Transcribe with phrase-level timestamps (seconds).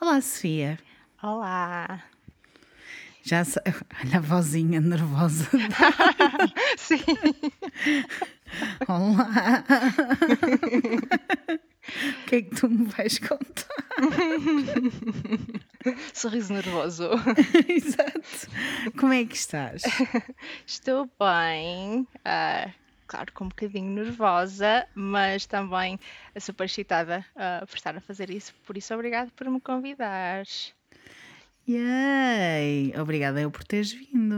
[0.00, 0.78] Olá, Sofia.
[1.22, 2.02] Olá.
[3.24, 3.62] Já sei.
[4.04, 5.48] Olha a vozinha nervosa.
[6.78, 7.02] Sim.
[8.88, 9.64] Olá.
[12.22, 13.66] O que é que tu me vais contar?
[16.14, 17.10] Sorriso nervoso.
[17.68, 18.48] Exato.
[18.98, 19.82] Como é que estás?
[20.66, 22.06] Estou bem.
[22.24, 22.70] ah,
[23.08, 25.98] claro, com um bocadinho nervosa, mas também
[26.38, 28.54] super excitada ah, por estar a fazer isso.
[28.66, 30.74] Por isso, obrigado por me convidares.
[31.66, 32.94] Yay!
[32.98, 34.36] Obrigada eu por teres vindo.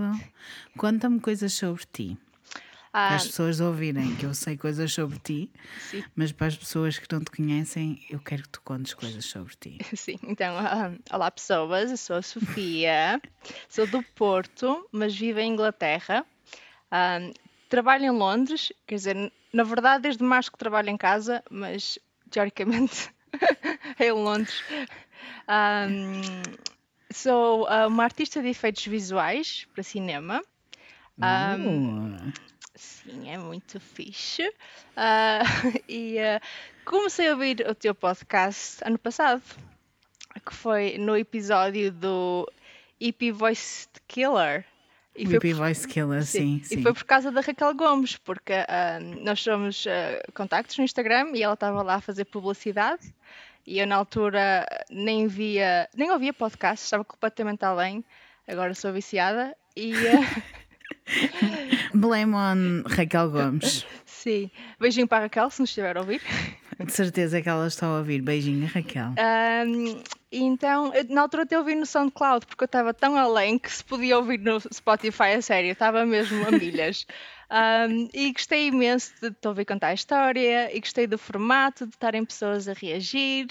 [0.77, 2.19] Conta-me coisas sobre ti.
[2.93, 6.57] Para Ah, as pessoas ouvirem que eu sei coisas sobre ti, sim, mas para as
[6.57, 9.79] pessoas que não te conhecem, eu quero que tu contes coisas sobre ti.
[9.97, 10.19] sim.
[10.25, 13.21] Então, ah, olá pessoas, eu sou a Sofia,
[13.69, 16.27] sou do Porto, mas vivo em Inglaterra.
[16.91, 17.21] Ah,
[17.71, 21.99] trabalho em Londres, quer dizer, na verdade, desde março que trabalho em casa, mas
[22.31, 23.11] teoricamente
[23.99, 24.63] é em Londres.
[25.49, 25.87] Ah,
[27.13, 30.43] sou ah, uma artista de efeitos visuais para cinema.
[31.21, 32.33] Ah, Uh,
[32.75, 34.51] Sim, é muito fixe.
[34.97, 35.41] Ah,
[35.89, 36.41] e ah,
[36.85, 39.43] comecei a ouvir o teu podcast ano passado,
[40.47, 42.51] que foi no episódio do
[42.99, 44.65] EP Voice Killer.
[45.17, 46.79] E foi Whippy Voice Killer, sim, Sim.
[46.79, 51.33] E foi por causa da Raquel Gomes, porque ah, nós somos ah, contactos no Instagram
[51.35, 53.13] e ela estava lá a fazer publicidade.
[53.67, 58.05] E eu, na altura, nem via, nem ouvia podcast, estava completamente além.
[58.49, 59.55] Agora sou viciada.
[59.77, 60.43] E ah,
[61.95, 63.85] Blame on Raquel Gomes.
[64.07, 66.23] sim, beijinho para a Raquel, se nos estiver a ouvir.
[66.85, 68.23] De certeza que ela está a ouvir.
[68.23, 69.15] Beijinho, Raquel.
[70.33, 73.71] E então, eu, na altura até ouvi no SoundCloud, porque eu estava tão além que
[73.71, 77.05] se podia ouvir no Spotify a sério, estava mesmo a milhas.
[77.51, 81.95] Ahm, e gostei imenso de te ouvir contar a história, e gostei do formato, de
[81.95, 83.49] estarem pessoas a reagir.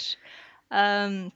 [0.72, 1.30] Ahm,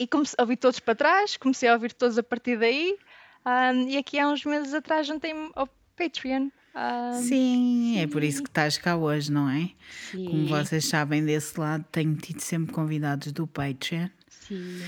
[0.00, 2.98] e comecei a ouvir todos para trás, comecei a ouvir todos a partir daí.
[3.44, 6.48] Ahm, e aqui há uns meses atrás juntei-me ao Patreon.
[6.74, 9.70] Ahm, Sim, é por isso que estás cá hoje, não é?
[10.10, 14.08] sim, Como vocês sabem desse lado, tenho tido sempre convidados do Patreon.
[14.28, 14.80] sim.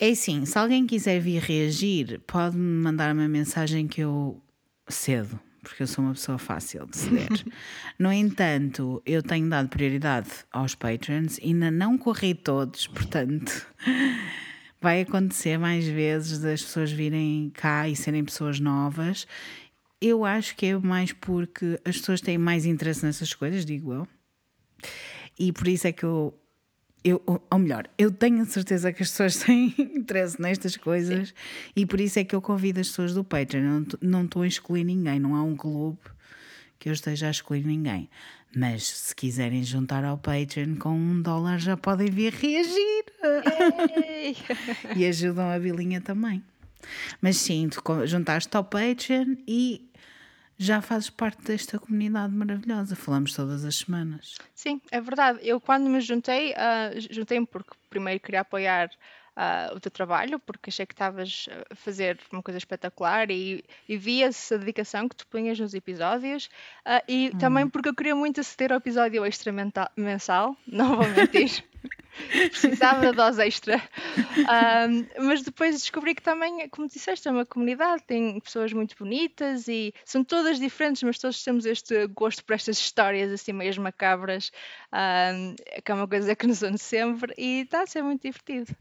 [0.00, 4.40] É assim, se alguém quiser vir reagir, pode-me mandar uma mensagem que eu
[4.88, 7.28] cedo, porque eu sou uma pessoa fácil de ceder.
[7.98, 13.66] no entanto, eu tenho dado prioridade aos Patreons, ainda não corri todos, portanto.
[14.80, 19.26] Vai acontecer mais vezes das pessoas virem cá e serem pessoas novas.
[20.00, 24.08] Eu acho que é mais porque as pessoas têm mais interesse nessas coisas, digo eu.
[25.38, 26.38] E por isso é que eu,
[27.04, 31.34] eu ou melhor, eu tenho a certeza que as pessoas têm interesse nestas coisas
[31.74, 33.84] e por isso é que eu convido as pessoas do Patreon.
[34.00, 35.98] Não estou a excluir ninguém, não há um clube
[36.78, 38.08] que eu esteja a excluir ninguém.
[38.56, 43.04] Mas se quiserem juntar ao Patreon com um dólar já podem vir reagir
[44.96, 46.42] e ajudam a Bilinha também.
[47.20, 49.90] Mas sim, tu juntaste ao Patreon e
[50.56, 52.96] já fazes parte desta comunidade maravilhosa.
[52.96, 54.34] Falamos todas as semanas.
[54.54, 55.38] Sim, é verdade.
[55.42, 58.90] Eu quando me juntei, ah, juntei-me porque primeiro queria apoiar
[59.40, 63.96] ah, o teu trabalho, porque achei que estavas a fazer uma coisa espetacular e, e
[63.96, 66.50] via-se a dedicação que tu punhas nos episódios
[66.84, 69.52] ah, e também porque eu queria muito aceder ao episódio extra
[69.96, 71.64] mensal, não vou mentir.
[72.50, 73.80] Precisava da dose extra.
[74.48, 79.68] Ahm, mas depois descobri que também, como disseste, é uma comunidade, tem pessoas muito bonitas
[79.68, 84.50] e são todas diferentes, mas todos temos este gosto por estas histórias assim meias macabras,
[84.90, 85.54] ahm,
[85.84, 88.74] que é uma coisa que nos une sempre e está a ser muito divertido.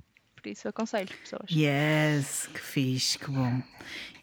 [0.48, 1.52] Por isso aconselho pessoas.
[1.52, 3.62] Yes, que fixe, que bom.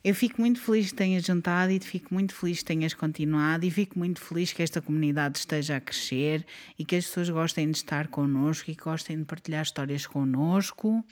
[0.02, 3.70] Eu fico muito feliz que tenhas juntado e fico muito feliz que tenhas continuado e
[3.70, 6.46] fico muito feliz que esta comunidade esteja a crescer
[6.78, 11.04] e que as pessoas gostem de estar connosco e gostem de partilhar histórias connosco.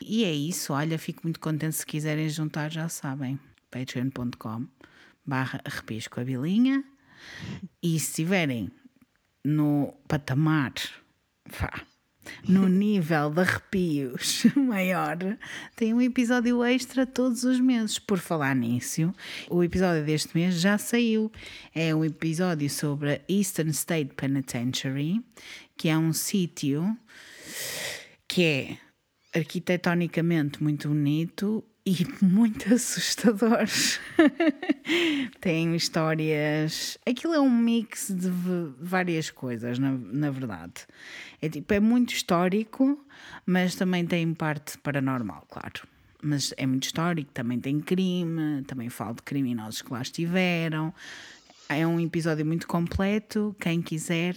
[0.00, 3.38] E é isso, olha, fico muito contente se quiserem juntar, já sabem,
[3.70, 4.66] patreon.com
[5.24, 6.84] barra arrepios com a bilinha
[7.80, 8.68] e se estiverem
[9.44, 10.72] no patamar,
[11.46, 11.86] vá,
[12.48, 15.16] no nível de arrepios maior,
[15.76, 17.98] tem um episódio extra todos os meses.
[17.98, 19.12] Por falar nisso,
[19.50, 21.30] o episódio deste mês já saiu.
[21.74, 25.20] É um episódio sobre a Eastern State Penitentiary,
[25.76, 26.96] que é um sítio
[28.26, 28.78] que é
[29.38, 33.66] arquitetonicamente muito bonito e muito assustador.
[35.40, 36.98] Tem histórias.
[37.06, 38.30] Aquilo é um mix de
[38.80, 40.86] várias coisas, na, na verdade.
[41.40, 43.04] É tipo, é muito histórico,
[43.44, 45.86] mas também tem parte paranormal, claro.
[46.22, 50.94] Mas é muito histórico, também tem crime, também falo de criminosos que lá estiveram.
[51.68, 53.54] É um episódio muito completo.
[53.60, 54.34] Quem quiser,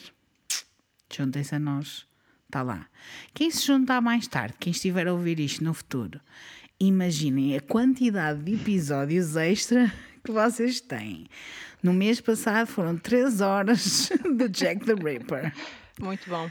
[1.09, 2.07] juntem-se a nós
[2.47, 2.87] Está lá.
[3.33, 6.19] Quem se juntar mais tarde, quem estiver a ouvir isto no futuro,
[6.79, 9.91] imaginem a quantidade de episódios extra
[10.23, 11.27] que vocês têm.
[11.81, 15.53] No mês passado foram 3 horas de Jack the Ripper.
[15.99, 16.49] Muito bom.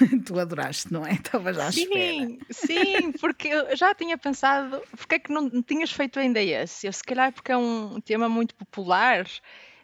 [0.26, 1.12] tu adoraste, não é?
[1.12, 2.46] Estavas à sim, espera.
[2.50, 6.86] Sim, porque eu já tinha pensado, porque é que não, tinhas feito ainda esse?
[6.86, 9.26] Eu, se calhar porque é um tema muito popular,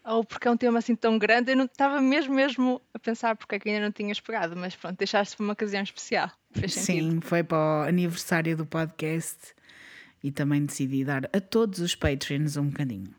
[0.04, 3.36] ou porque é um tema assim tão grande, eu não estava mesmo, mesmo a pensar
[3.36, 6.30] porque é que ainda não tinhas pegado, mas pronto, deixaste para uma ocasião especial.
[6.68, 9.54] Sim, foi para o aniversário do podcast
[10.22, 13.14] e também decidi dar a todos os Patreons um bocadinho.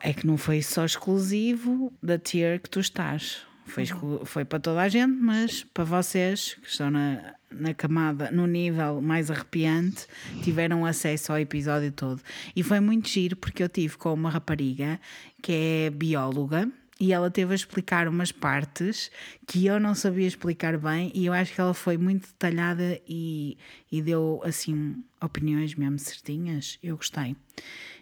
[0.00, 3.42] É que não foi só exclusivo da tier que tu estás.
[3.66, 3.84] Foi,
[4.24, 9.00] foi para toda a gente, mas para vocês que estão na, na camada, no nível
[9.02, 10.06] mais arrepiante,
[10.42, 12.22] tiveram acesso ao episódio todo.
[12.56, 14.98] E foi muito giro porque eu tive com uma rapariga
[15.42, 16.70] que é bióloga
[17.00, 19.10] e ela teve a explicar umas partes
[19.46, 23.56] que eu não sabia explicar bem e eu acho que ela foi muito detalhada e,
[23.90, 26.78] e deu assim opiniões mesmo certinhas.
[26.82, 27.36] Eu gostei.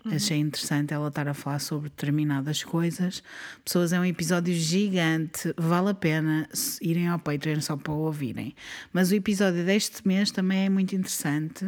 [0.05, 0.15] Uhum.
[0.15, 3.23] Achei interessante ela estar a falar sobre determinadas coisas.
[3.65, 6.49] Pessoas, é um episódio gigante, vale a pena
[6.81, 8.55] irem ao Patreon só para ouvirem.
[8.93, 11.65] Mas o episódio deste mês também é muito interessante.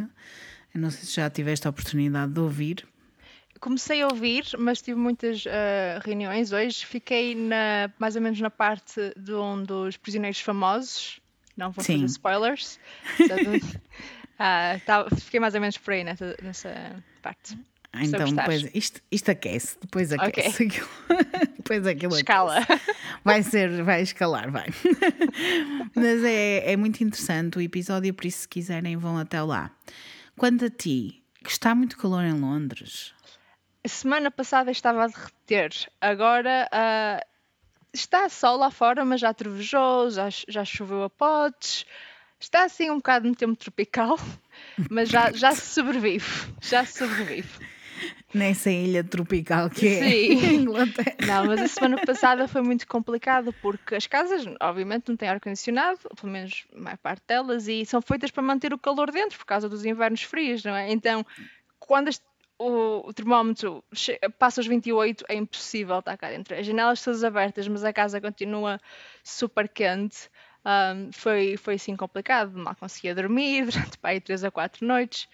[0.73, 2.87] Eu não sei se já tiveste a oportunidade de ouvir.
[3.59, 6.85] Comecei a ouvir, mas tive muitas uh, reuniões hoje.
[6.85, 11.19] Fiquei na, mais ou menos na parte de um dos prisioneiros famosos.
[11.57, 11.93] Não vou Sim.
[11.93, 12.79] fazer spoilers.
[13.19, 17.57] uh, tá, fiquei mais ou menos por aí nessa, nessa parte.
[17.91, 20.63] Ah, então, depois, isto, isto aquece, depois aquece.
[20.63, 20.81] Okay.
[21.57, 22.59] depois aquilo Escala.
[22.59, 22.95] Aquece.
[23.23, 24.67] Vai ser, vai escalar, vai.
[25.95, 29.71] Mas é, é muito interessante o episódio, por isso, se quiserem, vão até lá.
[30.37, 33.13] Quanto a ti, que está muito calor em Londres.
[33.87, 35.71] Semana passada estava a derreter,
[36.01, 37.25] agora uh,
[37.93, 41.85] está sol lá fora, mas já trovejou, já, já choveu a potes.
[42.39, 44.17] Está assim um bocado no tempo tropical,
[44.89, 46.53] mas já, já se sobrevive.
[46.61, 47.49] Já se sobrevive
[48.33, 50.55] nessa ilha tropical que é Sim.
[50.61, 51.15] Inglaterra.
[51.25, 55.99] Não, mas a semana passada foi muito complicado porque as casas, obviamente, não têm ar-condicionado,
[56.19, 59.45] pelo menos a maior parte delas, e são feitas para manter o calor dentro por
[59.45, 60.91] causa dos invernos frios, não é?
[60.91, 61.25] Então,
[61.79, 62.09] quando
[62.59, 63.83] o, o, termómetro
[64.37, 66.55] passa os 28, é impossível estar cá dentro.
[66.55, 68.79] As janelas todas abertas, mas a casa continua
[69.23, 70.29] super quente.
[70.65, 75.27] Um, foi, foi assim complicado, mal conseguia dormir durante pá, 3 a 4 noites.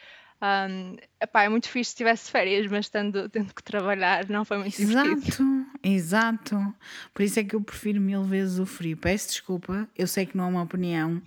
[0.46, 4.58] Um, epá, é muito fixe se tivesse férias, mas tendo, tendo que trabalhar não foi
[4.58, 5.66] muito exato, divertido.
[5.82, 6.76] Exato,
[7.14, 8.96] Por isso é que eu prefiro mil vezes o frio.
[8.98, 11.22] Peço desculpa, eu sei que não é uma opinião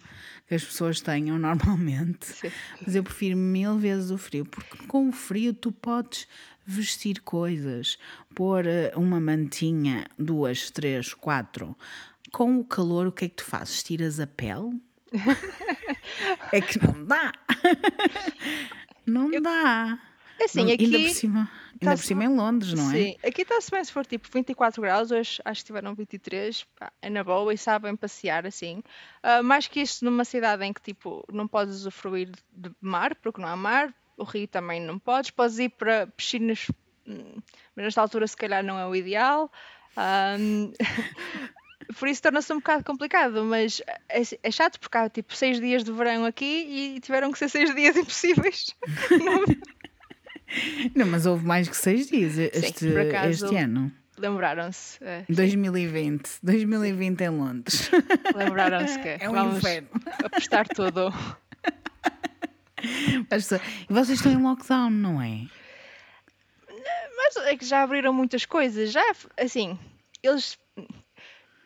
[0.46, 2.50] que as pessoas tenham normalmente, Sim.
[2.84, 6.28] mas eu prefiro mil vezes o frio, porque com o frio tu podes
[6.64, 7.98] vestir coisas,
[8.34, 11.74] pôr eh, uma mantinha, duas, três, quatro.
[12.30, 13.82] Com o calor, o que é que tu fazes?
[13.82, 14.78] Tiras a pele?
[16.52, 17.32] é que não dá.
[19.08, 19.40] Não eu...
[19.40, 19.98] dá.
[20.38, 20.84] É assim, não, aqui.
[20.84, 22.94] Ainda por cima, ainda por cima em Londres, não é?
[22.94, 26.92] Sim, aqui está-se bem se for tipo 24 graus, hoje acho que tiveram 23, pá,
[27.02, 28.82] é na boa e sabem passear assim.
[29.24, 33.40] Uh, mais que isto numa cidade em que tipo não podes usufruir de mar, porque
[33.40, 36.66] não há mar, o rio também não podes, podes ir para piscinas,
[37.04, 37.40] hum,
[37.74, 39.50] mas nesta altura se calhar não é o ideal.
[40.38, 40.72] Um,
[41.96, 45.82] por isso torna-se um bocado complicado, mas é, é, chato porque há tipo seis dias
[45.82, 48.74] de verão aqui e tiveram que ser seis dias impossíveis.
[50.94, 53.92] Não, mas houve mais que seis dias este, Sim, acaso, este ano.
[54.18, 54.98] Lembraram-se.
[55.02, 56.38] É, 2020.
[56.42, 57.90] 2020 em Londres.
[58.34, 59.88] Lembraram-se que é um vamos inferno.
[60.24, 61.12] apostar tudo.
[63.30, 63.60] Mas, e
[63.92, 65.46] vocês estão em lockdown, não é?
[67.16, 68.90] Mas é que já abriram muitas coisas.
[68.90, 69.04] Já,
[69.36, 69.78] assim,
[70.22, 70.58] eles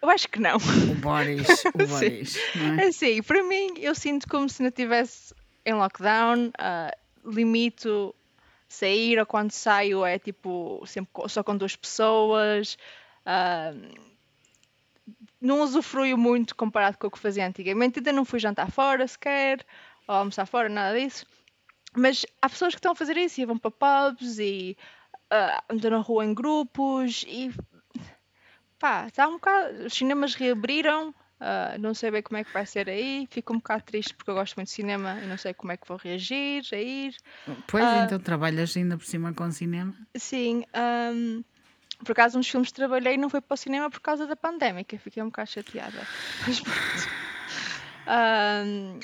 [0.02, 0.56] eu acho que não.
[0.56, 2.36] O Boris, o Boris.
[2.56, 2.88] Não é?
[2.88, 5.32] Assim, para mim, eu sinto como se não estivesse
[5.64, 8.14] em lockdown, uh, limito
[8.68, 12.76] sair ou quando saio é tipo sempre só com duas pessoas.
[13.24, 14.12] Uh,
[15.40, 17.98] não usufruio muito comparado com o que fazia antigamente.
[17.98, 19.64] Ainda não fui jantar fora sequer,
[20.06, 21.26] ou almoçar fora, nada disso.
[21.94, 24.76] Mas há pessoas que estão a fazer isso e vão para pubs e
[25.32, 27.52] uh, andam na rua em grupos e
[28.82, 29.86] pá, está um bocado.
[29.86, 33.28] Os cinemas reabriram, uh, não sei bem como é que vai ser aí.
[33.30, 35.76] Fico um bocado triste porque eu gosto muito de cinema e não sei como é
[35.76, 37.16] que vou reagir a ir.
[37.68, 39.94] Pois, uh, então trabalhas ainda por cima com cinema?
[40.16, 40.64] Sim.
[40.74, 41.44] Um,
[42.04, 44.98] por acaso, uns filmes que trabalhei não foi para o cinema por causa da pandémica.
[44.98, 46.06] Fiquei um bocado chateada.
[46.44, 46.60] Mas
[48.04, 48.98] Um,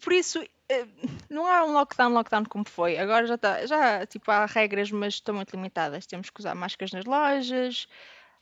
[0.00, 0.86] por isso, eh,
[1.28, 2.96] não há um lockdown, lockdown como foi.
[2.96, 6.06] Agora já está, já tipo, há regras, mas estão muito limitadas.
[6.06, 7.88] Temos que usar máscaras nas lojas,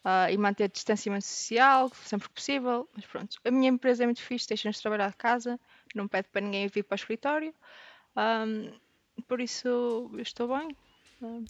[0.05, 2.89] ah, e manter distanciamento social sempre que possível.
[2.95, 5.59] Mas pronto, a minha empresa é muito fixe, deixa-nos trabalhar de casa,
[5.95, 7.55] não pede para ninguém vir para o escritório.
[8.17, 8.71] Ahm,
[9.27, 9.67] por isso,
[10.13, 10.69] eu estou bem.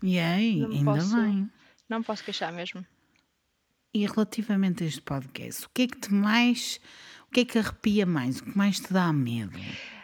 [0.02, 1.50] E aí, ainda posso- bem.
[1.88, 2.84] Não me posso queixar mesmo.
[3.92, 6.80] E relativamente a este podcast, o que é que te mais.
[7.28, 8.38] O que é que arrepia mais?
[8.40, 9.52] O que mais te dá medo?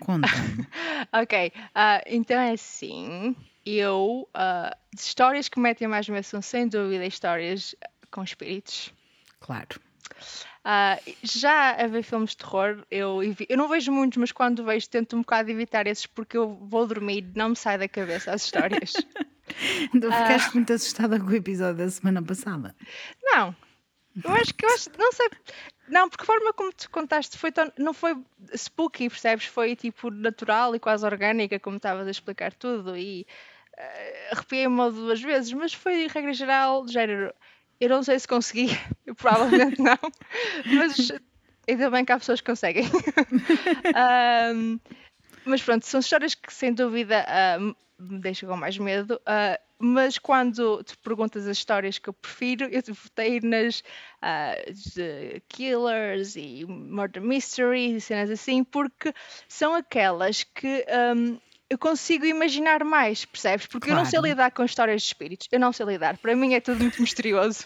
[0.00, 0.30] Conta-me.
[1.12, 3.34] Ok, ah, então é assim.
[3.64, 7.74] Eu, ah, de histórias que me metem mais medo são sem dúvida histórias
[8.10, 8.92] com espíritos.
[9.40, 9.80] claro.
[10.64, 14.88] Ah, já a ver filmes de terror, eu, eu não vejo muitos, mas quando vejo
[14.88, 18.32] tento um bocado evitar esses porque eu vou dormir e não me sai da cabeça
[18.32, 19.06] as histórias.
[19.92, 22.72] Então ficaste muito assustada com o episódio da semana passada.
[23.20, 23.54] não,
[24.22, 25.28] eu acho que eu acho, não sei,
[25.88, 28.16] não, porque a forma como tu contaste foi tão, não foi
[28.54, 29.46] spooky, percebes?
[29.46, 33.26] Foi tipo natural e quase orgânica, como estavas a explicar tudo e
[33.76, 37.34] eh, arrepiei-me uma ou duas vezes, mas foi regra geral, de género.
[37.80, 38.66] Eu não sei se consegui,
[39.06, 39.96] eu provavelmente não,
[40.66, 41.10] mas
[41.68, 42.84] ainda bem que há pessoas que conseguem.
[43.96, 44.78] Ahm,
[45.44, 47.58] mas pronto, são histórias que sem dúvida ah,
[47.98, 49.20] me deixam com mais medo.
[49.26, 53.82] ah, mas quando te perguntas as histórias que eu prefiro, eu votei nas
[54.94, 59.14] de killers e murder mysteries e cenas assim, porque
[59.48, 61.38] são aquelas que ahm,
[61.70, 63.66] eu consigo imaginar mais, percebes?
[63.66, 64.28] Porque eu não sei Claro.
[64.28, 66.18] lidar com histórias de espíritos, eu não sei lidar.
[66.18, 67.64] Para mim é tudo muito misterioso.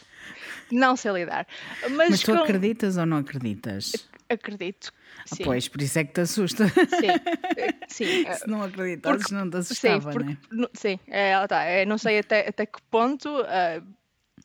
[0.71, 1.47] Não sei lidar.
[1.91, 4.09] Mas, Mas tu com- acreditas ou não acreditas?
[4.29, 4.93] acredito.
[5.19, 6.67] Ah, Sim, Pois, por isso é que te assusta.
[6.69, 7.07] sim,
[7.57, 8.25] eh, sim.
[8.27, 10.39] eh, Se não acreditasses, Porque- não te Sim, assustava, porque, né?
[10.51, 13.83] no- sim, é, tá, é, não sei até, até que ponto, ah,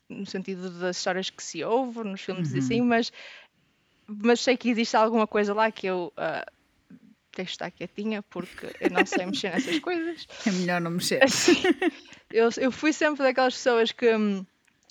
[0.09, 2.59] no sentido das histórias que se ouve nos filmes e Uhum.
[2.59, 3.11] assim, mas,
[4.07, 6.13] mas sei que existe alguma coisa lá que eu
[7.31, 10.27] ah, deixo estar quietinha porque eu não sei mexer nessas coisas.
[10.47, 11.23] É melhor não mexer.
[11.23, 11.57] Assim,
[12.31, 14.45] eu, eu fui sempre daquelas pessoas que, hum,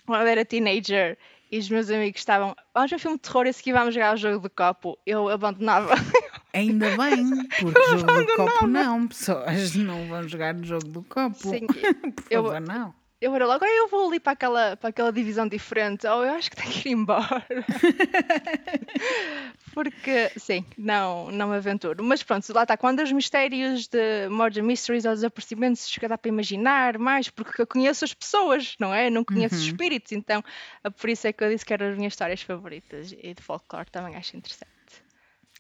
[0.07, 1.19] quando eu era teenager
[1.51, 4.15] e os meus amigos estavam, vamos ver um filme de terror e seguir vamos jogar
[4.15, 5.95] o jogo de copo, eu abandonava.
[6.53, 11.51] Ainda bem, porque jogo do copo não, pessoas não vão jogar no jogo do copo.
[11.51, 12.95] Sim, Por eu- favor, não.
[13.21, 16.35] Eu era logo, "Ah, eu vou ali para aquela, para aquela divisão diferente, ou eu
[16.35, 17.45] acho que tenho que ir embora.
[19.75, 22.03] Porque, sim, não, não me aventuro.
[22.05, 26.29] Mas pronto, lá está, quando os mistérios de Murder Mysteries ou desaparecimentos, chega dá para
[26.29, 29.11] imaginar mais, porque eu conheço as pessoas, não é?
[29.11, 30.43] Não conheço os espíritos, então
[30.85, 33.43] ah, por isso é que eu disse que eram as minhas histórias favoritas e de
[33.43, 34.69] folclore também acho interessante.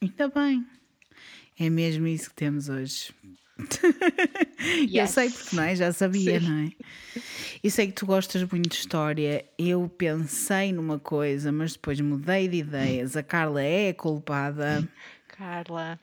[0.00, 0.64] Ainda bem.
[1.58, 3.12] É mesmo isso que temos hoje.
[4.92, 5.10] Eu Yes.
[5.10, 5.74] sei porque não é?
[5.76, 6.46] Já sabia, Sim.
[6.48, 6.72] não é?
[7.62, 9.44] Eu sei que tu gostas muito de história.
[9.58, 13.16] Eu pensei numa coisa, mas depois mudei de ideias.
[13.16, 14.88] A Carla é a culpada,
[15.26, 15.98] Carla,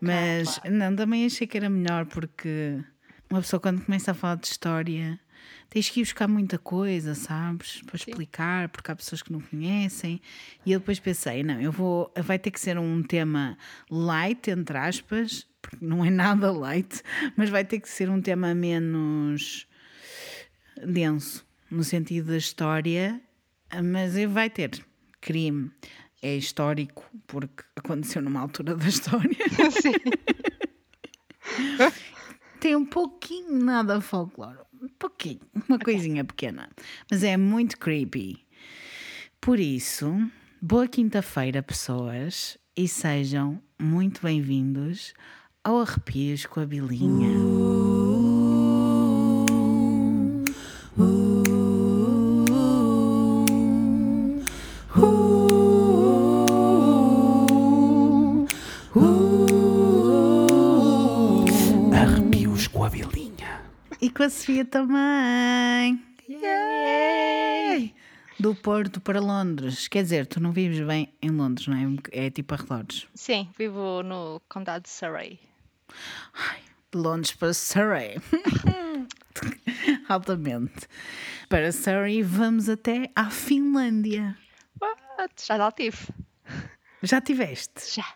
[0.00, 2.82] mas não, também achei que era melhor porque
[3.30, 5.18] uma pessoa quando começa a falar de história
[5.70, 7.82] tens que ir buscar muita coisa, sabes?
[7.82, 10.20] Para explicar, porque há pessoas que não conhecem.
[10.64, 13.58] E eu depois pensei, não, eu vou, vai ter que ser um tema
[13.90, 17.02] light, entre aspas, porque não é nada light,
[17.36, 19.66] mas vai ter que ser um tema menos
[20.86, 23.18] denso, no sentido da história,
[23.82, 24.84] mas vai ter
[25.22, 25.70] crime.
[26.20, 29.36] É histórico, porque aconteceu numa altura da história.
[29.80, 29.94] sim,
[32.60, 34.58] Tem um pouquinho nada de folclore.
[34.80, 36.68] Um pouquinho, uma coisinha pequena.
[37.10, 38.46] Mas é muito creepy.
[39.40, 40.14] Por isso,
[40.60, 45.14] boa quinta-feira, pessoas, e sejam muito bem-vindos
[45.64, 47.32] ao Arrepios com a Bilinha.
[61.92, 63.62] Arrepios com a Bilinha.
[64.00, 66.02] E com a Sofia também.
[66.28, 67.94] Yay!
[68.38, 69.88] Do Porto para Londres.
[69.88, 72.26] Quer dizer, tu não vives bem em Londres, não é?
[72.26, 73.06] É tipo arredores.
[73.14, 75.38] sim, vivo no condado de Surrey.
[76.92, 78.16] De Londres para Surrey.
[80.08, 80.86] Altamente.
[81.48, 84.36] Para Surrey, vamos até à Finlândia.
[84.80, 85.34] What?
[85.44, 86.08] Já lá tive.
[87.02, 87.96] Já tiveste?
[87.96, 88.14] Já.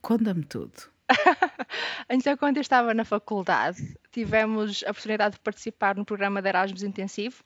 [0.00, 0.92] Conta-me tudo.
[2.08, 6.82] Então, quando eu estava na faculdade, tivemos a oportunidade de participar no programa de Erasmus
[6.82, 7.42] Intensivo.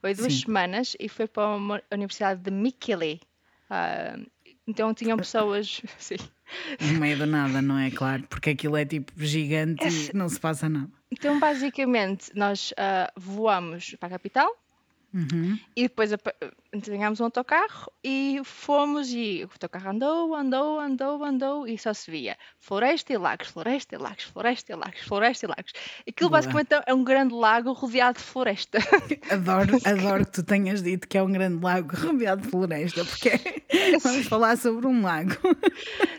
[0.00, 0.40] Foi duas Sim.
[0.40, 3.20] semanas e foi para uma Universidade de Mikkeli.
[3.68, 4.16] Ah,
[4.66, 5.82] então, tinham pessoas.
[5.98, 6.16] Sim.
[6.80, 7.90] No meio do nada, não é?
[7.90, 10.90] Claro, porque aquilo é tipo gigante e não se passa nada.
[11.10, 14.50] Então, basicamente, nós ah, voamos para a capital,
[15.76, 16.10] E depois
[16.74, 22.10] ganhámos um autocarro e fomos e o autocarro andou, andou, andou, andou e só se
[22.10, 25.72] via floresta e lagos, floresta e lagos, floresta e lagos, floresta e lagos.
[26.08, 26.40] Aquilo Boa.
[26.40, 28.78] basicamente é um grande lago rodeado de floresta.
[29.30, 33.30] Adoro, adoro que tu tenhas dito que é um grande lago rodeado de floresta, porque
[34.02, 35.36] vamos falar sobre um lago.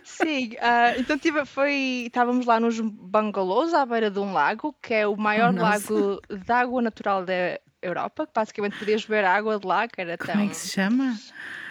[0.04, 4.94] Sim, ah, então tive, foi, estávamos lá nos bangalôs à beira de um lago, que
[4.94, 5.94] é o maior Oh, nossa.
[5.94, 10.18] lago de água natural da Europa, que basicamente podias beber água de lá, que era
[10.18, 10.42] Como tão...
[10.42, 11.18] é que se chama?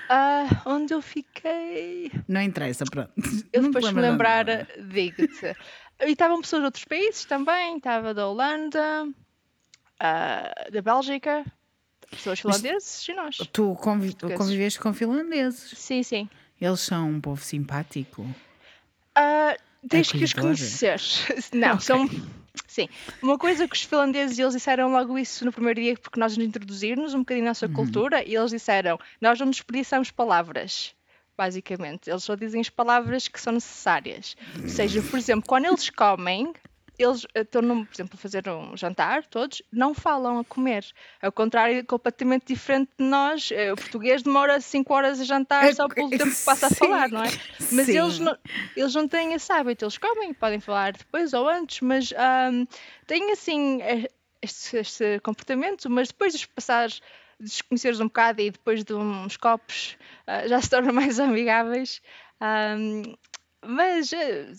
[0.08, 2.10] Ah, onde eu fiquei...
[2.28, 3.12] Não interessa, pronto.
[3.52, 4.44] Eu Não depois me lembrar,
[4.88, 5.56] digo-te.
[6.00, 9.08] E estavam pessoas de outros países também, estava da Holanda,
[9.98, 11.44] ah, da Bélgica,
[12.10, 13.36] pessoas finlandeses e nós.
[13.52, 15.78] Tu convi conviveste com finlandeses.
[15.78, 16.28] Sim, sim.
[16.60, 18.26] Eles são um povo simpático.
[19.14, 19.56] Ah,
[19.88, 21.00] tens que os conhecer.
[21.52, 22.08] Não, são.
[22.66, 22.88] Sim.
[23.22, 26.46] Uma coisa que os finlandeses eles disseram logo isso no primeiro dia, porque nós nos
[26.46, 30.94] introduzirmos um bocadinho a nossa cultura, e eles disseram: Nós não desperdiçamos palavras.
[31.36, 34.36] Basicamente, eles só dizem as palavras que são necessárias.
[34.62, 36.52] Ou seja, por exemplo, quando eles comem,
[36.98, 40.84] eles eh, estão, num- por exemplo, a fazer um jantar, todos, não falam a comer.
[41.20, 43.50] Ao contrário, é completamente diferente de nós.
[43.52, 46.70] Eh, O português demora 5 horas a jantar É só pelo tempo que passa a
[46.70, 47.32] falar, não é?
[47.70, 47.96] Mas sim.
[47.96, 48.36] eles não,
[48.76, 52.64] eles não têm esse hábito, eles comem, podem falar depois ou antes, mas ahm,
[53.06, 54.08] têm assim eh,
[54.42, 57.00] este, este comportamento, mas depois de os passares,
[57.40, 59.96] de os conheceres um bocado e depois de uns copos
[60.26, 62.00] ah, já se tornam mais amigáveis.
[62.40, 63.14] Ahm,
[63.64, 64.52] mas eh,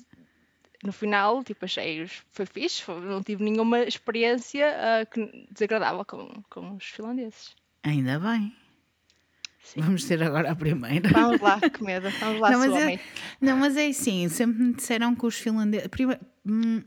[0.86, 6.44] no final, tipo, achei foi fixe, foi- não tive nenhuma experiência ah, que- desagradável com,
[6.50, 7.56] com os finlandeses.
[7.84, 8.56] Ainda bem.
[9.64, 9.82] Sim.
[9.82, 11.10] Vamos ter agora a primeira.
[11.10, 13.00] Vamos lá, que medo, vamos lá, Não, mas é,
[13.42, 15.88] não, mas é assim, sempre me disseram que os finlandeses.
[15.88, 16.84] prime- hum,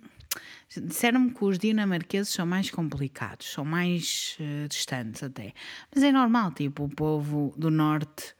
[0.76, 5.54] Disseram-me que os dinamarqueses são mais complicados, são mais eh, distantes até.
[5.92, 8.34] Mas é normal, tipo, o povo do norte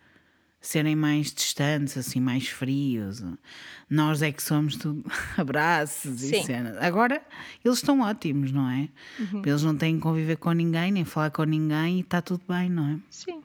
[0.61, 3.23] serem mais distantes, assim, mais frios.
[3.89, 5.05] Nós é que somos tudo
[5.37, 6.43] abraços e Sim.
[6.43, 6.77] cenas.
[6.79, 7.23] Agora,
[7.65, 8.89] eles estão ótimos, não é?
[9.45, 12.69] Eles não têm que conviver com ninguém, nem falar com ninguém e está tudo bem,
[12.69, 12.99] não é?
[13.11, 13.43] Sim.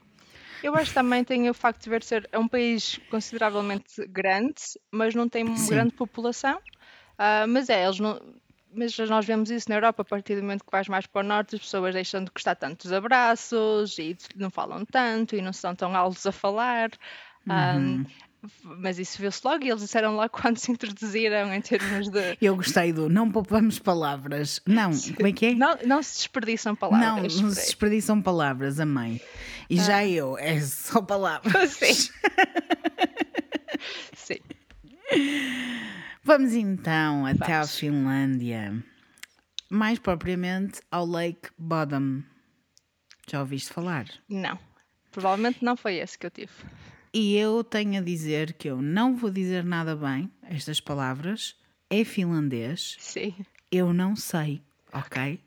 [0.62, 4.62] Eu acho que também tem o facto de ver ser é um país consideravelmente grande,
[4.90, 5.68] mas não tem uma Sim.
[5.70, 6.58] grande população.
[7.18, 8.18] Ah, mas é, eles não.
[8.74, 11.28] Mas nós vemos isso na Europa, a partir do momento que vais mais para o
[11.28, 15.52] norte, as pessoas deixam de gostar tanto dos abraços e não falam tanto e não
[15.52, 16.90] são tão altos a falar.
[17.48, 17.76] Ah,
[18.62, 22.36] mas isso viu-se logo e eles disseram logo quando se introduziram em termos de.
[22.40, 24.60] Eu gostei do não poupamos palavras.
[24.66, 25.54] Não, como é que é?
[25.54, 27.40] Não, não se desperdiçam Não, palavras.
[27.40, 29.20] não se desperdiçam palavras, a mãe.
[29.70, 31.72] E já eu, é só palavras.
[31.80, 32.10] Sim.
[34.14, 34.38] Sim.
[36.26, 37.78] Vamos então até à Vamos.
[37.78, 38.82] Finlândia.
[39.68, 42.22] Mais propriamente ao Lake Bottom.
[43.30, 44.06] Já ouviste falar?
[44.26, 44.58] Não.
[45.10, 46.50] Provavelmente não foi esse que eu tive.
[47.12, 51.56] E eu tenho a dizer que eu não vou dizer nada bem estas palavras.
[51.90, 52.96] É finlandês.
[52.98, 53.34] Sim.
[53.70, 54.62] Eu não sei,
[54.94, 55.38] ok?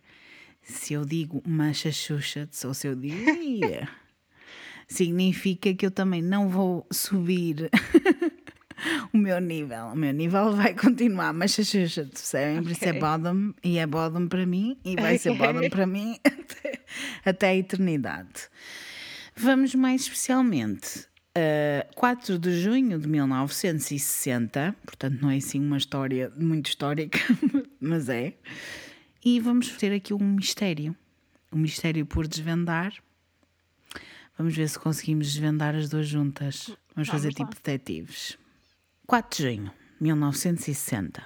[0.61, 3.17] Se eu digo Massachusetts ou se eu digo
[4.87, 7.71] significa que eu também não vou subir
[9.13, 9.85] o meu nível.
[9.87, 12.61] O meu nível vai continuar Massachusetts, percebem?
[12.63, 12.99] Por isso é Ok.
[13.01, 15.45] bottom e é bottom para mim e vai ser Ok.
[15.45, 16.79] bottom para mim até,
[17.25, 18.49] até a eternidade.
[19.35, 26.31] Vamos mais especialmente a 4 de junho de 1960, portanto não é assim uma história
[26.35, 27.19] muito histórica,
[27.79, 28.33] mas é.
[29.23, 30.95] E vamos ter aqui um mistério.
[31.51, 32.93] Um mistério por desvendar.
[34.37, 36.71] Vamos ver se conseguimos desvendar as duas juntas.
[36.95, 37.33] Vamos, fazer lá.
[37.33, 38.37] tipo detetives.
[39.07, 41.23] 4 de junho de 1960.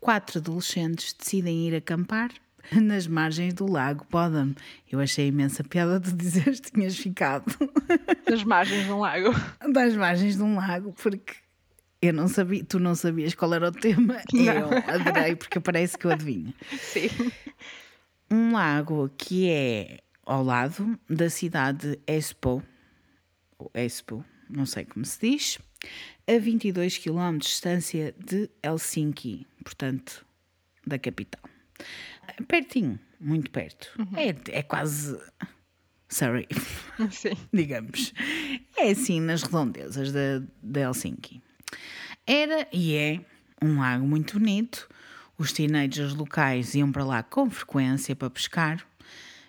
[0.00, 2.30] Quatro adolescentes decidem ir acampar
[2.72, 4.54] nas margens do lago Bodom.
[4.90, 7.44] Eu achei imensa piada de dizeres que tinhas ficado
[8.28, 9.30] Nas margens de um lago.
[9.70, 11.34] das margens de um lago, porque
[12.00, 14.22] eu não sabia, tu não sabias qual era o tema.
[14.32, 16.54] e Eu adorei, porque parece que eu adivinho.
[16.78, 17.08] Sim.
[18.30, 22.62] Um lago que é ao lado da cidade de Espoo,
[23.58, 25.58] ou Espoo, não sei como se diz,
[26.26, 30.24] a 22 km de distância de Helsinki, portanto,
[30.86, 31.42] da capital.
[32.48, 33.90] Pertinho, muito perto.
[34.16, 35.18] É, é quase.
[36.08, 36.46] Sorry.
[37.10, 37.36] Sim.
[37.52, 38.12] digamos.
[38.76, 41.42] É assim nas redondezas de, de Helsinki.
[42.26, 43.20] Era e é
[43.60, 44.88] um lago muito bonito.
[45.36, 48.86] Os teenagers locais iam para lá com frequência para pescar.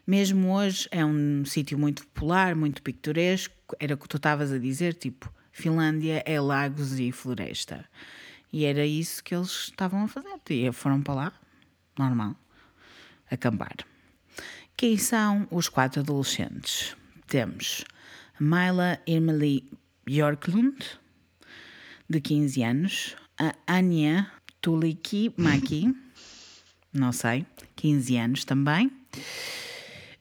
[0.05, 3.53] Mesmo hoje é um sítio muito popular, muito pitoresco.
[3.79, 7.85] Era o que tu estavas a dizer, tipo, Finlândia é lagos e floresta.
[8.51, 10.37] E era isso que eles estavam a fazer.
[10.49, 11.33] E foram para lá,
[11.97, 12.35] normal,
[13.31, 13.77] acampar.
[14.75, 16.93] Quem são os quatro adolescentes?
[17.25, 17.85] Temos
[18.37, 19.63] Myla Emily
[20.05, 20.77] Björklund,
[22.09, 25.95] de 15 anos, a Anya Tuliki Maki,
[26.91, 27.45] não sei,
[27.77, 28.91] 15 anos também,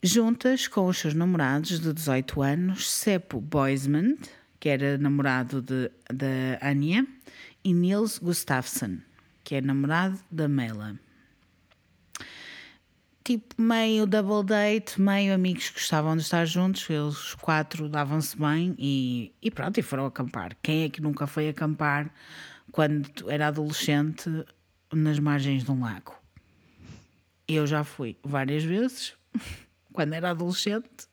[0.00, 4.16] juntas com os seus namorados de 18 anos, Seppo Boisman,
[4.64, 7.06] que era namorado de, da Anya,
[7.62, 8.96] e Nils Gustafsson,
[9.44, 10.98] que é namorado da Mela
[13.22, 18.74] tipo meio double date, meio amigos que gostavam de estar juntos, eles quatro davam-se bem
[18.78, 20.56] e, e pronto, e foram acampar.
[20.62, 22.10] Quem é que nunca foi acampar
[22.72, 24.30] quando era adolescente
[24.90, 26.14] nas margens de um lago?
[27.46, 29.12] Eu já fui várias vezes,
[29.92, 31.06] quando era adolescente.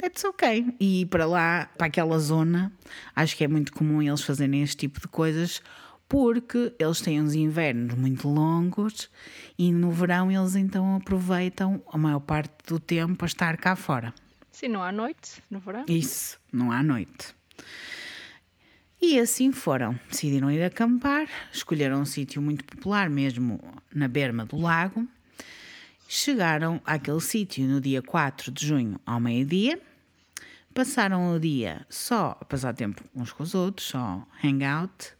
[0.00, 0.74] That's ok.
[0.80, 2.72] E para lá, para aquela zona,
[3.14, 5.60] acho que é muito comum eles fazerem este tipo de coisas
[6.08, 9.08] porque eles têm uns invernos muito longos
[9.58, 14.12] e no verão eles então aproveitam a maior parte do tempo para estar cá fora.
[14.50, 15.84] Sim, não há noite no verão.
[15.86, 17.34] Isso, não há noite.
[19.00, 19.98] E assim foram.
[20.10, 23.60] Decidiram ir acampar, escolheram um sítio muito popular, mesmo
[23.94, 25.06] na berma do lago.
[26.08, 29.80] Chegaram àquele sítio no dia 4 de junho ao meio-dia.
[30.72, 35.14] Passaram o dia só a passar tempo uns com os outros, só hangout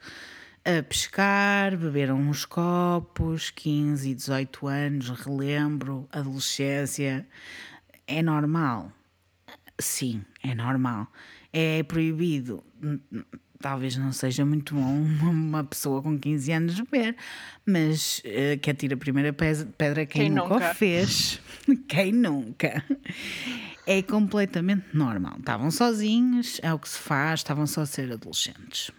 [0.65, 7.27] a pescar, beberam uns copos, 15 e 18 anos, relembro, adolescência.
[8.07, 8.93] É normal.
[9.79, 11.09] Sim, é normal.
[11.53, 12.63] É proibido.
[13.59, 17.17] Talvez não seja muito bom uma pessoa com 15 anos beber,
[17.67, 21.41] mas uh, que atira a primeira pedra quem, quem nunca, nunca o fez.
[21.89, 22.85] quem nunca?
[23.92, 25.35] É completamente normal.
[25.40, 28.92] Estavam sozinhos, é o que se faz, estavam só a ser adolescentes.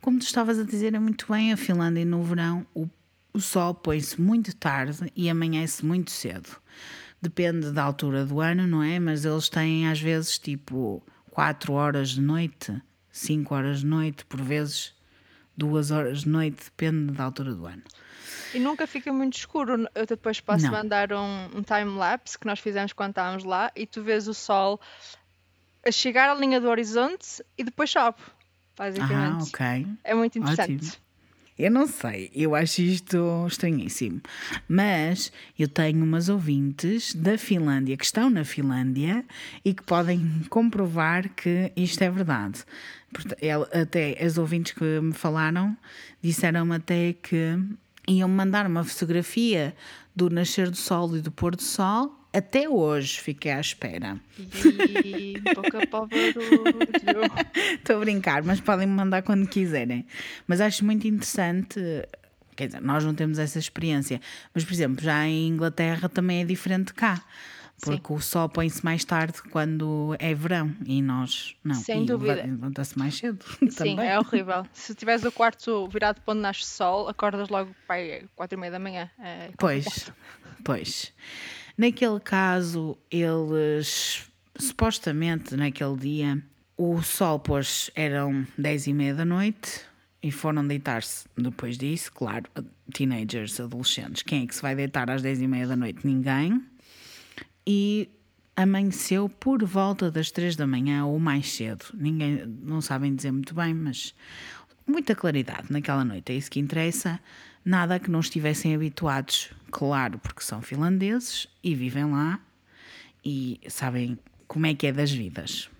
[0.00, 2.88] Como tu estavas a dizer, é muito bem, a Finlândia no verão o,
[3.32, 6.50] o sol põe-se muito tarde e amanhece muito cedo.
[7.22, 8.98] Depende da altura do ano, não é?
[8.98, 14.42] Mas eles têm às vezes tipo 4 horas de noite, 5 horas de noite, por
[14.42, 14.92] vezes
[15.56, 17.84] 2 horas de noite, depende da altura do ano.
[18.54, 19.88] E nunca fica muito escuro.
[19.94, 20.72] Eu depois posso não.
[20.72, 24.80] mandar um, um time-lapse que nós fizemos quando estávamos lá e tu vês o sol
[25.86, 28.20] a chegar à linha do horizonte e depois chove
[28.80, 29.50] basicamente.
[29.60, 29.86] Ah, ok.
[30.02, 30.86] É muito interessante.
[30.86, 31.10] Ótimo.
[31.58, 34.22] Eu não sei, eu acho isto estranhíssimo.
[34.66, 39.22] Mas eu tenho umas ouvintes da Finlândia que estão na Finlândia
[39.62, 42.64] e que podem comprovar que isto é verdade.
[43.78, 45.76] Até as ouvintes que me falaram
[46.22, 47.58] disseram-me até que
[48.08, 49.74] iam mandar uma fotografia
[50.14, 54.20] do nascer do sol e do pôr do sol até hoje fiquei à espera.
[54.38, 54.44] E
[57.74, 60.06] Estou a brincar, mas podem me mandar quando quiserem.
[60.46, 61.80] Mas acho muito interessante.
[62.54, 64.20] Quer dizer, nós não temos essa experiência,
[64.54, 67.20] mas por exemplo, já em Inglaterra também é diferente de cá.
[67.80, 68.14] Porque Sim.
[68.14, 71.74] o sol põe-se mais tarde quando é verão e nós não.
[71.74, 72.34] Sem e dúvida.
[72.34, 73.44] Levanta-se mais cedo.
[73.70, 74.08] Sim, também.
[74.08, 74.66] é horrível.
[74.72, 78.72] Se tiveres o quarto virado para onde nasce sol, acordas logo para quatro e meia
[78.72, 79.10] da manhã.
[79.18, 80.12] É pois,
[80.64, 81.12] pois.
[81.76, 86.42] Naquele caso, eles supostamente naquele dia
[86.76, 89.82] o sol pôs eram 10 e meia da noite
[90.22, 92.44] e foram deitar-se depois disso, claro,
[92.92, 94.22] teenagers, adolescentes.
[94.22, 96.06] Quem é que se vai deitar às 10 e meia da noite?
[96.06, 96.62] Ninguém.
[97.66, 98.08] E
[98.56, 101.86] amanheceu por volta das 3 da manhã ou mais cedo.
[101.94, 104.14] Ninguém, não sabem dizer muito bem, mas
[104.86, 106.32] muita claridade naquela noite.
[106.32, 107.20] É isso que interessa
[107.64, 112.40] nada que não estivessem habituados, claro, porque são finlandeses e vivem lá
[113.24, 115.70] e sabem como é que é das vidas.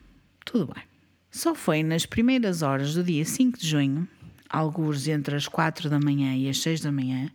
[0.44, 0.84] Tudo bem.
[1.30, 4.08] Só foi nas primeiras horas do dia 5 de junho,
[4.48, 7.30] alguns entre as 4 da manhã e as 6 da manhã,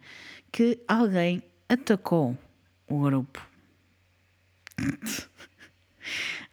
[0.51, 2.37] que alguém atacou
[2.87, 3.54] o grupo.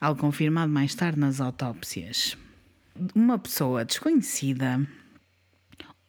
[0.00, 2.36] Algo confirmado mais tarde nas autópsias.
[3.14, 4.80] Uma pessoa desconhecida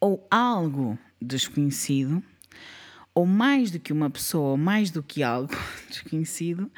[0.04, 2.22] ou algo desconhecido,
[3.14, 5.54] ou mais do que uma pessoa, ou mais do que algo
[5.88, 6.70] desconhecido,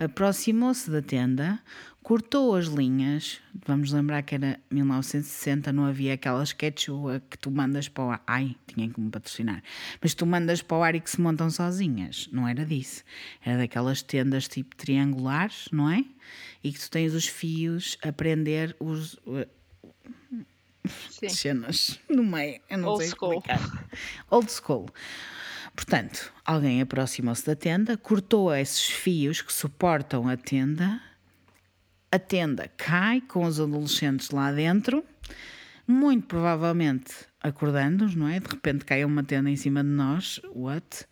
[0.00, 1.60] aproximou-se da tenda,
[2.02, 3.40] cortou as linhas.
[3.66, 8.22] Vamos lembrar que era 1960, não havia aquelas quechua que tu mandas para o ar.
[8.26, 9.62] Ai, tinha que me patrocinar.
[10.00, 12.28] Mas tu mandas para o ar e que se montam sozinhas.
[12.32, 13.04] Não era disso.
[13.44, 16.04] Era daquelas tendas tipo triangulares, não é?
[16.62, 19.18] E que tu tens os fios a prender os
[21.10, 21.28] Sim.
[21.28, 22.60] cenas no meio.
[22.68, 23.34] Eu não Old sei school.
[23.34, 23.88] explicar.
[24.30, 24.88] Old school.
[25.74, 31.00] Portanto, alguém aproximou-se da tenda, cortou esses fios que suportam a tenda,
[32.12, 35.02] a tenda cai com os adolescentes lá dentro,
[35.88, 38.38] muito provavelmente acordando-os, não é?
[38.38, 41.06] De repente cai uma tenda em cima de nós, what?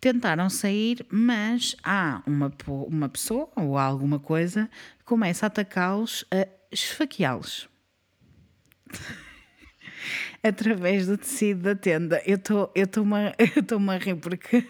[0.00, 6.48] Tentaram sair, mas há uma, uma pessoa ou alguma coisa que começa a atacá-los, a
[6.72, 7.68] esfaqueá-los.
[10.42, 12.22] Através do tecido da tenda.
[12.24, 12.36] Eu
[12.74, 13.34] estou-me a,
[13.94, 14.66] a rir porque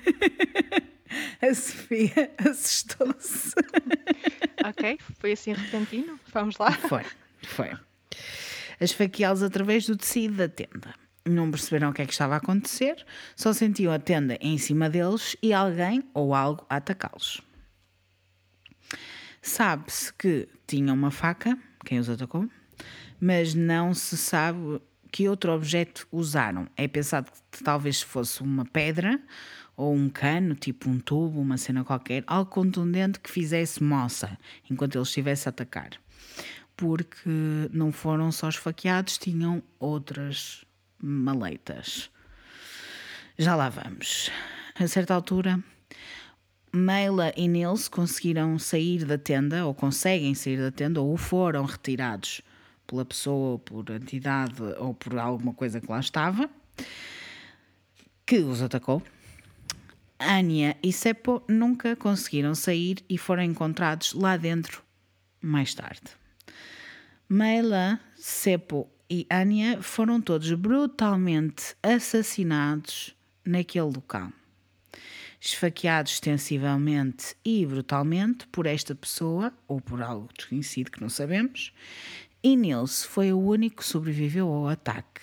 [1.40, 3.54] a Sofia assustou-se.
[4.64, 6.18] Ok, foi assim repentino.
[6.32, 6.72] Vamos lá.
[6.72, 7.04] Foi,
[7.42, 7.70] foi.
[8.80, 10.94] Esfaqueá-los através do tecido da tenda
[11.24, 13.04] não perceberam o que é que estava a acontecer,
[13.36, 17.40] só sentiam a tenda em cima deles e alguém ou algo a atacá-los.
[19.42, 22.48] Sabe-se que tinham uma faca, quem os atacou,
[23.20, 26.68] mas não se sabe que outro objeto usaram.
[26.76, 29.20] É pensado que talvez fosse uma pedra
[29.80, 34.38] ou um cano, tipo um tubo, uma cena qualquer, algo contundente que fizesse moça
[34.70, 35.92] enquanto eles estivessem a atacar.
[36.76, 37.30] Porque
[37.72, 40.66] não foram só esfaqueados, tinham outras
[41.02, 42.10] maleitas.
[43.38, 44.30] Já lá vamos.
[44.78, 45.58] A certa altura,
[46.70, 52.42] Meila e Nils conseguiram sair da tenda, ou conseguem sair da tenda, ou foram retirados
[52.86, 56.50] pela pessoa, por entidade, ou por alguma coisa que lá estava,
[58.26, 59.02] que os atacou.
[60.20, 64.82] Anya e Seppo nunca conseguiram sair e foram encontrados lá dentro
[65.40, 66.02] mais tarde.
[67.28, 74.30] Meila, Seppo e Anya foram todos brutalmente assassinados naquele local.
[75.40, 81.72] Esfaqueados extensivelmente e brutalmente por esta pessoa, ou por algo desconhecido que não sabemos,
[82.42, 85.22] e Nils foi o único que sobreviveu ao ataque.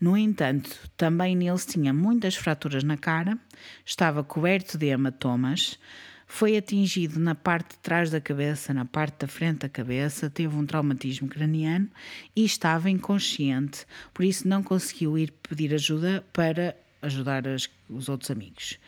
[0.00, 3.36] No entanto, também Nils tinha muitas fraturas na cara,
[3.84, 5.78] estava coberto de hematomas,
[6.24, 10.54] foi atingido na parte de trás da cabeça, na parte da frente da cabeça, teve
[10.54, 11.88] um traumatismo craniano
[12.36, 18.30] e estava inconsciente, por isso não conseguiu ir pedir ajuda para ajudar as, os outros
[18.30, 18.78] amigos.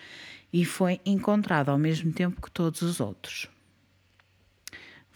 [0.52, 3.48] E foi encontrado ao mesmo tempo que todos os outros.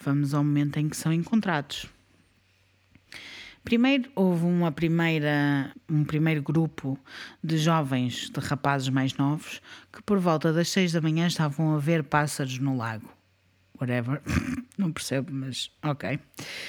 [0.00, 1.87] Vamos ao momento em que são encontrados.
[3.64, 6.98] Primeiro houve uma primeira, um primeiro grupo
[7.42, 11.79] de jovens, de rapazes mais novos, que por volta das seis da manhã estavam a
[11.79, 13.09] ver pássaros no lago.
[13.81, 14.20] Whatever,
[14.77, 16.20] não percebo, mas ok.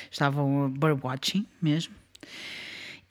[0.09, 1.93] Estavam birdwatching mesmo.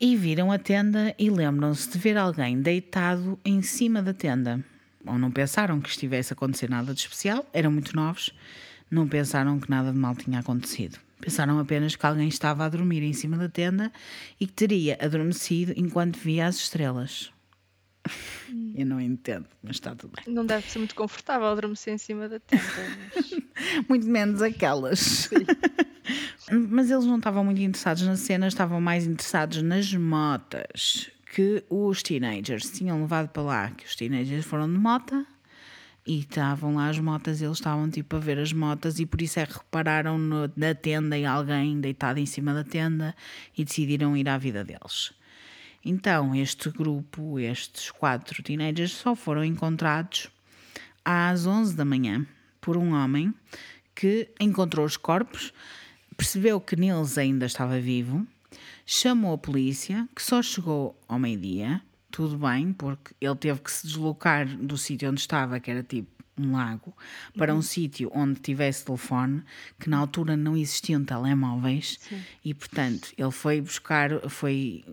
[0.01, 4.65] E viram a tenda e lembram-se de ver alguém deitado em cima da tenda.
[5.07, 8.33] Ou não pensaram que estivesse a acontecer nada de especial, eram muito novos,
[8.91, 10.99] não pensaram que nada de mal tinha acontecido.
[11.25, 13.91] Pensaram apenas que alguém estava a dormir em cima da tenda
[14.39, 17.33] e que teria adormecido enquanto via as estrelas.
[18.77, 20.35] Eu não entendo, mas está tudo bem.
[20.35, 22.63] Não deve ser muito confortável adormecer em cima da tenda.
[23.15, 23.41] Mas...
[23.89, 25.31] muito menos aquelas.
[26.69, 32.03] mas eles não estavam muito interessados na cena, estavam mais interessados nas motas que os
[32.03, 33.71] teenagers tinham levado para lá.
[33.71, 35.27] Que os teenagers foram de mota
[36.07, 39.41] e estavam lá as motas, eles estavam tipo a ver as motas e por isso
[39.41, 43.15] é que repararam no, na tenda em alguém deitado em cima da tenda
[43.57, 45.13] e decidiram ir à vida deles.
[45.85, 50.29] Então, este grupo, estes quatro teenagers, só foram encontrados
[51.05, 52.27] às 11 da manhã
[52.61, 53.35] por um homem
[53.95, 55.53] que encontrou os corpos,
[56.17, 58.27] percebeu que Nils ainda estava vivo,
[58.87, 61.83] chamou a polícia, que só chegou ao meio-dia,
[62.15, 66.09] tudo bem, porque ele teve que se deslocar do sítio onde estava, que era tipo
[66.39, 66.97] um lago,
[67.37, 67.59] para uhum.
[67.59, 69.43] um sítio onde tivesse telefone,
[69.81, 72.23] que na altura não existiam telemóveis, Sim.
[72.45, 74.85] e portanto ele foi buscar, foi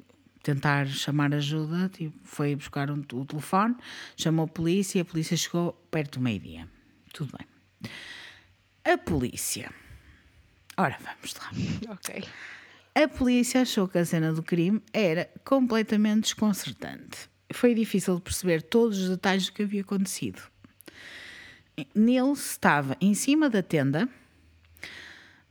[0.41, 3.75] tentar chamar ajuda, tipo, foi buscar um, o telefone,
[4.17, 6.67] chamou a polícia e a polícia chegou perto do meio-dia.
[7.13, 7.91] Tudo bem.
[8.83, 9.71] A polícia.
[10.75, 11.93] Ora, vamos lá.
[11.93, 12.23] Ok.
[12.93, 17.29] A polícia achou que a cena do crime era completamente desconcertante.
[17.53, 20.41] Foi difícil de perceber todos os detalhes do que havia acontecido.
[21.95, 24.09] Nils estava em cima da tenda,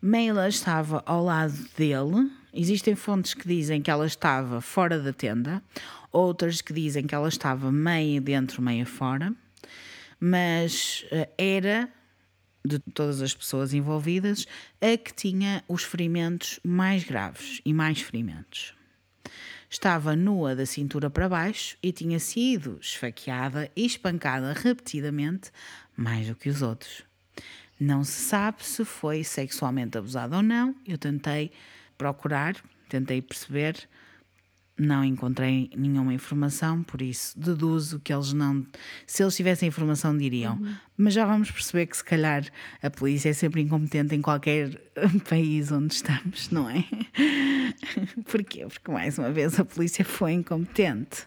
[0.02, 2.30] Meila estava ao lado dele.
[2.54, 5.62] Existem fontes que dizem que ela estava fora da tenda,
[6.10, 9.34] outras que dizem que ela estava meia dentro, meia fora,
[10.18, 11.88] mas eh, era
[12.64, 14.46] de todas as pessoas envolvidas,
[14.80, 18.74] a que tinha os ferimentos mais graves e mais ferimentos.
[19.68, 25.52] Estava nua da cintura para baixo e tinha sido esfaqueada e espancada repetidamente,
[25.96, 27.04] mais do que os outros.
[27.78, 30.74] Não se sabe se foi sexualmente abusada ou não.
[30.86, 31.52] Eu tentei
[31.96, 32.56] procurar,
[32.88, 33.88] tentei perceber,
[34.80, 38.66] não encontrei nenhuma informação, por isso deduzo que eles não.
[39.06, 40.54] Se eles tivessem informação, diriam.
[40.54, 40.74] Uhum.
[40.96, 42.44] Mas já vamos perceber que, se calhar,
[42.82, 44.80] a polícia é sempre incompetente em qualquer
[45.28, 46.84] país onde estamos, não é?
[48.30, 48.66] Porquê?
[48.66, 51.26] Porque, mais uma vez, a polícia foi incompetente.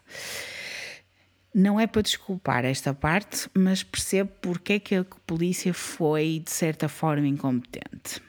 [1.53, 6.51] Não é para desculpar esta parte, mas percebo porque é que a polícia foi, de
[6.51, 8.19] certa forma, incompetente.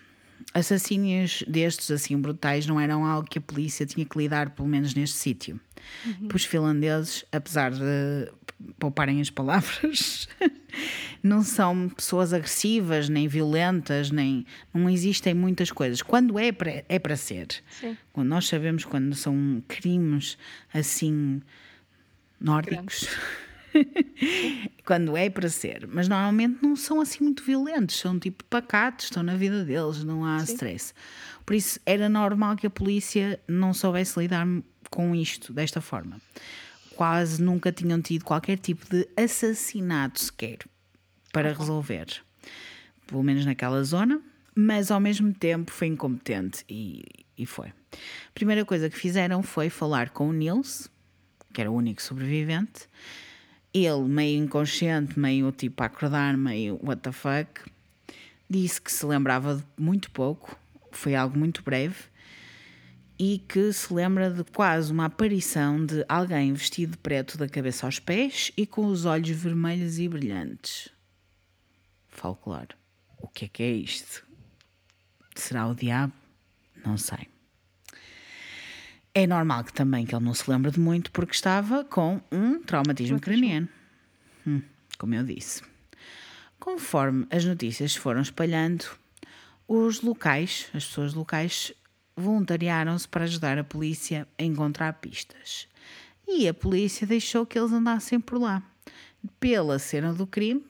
[0.55, 4.95] Assassínios destes, assim, brutais, não eram algo que a polícia tinha que lidar, pelo menos
[4.95, 5.61] neste sítio.
[6.07, 6.29] Uhum.
[6.33, 8.31] Os finlandeses, apesar de
[8.79, 10.29] pouparem as palavras,
[11.23, 16.03] não são pessoas agressivas, nem violentas, nem não existem muitas coisas.
[16.03, 17.49] Quando é para, é para ser.
[17.69, 17.97] Sim.
[18.13, 20.39] Quando nós sabemos quando são crimes
[20.73, 21.43] assim
[22.41, 23.09] nórdicos.
[24.85, 29.23] quando é para ser, mas normalmente não são assim muito violentos, são tipo pacatos, estão
[29.23, 30.53] na vida deles, não há Sim.
[30.53, 30.95] stress.
[31.45, 34.47] Por isso era normal que a polícia não soubesse lidar
[34.91, 36.21] com isto desta forma.
[36.95, 40.59] Quase nunca tinham tido qualquer tipo de assassinato sequer
[41.33, 42.07] para resolver,
[43.07, 44.23] pelo menos naquela zona,
[44.55, 47.03] mas ao mesmo tempo foi incompetente e,
[47.37, 47.69] e foi.
[47.69, 50.89] A primeira coisa que fizeram foi falar com o Nils,
[51.53, 52.89] que era o único sobrevivente.
[53.75, 57.61] Ele, meio inconsciente, meio tipo a acordar, meio what the fuck,
[58.49, 60.57] disse que se lembrava de muito pouco,
[60.93, 61.97] foi algo muito breve,
[63.19, 67.87] e que se lembra de quase uma aparição de alguém vestido de preto da cabeça
[67.87, 70.89] aos pés e com os olhos vermelhos e brilhantes.
[72.09, 72.77] Folclore.
[73.19, 74.25] O que é que é isto?
[75.35, 76.13] Será o diabo?
[76.85, 77.34] Não sei.
[79.17, 82.61] É normal que também que ele não se lembre de muito porque estava com um
[82.61, 83.69] traumatismo craniano.
[84.45, 84.61] Hum,
[84.99, 85.63] como eu disse.
[86.59, 88.85] Conforme as notícias se foram espalhando,
[89.69, 91.73] os locais, as pessoas locais,
[92.17, 95.69] voluntariaram-se para ajudar a polícia a encontrar pistas.
[96.27, 98.65] E a polícia deixou que eles andassem por lá.
[99.39, 100.67] Pela cena do crime,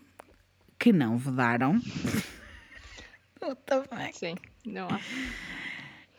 [0.78, 1.80] que não vedaram.
[4.12, 5.00] Sim, não há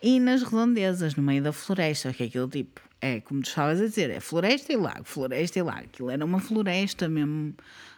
[0.06, 3.82] e nas redondezas, no meio da floresta, que é aquilo tipo, é como tu estavas
[3.82, 5.86] a dizer, é floresta e lago, floresta e lago.
[5.86, 7.56] Aquilo era uma floresta mesmo,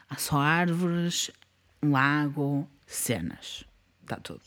[0.10, 1.30] há só árvores,
[1.84, 3.66] lago, cenas,
[4.02, 4.42] está tudo.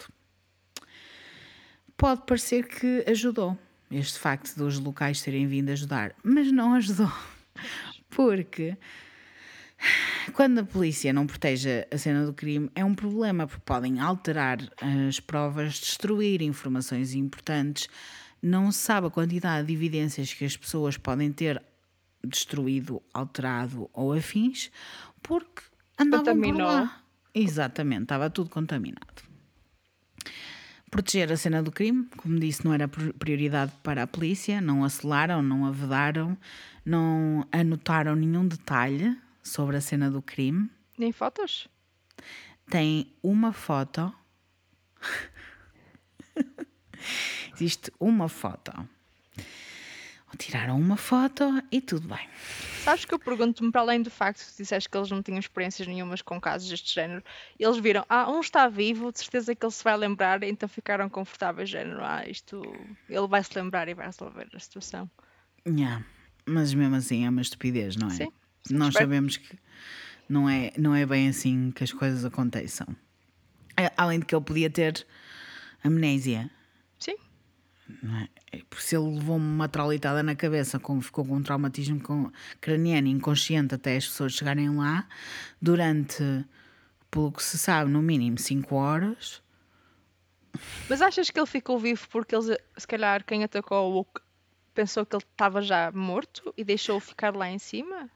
[1.99, 3.59] Pode parecer que ajudou
[3.91, 7.13] este facto dos locais terem vindo ajudar, mas não ajudou,
[8.09, 8.75] porque
[10.33, 14.59] quando a polícia não protege a cena do crime, é um problema, porque podem alterar
[15.07, 17.89] as provas, destruir informações importantes.
[18.43, 21.63] Não se sabe a quantidade de evidências que as pessoas podem ter
[22.25, 24.71] destruído, alterado ou afins,
[25.23, 25.63] porque
[25.99, 26.67] andavam Contaminou.
[26.67, 27.03] por lá.
[27.35, 29.31] Exatamente, estava tudo contaminado.
[30.91, 35.41] Proteger a cena do crime, como disse, não era prioridade para a polícia, não aceleraram,
[35.41, 36.37] não avedaram,
[36.85, 40.71] não anotaram nenhum detalhe sobre a cena do crime.
[40.99, 41.69] Nem fotos?
[42.69, 44.13] Tem uma foto.
[47.55, 48.73] Existe uma foto.
[50.39, 52.29] Tiraram uma foto e tudo bem.
[52.83, 55.87] Sabes que eu pergunto-me, para além do facto de disseste que eles não tinham experiências
[55.87, 57.23] nenhumas com casos deste género,
[57.59, 61.11] eles viram, ah, um está vivo, de certeza que ele se vai lembrar, então ficaram
[61.11, 62.63] confortáveis, género, ah, isto,
[63.09, 65.11] ele vai se lembrar e vai resolver a situação.
[65.67, 66.03] Yeah.
[66.47, 68.13] Mas mesmo assim é uma estupidez, não é?
[68.13, 68.33] Sim.
[68.69, 69.59] Nós sabemos que
[70.29, 72.87] não é, não é bem assim que as coisas aconteçam.
[73.97, 75.07] Além de que ele podia ter
[75.83, 76.51] amnésia.
[76.99, 77.17] Sim.
[78.53, 78.59] É?
[78.59, 78.63] é?
[78.69, 82.01] Por se ele levou uma traulitada na cabeça, como ficou com um traumatismo
[82.61, 85.09] craniano inconsciente até as pessoas chegarem lá,
[85.61, 86.23] durante,
[87.11, 89.43] pelo que se sabe, no mínimo 5 horas.
[90.89, 94.07] Mas achas que ele ficou vivo porque eles, se calhar, quem atacou
[94.75, 98.11] pensou que ele estava já morto e deixou-o ficar lá em cima?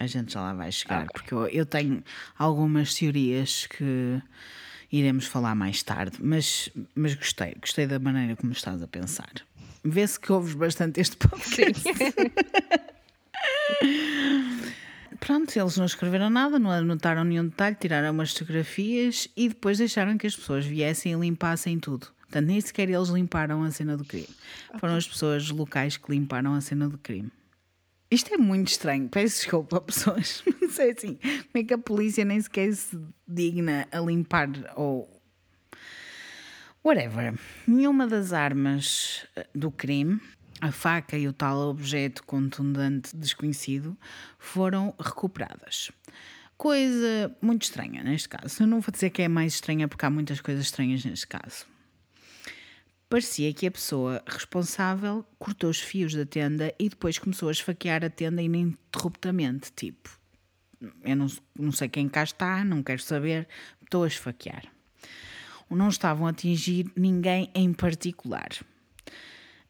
[0.00, 1.10] A gente já lá vai chegar, okay.
[1.12, 2.02] porque eu, eu, tenho
[2.38, 4.18] algumas teorias que
[4.90, 9.30] iremos falar mais tarde, mas, mas gostei, gostei da maneira como estás a pensar.
[9.84, 11.84] Vê-se que ouves bastante este podcast.
[15.20, 20.16] Pronto, eles não escreveram nada, não anotaram nenhum detalhe, tiraram umas fotografias e depois deixaram
[20.16, 22.06] que as pessoas viessem e limpassem tudo.
[22.20, 24.28] Portanto, nem sequer eles limparam a cena do crime.
[24.68, 24.80] Okay.
[24.80, 27.30] Foram as pessoas locais que limparam a cena do crime.
[28.10, 30.42] Isto é muito estranho, peço desculpa, pessoas.
[30.60, 35.08] Não sei assim, como é que a polícia nem sequer se digna a limpar ou.
[36.82, 37.38] Whatever.
[37.68, 40.18] Nenhuma das armas eh, do crime,
[40.60, 43.96] a faca e o tal objeto contundente desconhecido,
[44.38, 45.92] foram recuperadas.
[46.56, 48.62] Coisa muito estranha neste caso.
[48.62, 51.66] Eu não vou dizer que é mais estranha porque há muitas coisas estranhas neste caso
[53.10, 58.04] parecia que a pessoa responsável cortou os fios da tenda e depois começou a esfaquear
[58.04, 59.72] a tenda ininterruptamente.
[59.72, 60.08] Tipo,
[61.02, 61.26] eu não,
[61.58, 63.48] não sei quem cá está, não quero saber,
[63.82, 64.64] estou a esfaquear.
[65.68, 68.48] Não estavam a atingir ninguém em particular.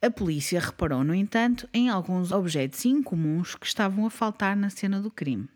[0.02, 5.00] A polícia reparou, no entanto, em alguns objetos incomuns que estavam a faltar na cena
[5.00, 5.48] do crime,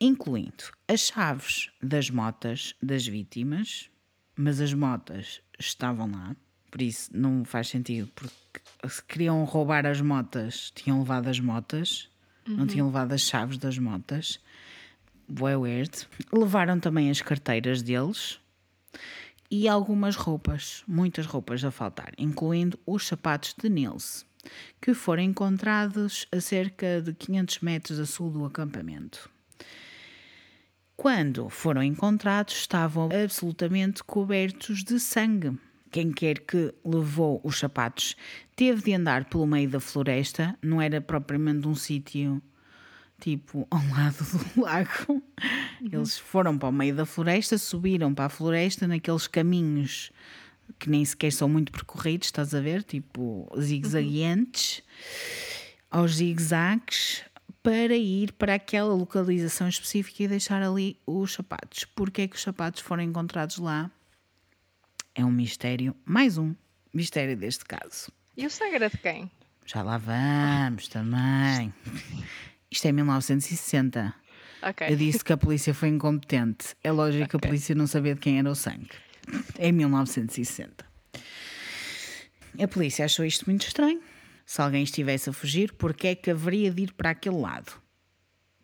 [0.00, 3.90] incluindo as chaves das motas das vítimas,
[4.36, 6.36] mas as motas estavam lá,
[6.70, 12.08] por isso não faz sentido, porque se queriam roubar as motas, tinham levado as motas,
[12.46, 12.56] uhum.
[12.58, 14.38] não tinham levado as chaves das motas.
[15.28, 16.08] Boé weird.
[16.32, 18.40] Levaram também as carteiras deles
[19.50, 24.24] e algumas roupas, muitas roupas a faltar, incluindo os sapatos de Nils,
[24.80, 29.28] que foram encontrados a cerca de 500 metros a sul do acampamento.
[30.96, 35.58] Quando foram encontrados, estavam absolutamente cobertos de sangue.
[35.90, 38.16] Quem quer que levou os sapatos
[38.54, 42.40] teve de andar pelo meio da floresta, não era propriamente um sítio
[43.20, 44.90] tipo ao lado do lago.
[45.08, 45.22] Uhum.
[45.92, 50.12] Eles foram para o meio da floresta, subiram para a floresta naqueles caminhos
[50.78, 52.82] que nem sequer são muito percorridos, estás a ver?
[52.82, 56.00] Tipo zigue-zagueantes, uhum.
[56.00, 57.24] aos zigue-zagues,
[57.62, 61.84] para ir para aquela localização específica e deixar ali os sapatos.
[61.94, 63.90] Porque é que os sapatos foram encontrados lá?
[65.14, 66.54] É um mistério, mais um
[66.94, 68.12] mistério deste caso.
[68.36, 69.30] E o sangue era de quem?
[69.66, 71.72] Já lá vamos também.
[72.70, 74.14] Isto é 1960.
[74.70, 74.92] Okay.
[74.92, 76.76] Eu disse que a polícia foi incompetente.
[76.82, 77.40] É lógico okay.
[77.40, 78.90] que a polícia não sabia de quem era o sangue.
[79.58, 80.84] É 1960.
[82.62, 84.00] A polícia achou isto muito estranho.
[84.44, 87.72] Se alguém estivesse a fugir, porque é que haveria de ir para aquele lado?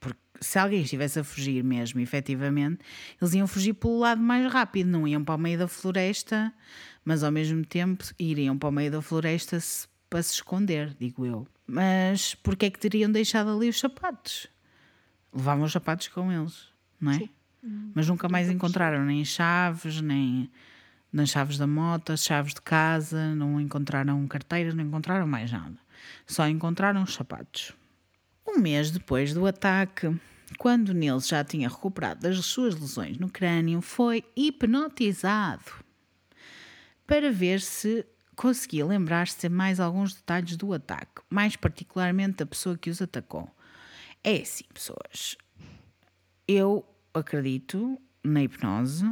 [0.07, 2.79] Porque se alguém estivesse a fugir mesmo, efetivamente,
[3.21, 6.53] eles iam fugir pelo lado mais rápido, não iam para o meio da floresta,
[7.05, 9.59] mas ao mesmo tempo iriam para o meio da floresta
[10.09, 11.47] para se esconder, digo eu.
[11.67, 14.47] Mas porquê é que teriam deixado ali os sapatos?
[15.35, 16.69] Levavam os sapatos com eles,
[17.01, 17.19] não é?
[17.19, 17.31] Sim.
[17.93, 20.49] Mas nunca mais encontraram nem chaves, nem
[21.13, 25.77] nas chaves da moto, as chaves de casa, não encontraram carteiras, não encontraram mais nada.
[26.25, 27.73] Só encontraram os sapatos.
[28.47, 30.15] Um mês depois do ataque,
[30.59, 35.85] quando Nils já tinha recuperado das suas lesões no crânio, foi hipnotizado
[37.07, 42.77] para ver se conseguia lembrar-se de mais alguns detalhes do ataque, mais particularmente da pessoa
[42.77, 43.51] que os atacou.
[44.23, 45.37] É assim, pessoas.
[46.47, 46.85] Eu
[47.15, 49.11] acredito na hipnose.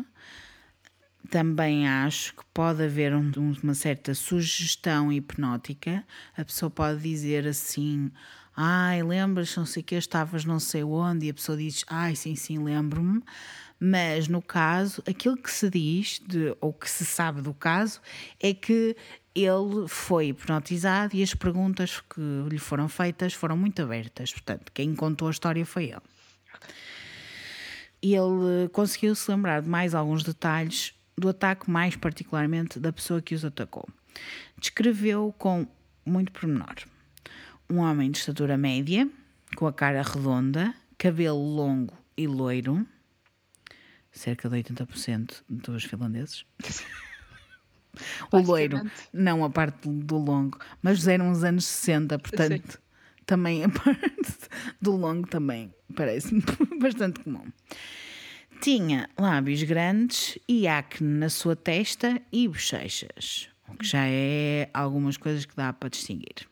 [1.30, 3.32] Também acho que pode haver um,
[3.62, 6.04] uma certa sugestão hipnótica.
[6.36, 8.10] A pessoa pode dizer assim:
[8.56, 12.14] Ai, lembras, não sei o que, estavas não sei onde, e a pessoa diz: Ai,
[12.14, 13.20] sim, sim, lembro-me.
[13.80, 18.00] Mas no caso, aquilo que se diz, de, ou que se sabe do caso,
[18.40, 18.96] é que
[19.34, 24.32] ele foi hipnotizado e as perguntas que lhe foram feitas foram muito abertas.
[24.32, 26.02] Portanto, quem contou a história foi ele.
[28.00, 33.34] Ele conseguiu se lembrar de mais alguns detalhes do ataque, mais particularmente da pessoa que
[33.34, 33.88] os atacou.
[34.60, 35.66] Descreveu com
[36.06, 36.74] muito pormenor
[37.68, 39.08] um homem de estatura média,
[39.56, 42.86] com a cara redonda, cabelo longo e loiro,
[44.12, 46.44] cerca de 80% dos finlandeses.
[48.30, 48.80] o loiro,
[49.12, 52.80] não a parte do longo, mas eram os anos 60, portanto,
[53.26, 54.48] também a parte
[54.80, 56.42] do longo também parece-me
[56.80, 57.46] bastante comum.
[58.60, 65.16] Tinha lábios grandes e acne na sua testa e bochechas, o que já é algumas
[65.16, 66.48] coisas que dá para distinguir.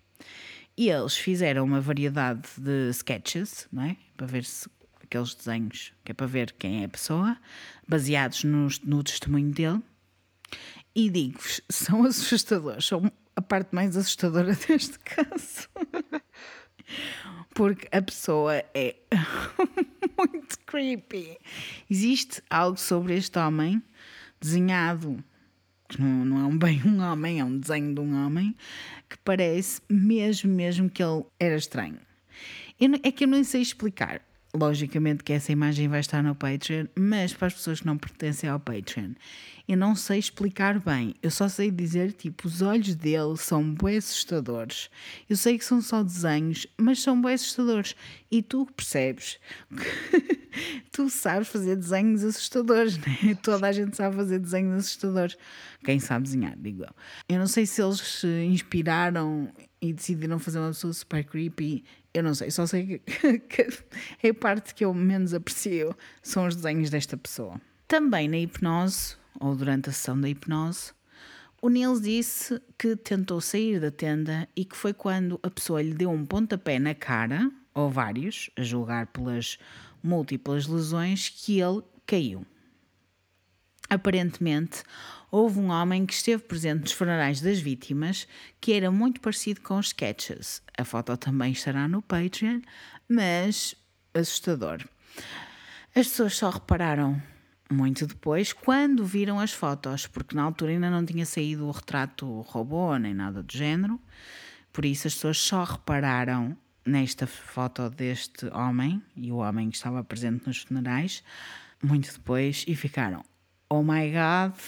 [0.77, 3.97] E eles fizeram uma variedade de sketches, não é?
[4.17, 4.69] Para ver se
[5.03, 7.37] aqueles desenhos, que é para ver quem é a pessoa,
[7.87, 9.83] baseados no, no testemunho dele.
[10.95, 15.69] E digo-vos, são assustadores, são a parte mais assustadora deste caso.
[17.55, 18.97] Porque a pessoa é
[20.17, 21.39] muito creepy.
[21.91, 23.83] Existe algo sobre este homem
[24.41, 25.23] desenhado,
[25.97, 28.57] que não, não é um bem um homem, é um desenho de um homem,
[29.09, 31.99] que parece mesmo, mesmo que ele era estranho.
[32.81, 34.21] Eu, é que eu não sei explicar.
[34.55, 38.51] Logicamente que essa imagem vai estar no Patreon, mas para as pessoas que não pertencem
[38.51, 39.13] ao Patreon,
[39.67, 41.15] eu não sei explicar bem.
[41.23, 44.91] Eu só sei dizer, tipo, os olhos dele são bem assustadores.
[45.29, 47.97] Eu sei que são só desenhos, mas são bem assustadores.
[48.31, 49.39] E tu percebes
[50.93, 53.35] tu sabes fazer desenhos assustadores, né?
[53.43, 55.37] Toda a gente sabe fazer desenhos assustadores.
[55.85, 56.95] Quem sabe desenhar, digo eu.
[57.29, 59.51] Eu não sei se eles se inspiraram
[59.81, 61.85] e decidiram fazer uma pessoa super creepy
[62.15, 63.69] eu não sei, só sei que, que
[64.23, 67.61] é a parte que eu menos aprecio são os desenhos desta pessoa.
[67.89, 70.93] Também na hipnose, ou durante a sessão da hipnose,
[71.61, 75.95] o Nils disse que tentou sair da tenda e que foi quando a pessoa lhe
[75.95, 79.59] deu um pontapé na cara, ou vários, a julgar pelas
[80.03, 82.45] múltiplas lesões, que ele caiu.
[83.89, 84.83] Aparentemente,
[85.33, 88.29] houve um homem que esteve presente nos funerais das vítimas
[88.61, 90.63] que era muito parecido com os sketches.
[90.77, 92.61] A foto também estará no Patreon,
[93.09, 93.75] mas
[94.13, 94.85] assustador.
[95.95, 97.21] As pessoas só repararam
[97.71, 102.43] muito depois, quando viram as fotos, porque na altura ainda não tinha saído o retrato
[102.43, 103.99] robô nem nada do género,
[104.71, 106.55] por isso as pessoas só repararam
[106.85, 111.23] nesta foto deste homem e o homem que estava presente nos funerais
[111.83, 113.25] muito depois e ficaram:
[113.71, 114.59] Oh my god,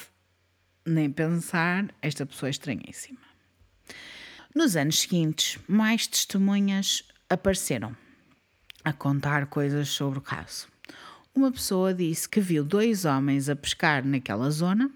[0.85, 3.19] nem pensar, esta pessoa é estranhíssima.
[4.55, 7.97] Nos anos seguintes, mais testemunhas apareceram
[8.85, 10.69] a contar coisas sobre o caso.
[11.35, 14.91] Uma pessoa disse que viu dois homens a pescar naquela zona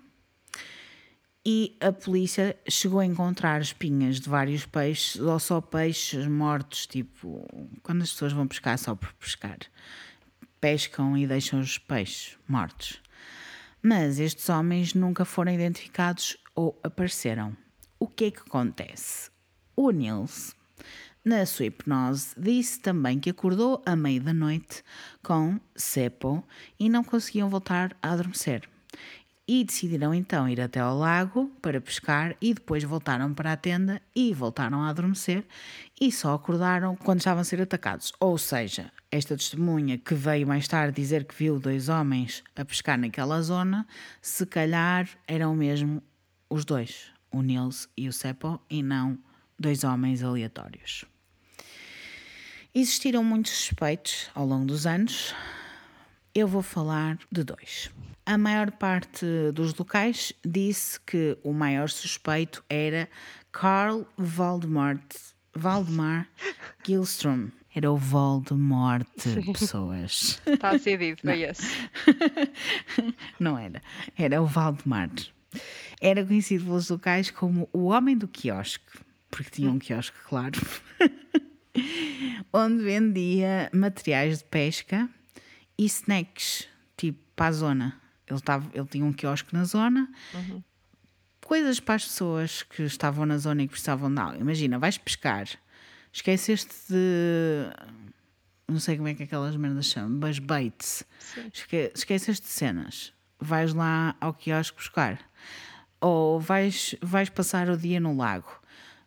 [1.44, 7.44] e a polícia chegou a encontrar espinhas de vários peixes ou só peixes mortos, tipo
[7.82, 9.58] quando as pessoas vão pescar só por pescar.
[10.60, 13.00] Pescam e deixam os peixes mortos.
[13.82, 17.56] Mas estes homens nunca foram identificados ou apareceram.
[17.98, 19.30] O que é que acontece?
[19.76, 20.54] O Nils,
[21.24, 24.82] na sua hipnose, disse também que acordou à meia da noite
[25.22, 26.44] com cepo
[26.78, 28.68] e não conseguiam voltar a adormecer
[29.48, 34.02] e decidiram então ir até ao lago para pescar e depois voltaram para a tenda
[34.14, 35.42] e voltaram a adormecer
[35.98, 38.12] e só acordaram quando estavam a ser atacados.
[38.20, 42.98] Ou seja, esta testemunha que veio mais tarde dizer que viu dois homens a pescar
[42.98, 43.86] naquela zona,
[44.20, 46.02] se calhar eram mesmo
[46.50, 49.18] os dois, o Nils e o Seppo, e não
[49.58, 51.04] dois homens aleatórios.
[52.74, 55.34] Existiram muitos suspeitos ao longo dos anos.
[56.34, 57.90] Eu vou falar de dois.
[58.24, 63.08] A maior parte dos locais disse que o maior suspeito era
[63.50, 65.00] Carl Valdemar,
[65.54, 66.28] Valdemar
[66.86, 67.48] Gilstrom.
[67.74, 69.52] Era o Voldemort, Sim.
[69.52, 70.40] pessoas.
[70.46, 71.66] Está decidido, foi esse.
[73.38, 73.82] Não era.
[74.16, 75.10] Era o Valdemar.
[76.00, 78.98] Era conhecido pelos locais como o Homem do Quiosque,
[79.30, 80.58] porque tinha um quiosque, claro,
[82.52, 85.08] onde vendia materiais de pesca
[85.76, 88.00] e snacks, tipo para a zona.
[88.26, 90.08] Ele, tava, ele tinha um quiosque na zona.
[90.34, 90.62] Uhum.
[91.40, 94.40] Coisas para as pessoas que estavam na zona e que precisavam de algo.
[94.40, 95.48] Imagina, vais pescar,
[96.18, 97.70] esqueceste de.
[98.68, 101.04] Não sei como é que aquelas merdas chamam, mas baits.
[101.52, 103.12] Esque, esqueceste de cenas.
[103.40, 105.18] Vais lá ao quiosque buscar.
[106.00, 108.60] Ou vais, vais passar o dia no lago,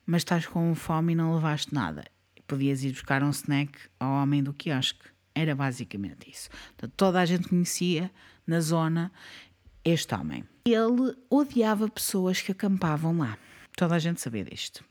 [0.05, 2.05] mas estás com fome e não levaste nada.
[2.47, 5.09] Podias ir buscar um snack ao homem do quiosque.
[5.34, 6.49] Era basicamente isso.
[6.97, 8.12] Toda a gente conhecia
[8.45, 9.12] na zona
[9.86, 10.43] este homem.
[10.66, 13.38] Ele odiava pessoas que acampavam lá.
[13.78, 14.84] Toda a gente sabia disto.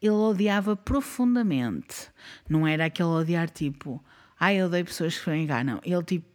[0.00, 2.08] Ele odiava profundamente.
[2.48, 4.02] Não era aquele odiar tipo,
[4.38, 5.64] ah, eu odeio pessoas que cá.
[5.64, 6.26] Não, ele tipo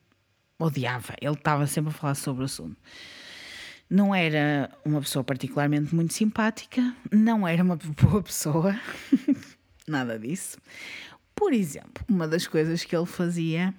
[0.59, 1.15] odiava.
[1.21, 2.77] Ele estava sempre a falar sobre o assunto.
[3.89, 8.79] Não era uma pessoa particularmente muito simpática, não era uma boa pessoa,
[9.85, 10.57] nada disso.
[11.35, 13.73] Por exemplo, uma das coisas que ele fazia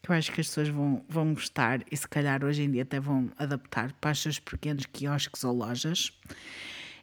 [0.00, 2.82] que eu acho que as pessoas vão, vão gostar e se calhar hoje em dia
[2.82, 6.12] até vão adaptar para os seus pequenos quiosques ou lojas.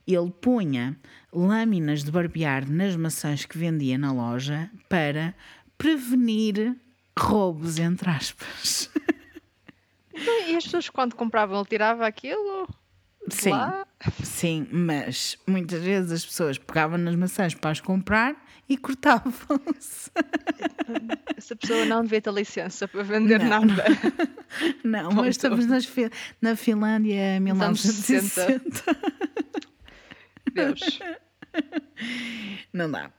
[0.08, 0.98] Ele punha
[1.34, 5.34] lâminas de barbear nas maçãs que vendia na loja para
[5.78, 6.76] prevenir
[7.18, 8.90] roubos, entre aspas.
[10.14, 12.68] Então, e as pessoas quando compravam ele tirava aquilo?
[13.30, 13.86] Sim, lá?
[14.24, 18.36] sim, mas muitas vezes as pessoas pegavam nas maçãs para as comprar
[18.70, 20.12] e cortavam-se.
[21.36, 23.66] Essa pessoa não devia ter licença para vender não.
[23.66, 23.84] nada.
[24.84, 25.88] Não, mas estamos nas,
[26.42, 28.84] na Finlândia 1960.
[30.54, 31.00] Deus.
[32.74, 33.12] Não dá.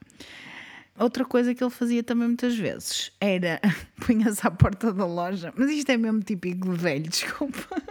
[0.99, 3.61] Outra coisa que ele fazia também muitas vezes era
[4.05, 7.83] punha-se à porta da loja, mas isto é mesmo típico de velho, desculpa,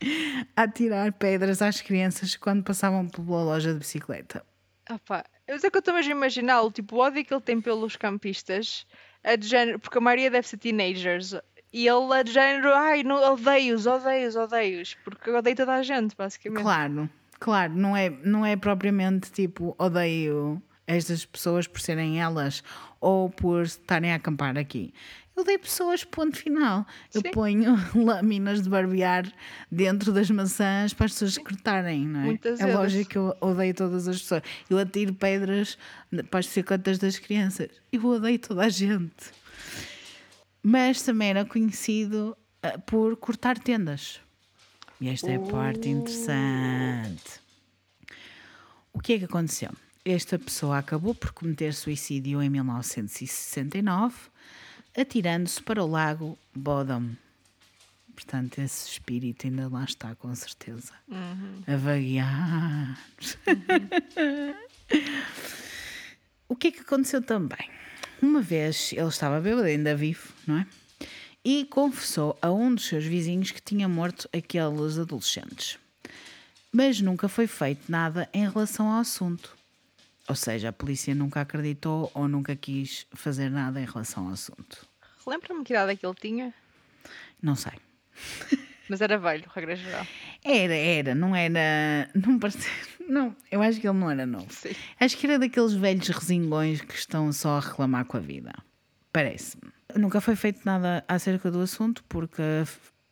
[0.56, 4.44] a tirar pedras às crianças quando passavam pela loja de bicicleta.
[4.88, 7.60] Opa, eu sei que eu estou a imaginar o tipo o ódio que ele tem
[7.60, 8.86] pelos campistas,
[9.22, 11.34] é de género, porque a maioria deve ser teenagers,
[11.72, 15.82] e ele é de género, ai, não, odeio-os, odeio-os, odeio-os, porque eu odeio toda a
[15.82, 16.62] gente, basicamente.
[16.62, 22.62] Claro, claro, não é, não é propriamente tipo odeio estas pessoas por serem elas
[23.00, 24.92] ou por estarem a acampar aqui.
[25.36, 26.86] Eu dei pessoas, ponto final.
[27.12, 27.30] Eu Sim.
[27.30, 29.30] ponho lâminas de barbear
[29.70, 32.24] dentro das maçãs para as pessoas cortarem, não é?
[32.24, 34.42] Muitas é lógico que eu odeio todas as pessoas.
[34.70, 35.76] Eu atiro pedras
[36.30, 37.68] para as bicicletas das crianças.
[37.92, 39.30] Eu odeio toda a gente.
[40.62, 42.34] Mas também era conhecido
[42.64, 44.20] uh, por cortar tendas.
[45.00, 47.40] E esta é a parte interessante.
[48.92, 49.70] O que é que aconteceu?
[50.04, 54.30] Esta pessoa acabou por cometer suicídio em 1969
[54.96, 57.10] atirando-se para o lago Bodom.
[58.14, 60.94] Portanto, esse espírito ainda lá está, com certeza.
[61.06, 61.62] Uhum.
[61.66, 62.98] A vaguear.
[66.48, 67.68] o que é que aconteceu também?
[68.22, 70.66] Uma vez ele estava bêbado, ainda vivo, não é?
[71.48, 75.78] E confessou a um dos seus vizinhos que tinha morto aqueles adolescentes.
[76.72, 79.56] Mas nunca foi feito nada em relação ao assunto.
[80.28, 84.84] Ou seja, a polícia nunca acreditou ou nunca quis fazer nada em relação ao assunto.
[85.24, 86.52] Lembra-me que idade é que ele tinha?
[87.40, 87.74] Não sei.
[88.90, 90.04] Mas era velho, regra geral.
[90.44, 92.10] Era, era, não era.
[92.12, 92.72] Não parecia.
[93.08, 94.52] Não, eu acho que ele não era novo.
[94.52, 94.74] Sim.
[94.98, 98.52] Acho que era daqueles velhos resingões que estão só a reclamar com a vida.
[99.12, 99.75] Parece-me.
[99.96, 102.42] Nunca foi feito nada acerca do assunto porque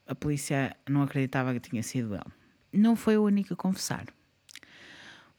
[0.07, 2.33] a, polícia não acreditava que tinha sido ele.
[2.73, 4.05] Não foi o único a confessar.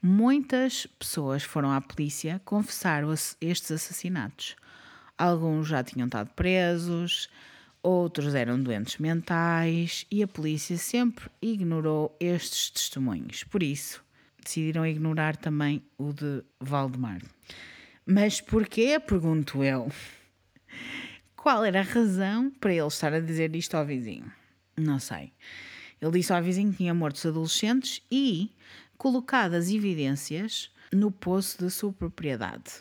[0.02, 3.04] Muitas pessoas foram à polícia confessar
[3.40, 4.56] estes assassinatos.
[5.16, 7.28] Alguns já tinham estado presos,
[7.82, 13.44] outros eram doentes mentais e a polícia sempre ignorou estes testemunhos.
[13.44, 14.04] Por isso,
[14.42, 17.22] decidiram ignorar também o de Valdemar.
[18.04, 18.98] Mas porquê?
[18.98, 19.90] Pergunto eu.
[21.46, 24.32] Qual era a razão para ele estar a dizer isto ao vizinho?
[24.76, 25.32] Não sei.
[26.02, 28.50] Ele disse ao vizinho que tinha morto os adolescentes e
[28.98, 32.72] colocado as evidências no poço da sua propriedade.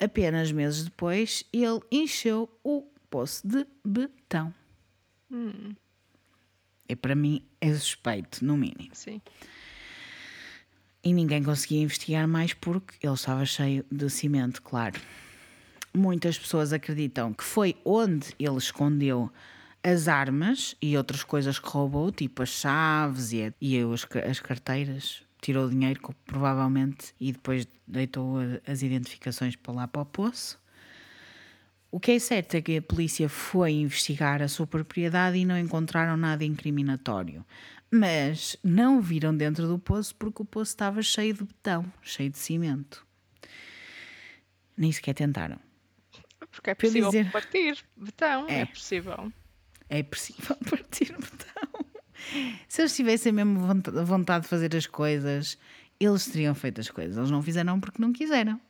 [0.00, 4.52] Apenas meses depois, ele encheu o poço de betão.
[6.88, 8.90] E para mim é suspeito, no mínimo.
[8.92, 9.22] Sim.
[11.04, 15.00] E ninguém conseguia investigar mais porque ele estava cheio de cimento, claro.
[15.92, 19.30] Muitas pessoas acreditam que foi onde ele escondeu
[19.82, 23.78] as armas e outras coisas que roubou, tipo as chaves e, e
[24.28, 25.22] as carteiras.
[25.40, 28.36] Tirou o dinheiro, provavelmente, e depois deitou
[28.66, 30.60] as identificações para lá para o poço.
[31.90, 35.58] O que é certo é que a polícia foi investigar a sua propriedade e não
[35.58, 37.44] encontraram nada incriminatório.
[37.90, 42.38] Mas não viram dentro do poço porque o poço estava cheio de betão, cheio de
[42.38, 43.04] cimento.
[44.76, 45.58] Nem sequer tentaram.
[46.50, 47.78] Porque é possível dizer- partir.
[47.96, 48.60] Betão, é.
[48.60, 48.66] É.
[48.66, 49.32] possível.
[49.88, 51.86] É possível partir o betão.
[52.68, 55.58] Se eles tivessem mesmo vonta- vontade de fazer as coisas,
[55.98, 57.16] eles teriam feito as coisas.
[57.16, 58.60] Eles não fizeram porque não quiseram.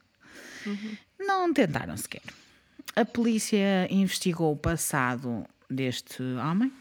[1.18, 2.22] Não tentaram sequer.
[2.96, 6.72] A polícia investigou o passado deste homem,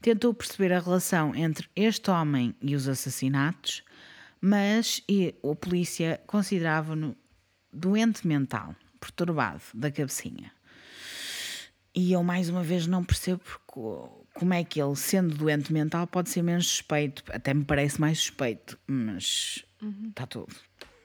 [0.00, 3.82] tentou perceber a relação entre este homem e os assassinatos,
[4.40, 7.16] mas e a polícia considerava-no
[7.72, 10.52] doente mental, perturbado da cabecinha.
[11.94, 16.30] E eu, mais uma vez, não percebo como é que ele, sendo doente mental, pode
[16.30, 17.22] ser menos suspeito.
[17.30, 19.62] Até me parece mais suspeito, mas
[20.08, 20.54] está tudo.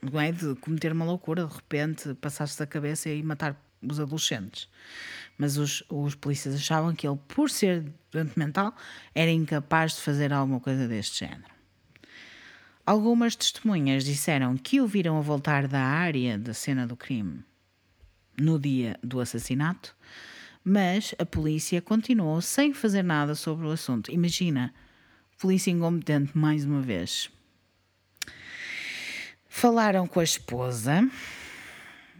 [0.02, 4.70] Não é de cometer uma loucura, de repente, passar-se da cabeça e matar os adolescentes.
[5.38, 8.74] Mas os, os polícias achavam que ele, por ser doente mental,
[9.14, 11.58] era incapaz de fazer alguma coisa deste género.
[12.86, 17.44] Algumas testemunhas disseram que o viram a voltar da área da cena do crime
[18.38, 19.96] no dia do assassinato,
[20.64, 24.12] mas a polícia continuou sem fazer nada sobre o assunto.
[24.12, 24.74] Imagina,
[25.40, 27.30] polícia incompetente mais uma vez.
[29.48, 31.10] Falaram com a esposa.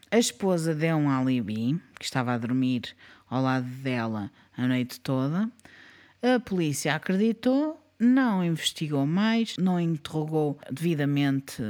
[0.10, 2.96] A esposa deu um alibi, que estava a dormir
[3.30, 5.52] ao lado dela a noite toda.
[6.22, 11.62] A polícia acreditou, não investigou mais, não interrogou devidamente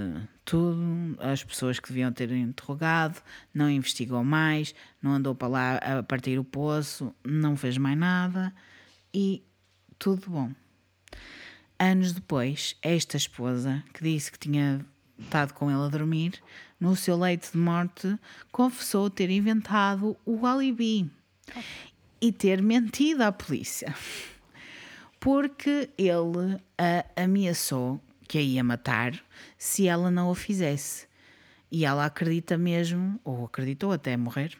[0.43, 3.21] tudo, as pessoas que deviam ter interrogado,
[3.53, 8.53] não investigou mais, não andou para lá a partir o poço, não fez mais nada
[9.13, 9.43] e
[9.97, 10.51] tudo bom.
[11.79, 14.85] Anos depois, esta esposa, que disse que tinha
[15.19, 16.41] estado com ele a dormir,
[16.79, 18.17] no seu leito de morte,
[18.51, 21.09] confessou ter inventado o alibi
[22.21, 23.93] e ter mentido à polícia.
[25.19, 29.19] Porque ele a ameaçou que a ia matar
[29.57, 31.07] se ela não o fizesse.
[31.71, 34.57] E ela acredita mesmo, ou acreditou até morrer,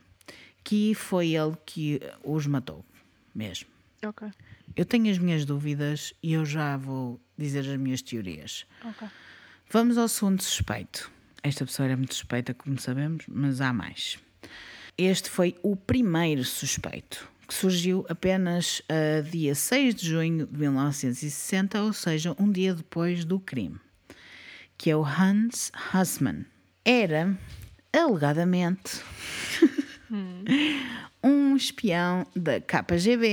[0.63, 2.83] que foi ele que os matou,
[3.33, 3.69] mesmo.
[4.05, 4.29] Ok.
[4.75, 8.65] Eu tenho as minhas dúvidas e eu já vou dizer as minhas teorias.
[8.83, 9.07] Ok.
[9.69, 11.09] Vamos ao segundo suspeito.
[11.41, 14.17] Esta pessoa era muito suspeita, como sabemos, mas há mais.
[14.97, 21.81] Este foi o primeiro suspeito, que surgiu apenas a dia 6 de junho de 1960,
[21.81, 23.79] ou seja, um dia depois do crime,
[24.77, 26.45] que é o Hans Hussmann.
[26.83, 27.37] Era,
[27.93, 29.01] alegadamente,
[31.23, 33.27] um espião da KGB.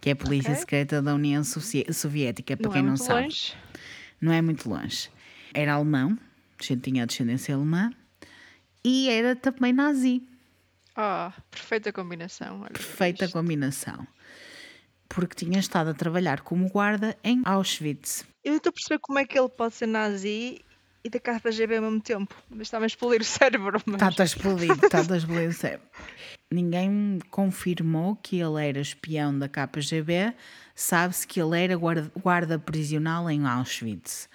[0.00, 0.60] Que é a Polícia Ok.
[0.60, 3.22] Secreta da União Sovi- Soviética, para Não quem é não muito sabe.
[3.22, 3.54] longe.
[4.20, 5.08] Não é muito longe.
[5.54, 6.18] Era alemão,
[6.58, 7.92] tinha descendência alemã,
[8.84, 10.22] e era também nazi.
[10.96, 12.60] Ah, perfeita combinação.
[12.60, 13.34] olha Perfeita isto.
[13.34, 14.06] combinação.
[15.08, 18.24] Porque tinha estado a trabalhar como guarda em Auschwitz.
[18.44, 20.62] Eu não estou a perceber como é que ele pode ser nazi
[21.04, 22.34] e da KGB ao mesmo tempo.
[22.48, 23.80] Mas está-me a explodir o cérebro.
[23.84, 23.94] Mas...
[23.96, 25.86] Está-te a explodir, está-te a explodir o cérebro.
[26.50, 30.34] Ninguém confirmou que ele era espião da KGB.
[30.74, 34.28] Sabe-se que ele era guarda, guarda prisional em Auschwitz.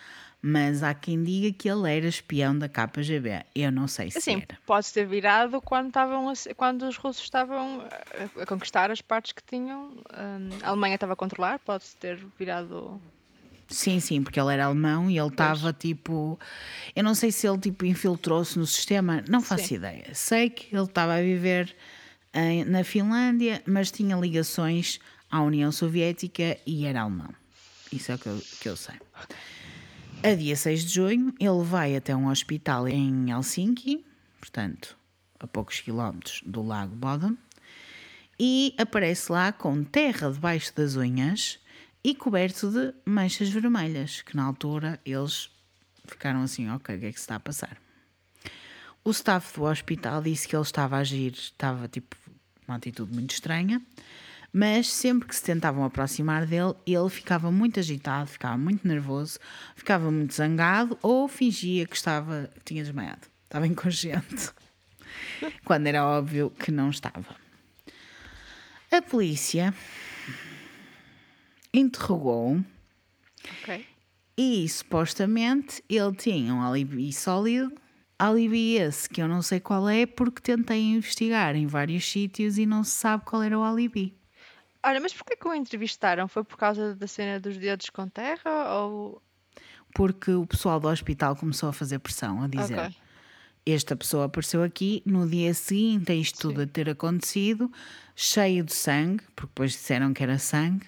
[0.49, 3.43] Mas há quem diga que ele era espião da KGB.
[3.53, 4.57] Eu não sei se Assim, era.
[4.65, 7.81] pode ter virado quando, estavam a quando os russos estavam
[8.37, 9.87] a, a conquistar as partes que tinham.
[9.89, 13.01] hum, a Alemanha estava a controlar, pode ter virado.
[13.67, 16.39] Sim, sim, porque ele era alemão e ele estava tipo.
[16.95, 19.75] Eu não sei se ele tipo infiltrou-se no sistema, não faço Sim.
[19.75, 20.05] ideia.
[20.13, 21.75] Sei que ele estava a viver
[22.33, 27.33] em- na Finlândia, mas tinha ligações à União Soviética e era alemão.
[27.91, 28.95] Isso é o que eu, que eu sei.
[30.23, 34.03] A dia 6 de junho, ele vai até um hospital em Helsinki,
[34.39, 34.97] portanto,
[35.39, 37.37] a poucos quilómetros do Lago Bodom,
[38.39, 41.59] e aparece lá com terra debaixo das unhas
[42.03, 45.49] e coberto de manchas vermelhas, que na altura eles
[46.05, 47.77] ficaram assim, ok, o que é que se está a passar?
[49.03, 52.17] O staff do hospital disse que ele estava a agir, estava tipo
[52.67, 53.81] uma atitude muito estranha,
[54.51, 59.39] mas sempre que se tentavam aproximar dele, ele ficava muito agitado, ficava muito nervoso,
[59.75, 64.49] ficava muito zangado ou fingia que estava, que tinha desmaiado, estava inconsciente,
[65.65, 67.35] quando era óbvio que não estava.
[68.91, 69.73] A polícia
[71.73, 72.59] interrogou
[73.61, 73.85] Ok.
[74.37, 77.73] e supostamente ele tinha um alibi sólido.
[78.19, 82.65] Alibi esse que eu não sei qual é porque tentei investigar em vários sítios e
[82.65, 84.17] não se sabe qual era o alibi.
[84.87, 86.29] Olha, mas porquê que o entrevistaram?
[86.29, 89.21] Foi por causa da cena dos dedos com terra ou.
[89.93, 92.95] Porque o pessoal do hospital começou a fazer pressão, a dizer: Ok.
[93.65, 97.69] Esta pessoa apareceu aqui no dia seguinte a isto tudo a ter acontecido,
[98.15, 100.87] cheio de sangue, porque depois disseram que era sangue,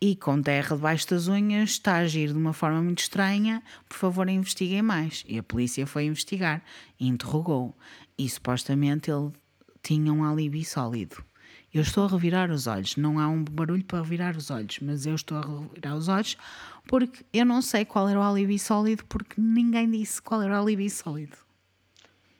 [0.00, 3.60] e com terra debaixo das unhas, está a agir de uma forma muito estranha.
[3.88, 5.24] Por favor, investiguem mais.
[5.26, 6.62] E a polícia foi investigar
[7.00, 7.76] interrogou.
[8.16, 9.32] E supostamente ele
[9.82, 11.24] tinha um alibi sólido.
[11.72, 15.06] Eu estou a revirar os olhos, não há um barulho para revirar os olhos, mas
[15.06, 16.36] eu estou a revirar os olhos
[16.86, 20.62] porque eu não sei qual era o alibi sólido, porque ninguém disse qual era o
[20.62, 21.36] alibi sólido.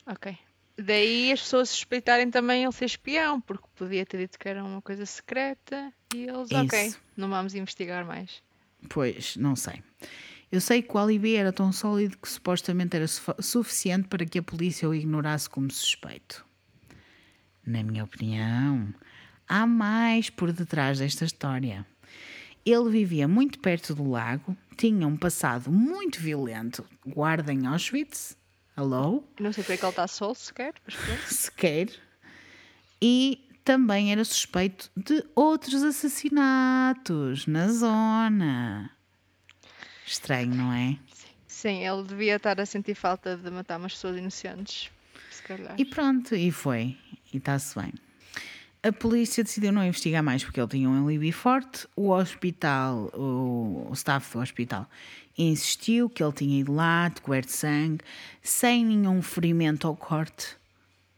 [0.07, 0.37] Ok.
[0.77, 4.83] Daí as pessoas suspeitarem também ele ser espião, porque podia ter dito que era uma
[4.83, 7.01] coisa secreta e eles, ok, Isso.
[7.17, 8.43] não vamos investigar mais.
[8.89, 9.83] Pois, não sei.
[10.51, 14.39] Eu sei que o alibi era tão sólido que supostamente era sufa- suficiente para que
[14.39, 16.45] a polícia o ignorasse como suspeito.
[17.65, 18.93] Na minha opinião,
[19.53, 21.87] há mais por detrás desta história.
[22.65, 28.35] Ele vivia muito perto do lago, tinha um passado muito violento, guarda em Auschwitz,
[28.79, 31.21] hello, Não sei porque é que ele está solto sequer, mas pronto.
[31.35, 31.89] sequer,
[33.03, 38.91] e também era suspeito de outros assassinatos na zona.
[40.07, 40.97] Estranho, não é?
[41.47, 44.91] Sim, ele devia estar a sentir falta de matar umas pessoas inocentes.
[45.31, 45.75] Se calhar.
[45.77, 46.97] E pronto, e foi.
[47.33, 47.93] E está-se bem.
[48.83, 51.87] A polícia decidiu não investigar mais porque ele tinha um alibi forte.
[51.95, 54.89] O hospital, o, o staff do hospital,
[55.39, 58.01] insistiu que ele tinha ido lá, de coberto de sangue,
[58.43, 60.57] sem nenhum ferimento ou corte.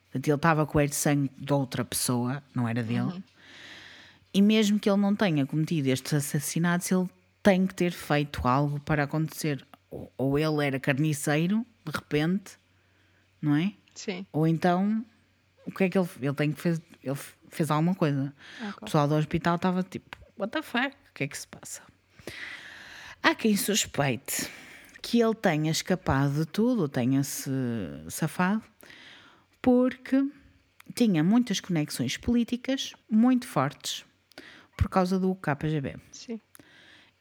[0.04, 3.22] Portanto, ele estava coberto de sangue de outra pessoa, não era dele.
[4.32, 7.08] E mesmo que ele não tenha cometido estes assassinatos, ele
[7.42, 9.64] tem que ter feito algo para acontecer.
[9.90, 12.58] Ou, ou ele era carniceiro, de repente,
[13.40, 13.72] não é?
[13.94, 14.26] Sim.
[14.32, 15.04] Ou então,
[15.64, 17.16] o que é que ele Ele tem que fez, ele
[17.54, 18.34] fez alguma coisa.
[18.60, 18.78] O Ok.
[18.84, 20.88] pessoal do hospital estava tipo, what the fuck?
[20.88, 21.82] O que é que se passa?
[23.22, 24.48] Há quem suspeite
[25.00, 27.50] que ele tenha escapado de tudo, tenha-se
[28.08, 28.62] safado,
[29.62, 30.22] porque
[30.94, 34.04] tinha muitas conexões políticas muito fortes
[34.76, 35.96] por causa do KGB.
[36.12, 36.40] Sim.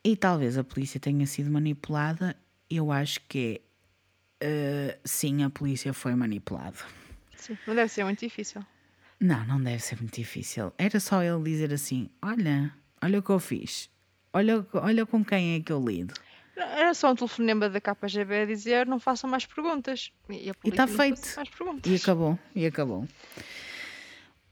[0.03, 2.35] E talvez a polícia tenha sido manipulada.
[2.69, 3.61] Eu acho que
[4.41, 6.77] eh, sim, a polícia foi manipulada.
[7.37, 7.57] Sim.
[7.65, 8.65] Não deve ser muito difícil.
[9.23, 10.73] Não, não deve ser muito difícil.
[10.77, 13.89] Era só ele dizer assim: Olha, olha o que eu fiz.
[14.33, 16.13] Olha, olha com quem é que eu lido.
[16.57, 20.11] Era só um telefonema da KGB a dizer não façam mais perguntas.
[20.29, 21.21] E, está feito.
[21.85, 23.07] E acabou, e acabou.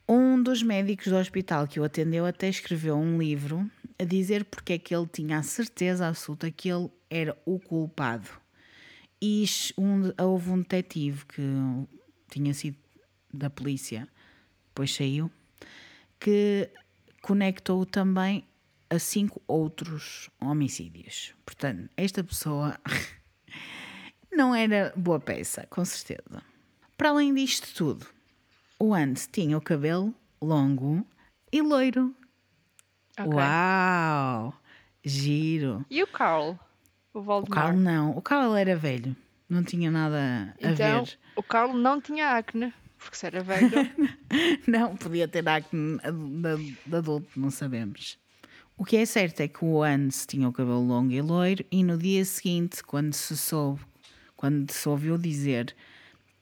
[0.08, 3.70] Um dos médicos do hospital que o atendeu até escreveu um livro
[4.00, 8.30] a dizer porque é que ele tinha a certeza absoluta que ele era o culpado.
[9.22, 9.44] E
[9.78, 11.44] um, houve um detetive que
[12.30, 12.78] tinha sido
[13.34, 14.08] da polícia,
[14.72, 15.30] depois saiu,
[16.20, 16.70] que
[17.22, 18.46] conectou também
[18.90, 21.34] a cinco outros homicídios.
[21.46, 22.78] Portanto, esta pessoa
[24.32, 26.42] não era boa peça, com certeza.
[26.98, 28.06] Para além disto tudo,
[28.80, 31.06] O Hans tinha o cabelo longo
[31.52, 32.16] e loiro.
[33.20, 33.34] Ok.
[33.34, 34.54] Uau!
[35.04, 35.86] Giro.
[35.90, 36.58] E o Carl?
[37.14, 37.46] O O?
[37.48, 38.12] Carl não.
[38.18, 39.16] O Carl era velho.
[39.50, 41.20] Não tinha nada a então, ver.
[41.36, 43.70] o Carl não tinha acne, porque se era velho.
[44.68, 45.98] Não, podia ter acne
[46.86, 48.18] de, adulto, não sabemos.
[48.78, 51.84] O que é certo é que o Hans tinha o cabelo longo e loiro e
[51.84, 53.82] no dia seguinte, quando se soube,
[54.36, 55.76] quando se ouviu dizer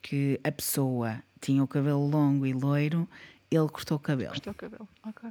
[0.00, 3.08] que a pessoa tinha o cabelo longo e loiro,
[3.50, 4.30] ele cortou o cabelo.
[4.30, 4.88] Cortou o cabelo.
[5.06, 5.30] Ok.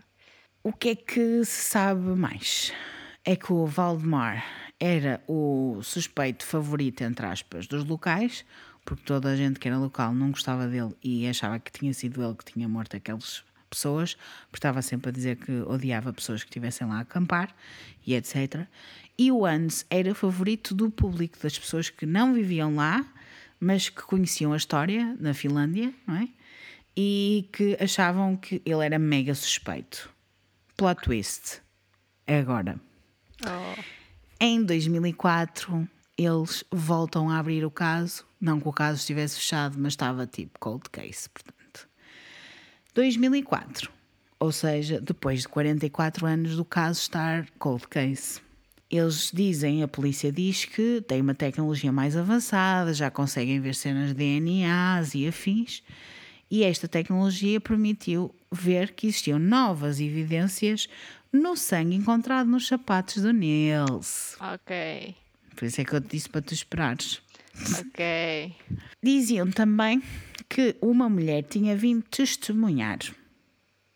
[0.61, 2.73] O que é que se sabe mais?
[3.23, 4.43] É que o Valdemar
[4.79, 8.45] era o suspeito favorito, entre aspas, dos locais,
[8.85, 12.23] porque toda a gente que era local não gostava dele e achava que tinha sido
[12.23, 14.15] ele que tinha morto aquelas pessoas,
[14.49, 17.55] porque estava sempre a dizer que odiava pessoas que estivessem lá a acampar
[18.05, 18.67] e etc.
[19.17, 23.05] E o Hans era favorito do público, das pessoas que não viviam lá,
[23.59, 26.29] mas que conheciam a história na Finlândia, não é?
[26.95, 30.09] E que achavam que ele era mega suspeito.
[30.75, 31.61] Plot twist.
[32.25, 32.79] É agora.
[33.45, 33.81] Oh.
[34.39, 38.25] Em 2004, eles voltam a abrir o caso.
[38.39, 41.87] Não que o caso estivesse fechado, mas estava tipo cold case, portanto.
[42.93, 43.91] 2004.
[44.39, 48.39] Ou seja, depois de 44 anos do caso estar cold case.
[48.89, 54.13] Eles dizem, a polícia diz que tem uma tecnologia mais avançada, já conseguem ver cenas
[54.13, 55.83] de DNAs e afins,
[56.49, 60.87] e esta tecnologia permitiu ver que existiam novas evidências
[61.31, 64.35] no sangue encontrado nos sapatos do Nils.
[64.39, 65.15] Ok.
[65.55, 67.21] Por isso é que eu te disse para tu esperares.
[67.79, 68.55] Ok.
[69.03, 70.01] Diziam também
[70.47, 72.99] que uma mulher tinha vindo testemunhar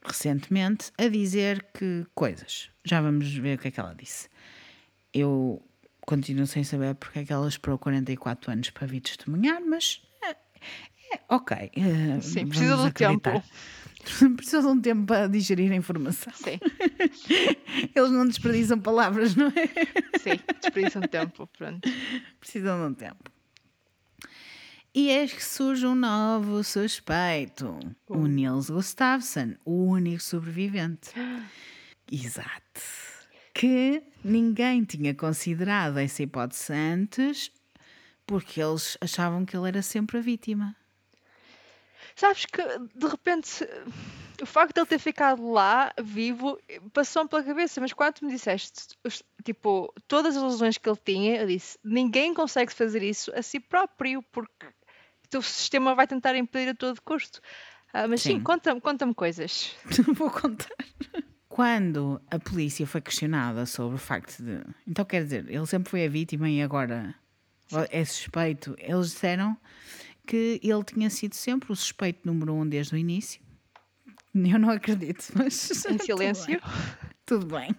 [0.05, 2.70] recentemente a dizer que coisas.
[2.84, 4.28] Já vamos ver o que é que ela disse.
[5.14, 5.61] Eu
[6.01, 10.32] continuo sem saber porque é que ela esperou 44 anos para vir testemunhar, mas é,
[11.16, 11.72] é, ok.
[11.76, 13.34] eh, Sim, precisa do acreditar.
[13.34, 13.43] tempo.
[14.36, 16.34] Precisa de um tempo para digerir a informação.
[16.36, 16.59] Sim,
[17.95, 20.20] Eles não desperdiçam palavras, não é?
[20.20, 20.38] sim.
[20.59, 21.47] Desperdiçam tempo.
[21.57, 21.89] Pronto.
[22.38, 23.32] Precisam de um tempo.
[24.96, 31.10] E eis que surge um novo suspeito, o Nils Gustafsson, o único sobrevivente.
[32.12, 32.80] Exato.
[33.56, 37.52] Que ninguém tinha considerado essa hipótese antes,
[38.28, 40.76] porque eles achavam que ele era sempre a vítima.
[42.16, 42.62] Sabes que,
[42.94, 43.68] de repente,
[44.44, 46.60] o facto de ele ter ficado lá, vivo,
[46.94, 48.89] passou-me pela cabeça, mas quando me disseste,
[49.44, 53.60] tipo, todas as lesões que ele tinha, eu disse, ninguém consegue fazer isso a si
[53.60, 54.68] próprio, porque
[55.34, 57.42] teu sistema vai tentar impedir a todo custo.
[57.92, 58.44] Ah, mas sim, Sim.
[58.44, 59.76] conta-me conta coisas.
[60.16, 60.70] Vou contar.
[61.48, 64.64] Quando a polícia foi questionada sobre o facto de.
[64.88, 67.14] Então, quer dizer, ele sempre foi a vítima e agora
[67.92, 68.76] é suspeito.
[68.80, 69.58] Eles disseram
[70.26, 73.42] que ele tinha sido sempre o suspeito número um desde o início.
[74.34, 75.70] Eu não acredito, mas.
[75.86, 76.46] Em tudo silêncio.
[76.46, 76.72] bem.
[77.26, 77.76] Tudo bem.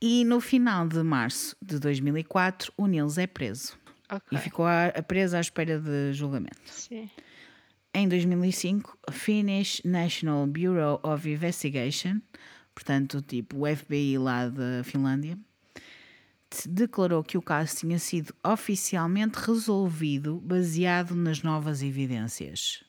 [0.00, 3.78] E no final de março de 2004, o Nils é preso.
[4.10, 4.38] Ok.
[4.38, 6.58] E ficou a- a preso à espera de julgamento.
[6.66, 7.10] Sim.
[7.94, 12.20] Em 2005, a Finnish National Bureau of Investigation,
[12.74, 15.38] portanto, tipo o FBI lá da Finlândia,
[16.66, 22.82] declarou que o caso tinha sido oficialmente resolvido baseado nas novas evidências.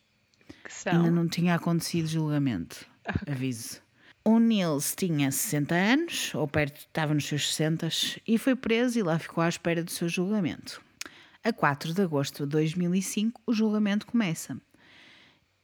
[0.63, 0.93] Que são.
[0.93, 2.85] Ainda não tinha acontecido julgamento.
[3.27, 3.81] Aviso.
[4.23, 7.89] O Nils tinha 60 anos, ou perto, estava nos seus 60,
[8.27, 10.81] e foi preso e lá ficou à espera do seu julgamento.
[11.41, 14.59] A 4 de agosto de 2005, o julgamento começa,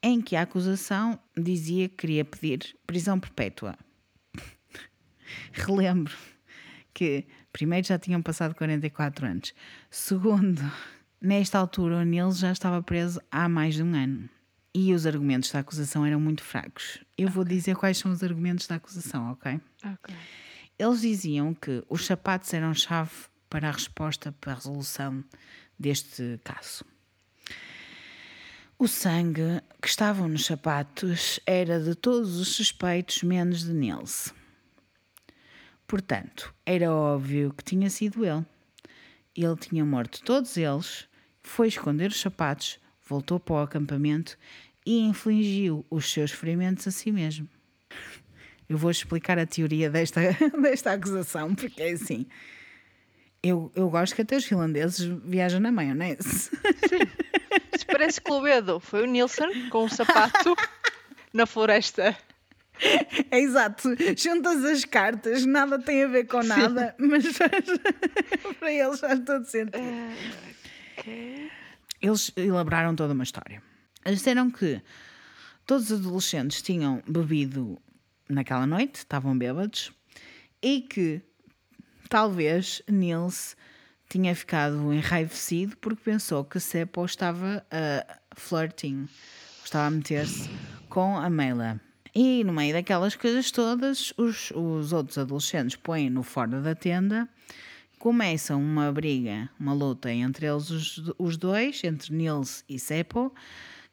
[0.01, 3.77] em que a acusação dizia que queria pedir prisão perpétua.
[5.51, 6.15] Relembro
[6.93, 9.53] que, primeiro, já tinham passado 44 anos.
[9.89, 10.61] Segundo,
[11.19, 14.29] nesta altura, o Nils já estava preso há mais de um ano.
[14.73, 16.99] E os argumentos da acusação eram muito fracos.
[17.17, 19.59] Eu vou dizer quais são os argumentos da acusação, ok?
[19.83, 20.15] Ok.
[20.79, 23.11] Eles diziam que os sapatos eram chave
[23.49, 25.23] para a resposta para a resolução
[25.79, 26.85] deste caso.
[28.77, 34.33] O sangue que estava nos sapatos era de todos os suspeitos, menos de Nils.
[35.87, 38.45] Portanto, era óbvio que tinha sido ele.
[39.35, 41.07] Ele tinha morto todos eles,
[41.41, 44.37] foi esconder os sapatos, voltou para o acampamento
[44.85, 47.47] e infligiu os seus ferimentos a si mesmo.
[48.67, 50.21] Eu vou explicar a teoria desta,
[50.61, 52.25] desta acusação, porque é assim.
[53.47, 56.49] Eu, eu gosto que até os finlandeses viajam na maionese.
[57.73, 60.55] Isso parece que Cluedo foi o Nilsson com um sapato
[61.31, 62.17] na floresta.
[63.29, 63.89] É exato.
[64.17, 67.79] Juntas as cartas, nada tem a ver com nada, mas faz-
[68.59, 69.77] para eles faz todo sentido.
[72.01, 73.61] Eles elaboraram toda uma história.
[74.05, 74.81] Eles disseram que
[75.67, 77.81] Todos os adolescentes tinham bebido
[78.29, 79.91] naquela noite, estavam bêbados,
[80.61, 81.21] e que
[82.09, 83.55] talvez Nils
[84.09, 89.07] tinha ficado enraivecido porque pensou que Seppo estava a flirting,
[89.63, 90.49] estava a meter-se
[90.89, 91.79] com a Meila.
[92.13, 97.27] E no meio daquelas coisas todas, os, os outros adolescentes põem-no fora da tenda,
[97.99, 103.33] começam uma briga, uma luta entre eles os, os dois, entre Nils e Seppo.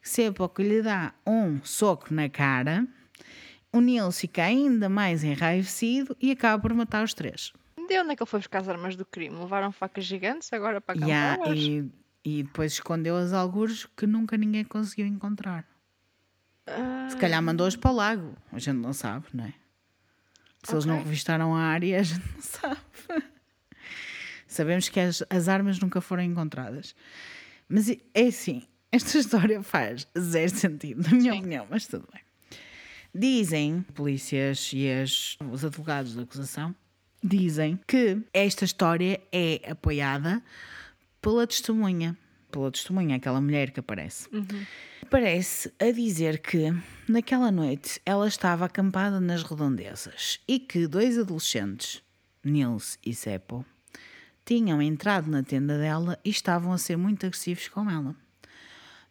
[0.00, 2.86] Seppo que lhe dá um soco na cara,
[3.72, 7.52] o Nils fica ainda mais enraivecido e acaba por matar os três.
[7.88, 9.36] De onde é que ele foi buscar as armas do crime?
[9.36, 11.38] Levaram facas gigantes agora para acampar?
[11.40, 11.90] Yeah, e,
[12.24, 15.66] e depois escondeu-as algures que nunca ninguém conseguiu encontrar.
[17.08, 19.54] Se calhar mandou-as para o lago, a gente não sabe, não é?
[20.62, 22.80] Se eles não revistaram a área, a gente não sabe.
[24.46, 26.94] Sabemos que as, as armas nunca foram encontradas.
[27.68, 31.38] Mas é é assim, esta história faz zero sentido, na minha Sim.
[31.38, 32.22] opinião, mas tudo bem.
[33.14, 36.74] Dizem, polícias e as- os advogados da acusação,
[37.22, 40.42] dizem que esta história é apoiada
[41.20, 42.16] pela testemunha.
[42.50, 44.28] Pela testemunha, aquela mulher que aparece.
[45.08, 46.74] Parece a dizer que
[47.08, 52.02] naquela noite ela estava acampada nas redondezas e que dois adolescentes,
[52.44, 53.64] Nils e Seppo,
[54.44, 58.14] tinham entrado na tenda dela e estavam a ser muito agressivos com ela.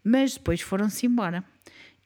[0.03, 1.43] Mas depois foram-se embora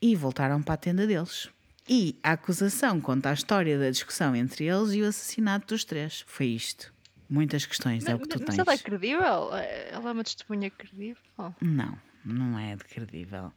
[0.02, 1.50] e voltaram para a tenda deles.
[1.88, 6.24] E a acusação conta a história da discussão entre eles e o assassinato dos três.
[6.28, 6.94] Foi isto.
[7.30, 8.60] Muitas questões, é o que tu Mas tens.
[8.60, 9.24] ela é credível?
[9.56, 11.18] Ela é uma testemunha credível?
[11.62, 13.52] Não, não é de credível.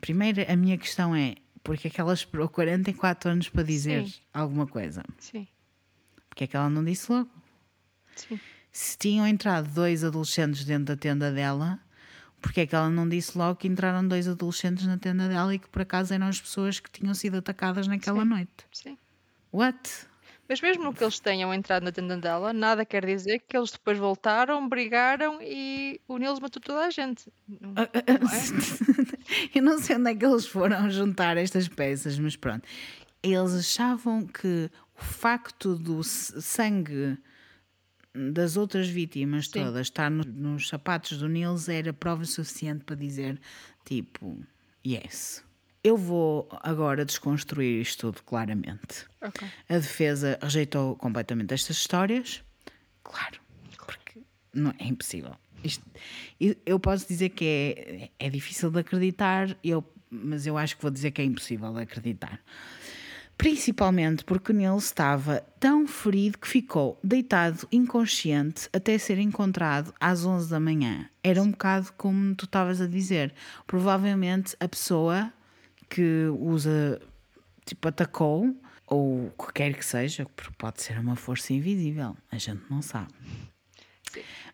[0.00, 4.14] Primeiro, a minha questão é: porque é que ela esperou 44 anos para dizer Sim.
[4.32, 5.04] alguma coisa?
[5.18, 5.46] Sim,
[6.28, 7.30] Porque é que ela não disse logo?
[8.16, 8.38] sim.
[8.72, 11.78] Se tinham entrado dois adolescentes dentro da tenda dela,
[12.44, 15.58] porque é que ela não disse logo que entraram dois adolescentes na tenda dela e
[15.58, 18.28] que por acaso eram as pessoas que tinham sido atacadas naquela Sim.
[18.28, 18.66] noite?
[18.70, 18.98] sim.
[19.50, 19.78] What?
[20.46, 23.96] Mas mesmo que eles tenham entrado na tenda dela, nada quer dizer que eles depois
[23.96, 27.32] voltaram, brigaram e o Nils matou toda a gente.
[27.48, 27.88] Não- não é?
[29.56, 32.68] Eu não sei onde é que eles foram juntar estas peças, mas pronto.
[33.22, 34.70] Eles achavam que
[35.00, 37.16] o facto do sangue
[38.14, 39.64] das outras vítimas Sim.
[39.64, 43.40] todas estar no- nos sapatos do Nils era prova suficiente para dizer,
[43.84, 44.38] tipo,
[44.86, 45.42] yes.
[45.82, 49.04] Eu vou agora desconstruir isto tudo claramente.
[49.20, 49.46] Ok.
[49.68, 52.42] A defesa rejeitou completamente estas histórias.
[53.02, 53.38] Claro,
[53.76, 54.20] porque
[54.54, 55.34] não é impossível.
[55.62, 55.84] Isto-
[56.40, 60.82] eu- eu posso dizer que é, é difícil de acreditar, eu, mas eu acho que
[60.82, 62.40] vou dizer que é impossível de acreditar.
[63.36, 70.48] Principalmente porque nele estava tão ferido que ficou deitado inconsciente até ser encontrado às 11
[70.48, 71.08] da manhã.
[71.22, 73.34] Era um bocado como tu estavas a dizer.
[73.66, 75.32] Provavelmente a pessoa
[75.88, 77.00] que usa,
[77.66, 78.54] tipo, atacou,
[78.86, 82.82] ou o que quer que seja, porque pode ser uma força invisível, a gente não
[82.82, 83.12] sabe.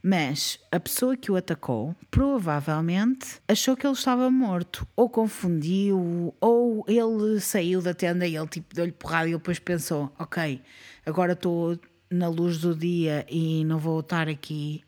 [0.03, 6.85] Mas a pessoa que o atacou provavelmente achou que ele estava morto, ou confundiu, ou
[6.89, 10.63] ele saiu da tenda e ele tipo deu-lhe porrada e ele depois pensou: Ok,
[11.05, 11.79] agora estou
[12.11, 14.83] na luz do dia e não vou estar aqui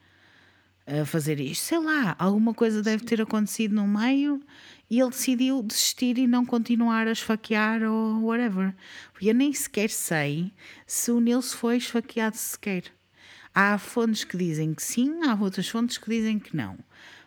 [0.86, 1.62] a fazer isto.
[1.62, 4.40] Sei lá, alguma coisa deve ter acontecido no meio
[4.90, 8.74] e ele decidiu desistir e não continuar a esfaquear ou whatever.
[9.20, 10.52] Eu nem sequer sei
[10.86, 12.84] se o Nilce foi esfaqueado sequer.
[13.55, 16.78] Há fontes que dizem que sim, há outras fontes que dizem que não.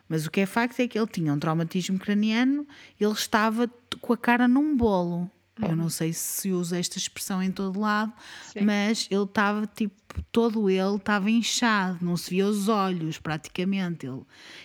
[0.08, 2.66] Mas o que é facto é que ele tinha um traumatismo craniano,
[3.00, 3.68] ele estava
[4.00, 5.30] com a cara num bolo.
[5.60, 8.12] Eu não sei se usa esta expressão em todo lado,
[8.52, 8.60] Sim.
[8.60, 9.94] mas ele estava tipo,
[10.30, 14.06] todo ele estava inchado, não se via os olhos praticamente.
[14.06, 14.20] Ele,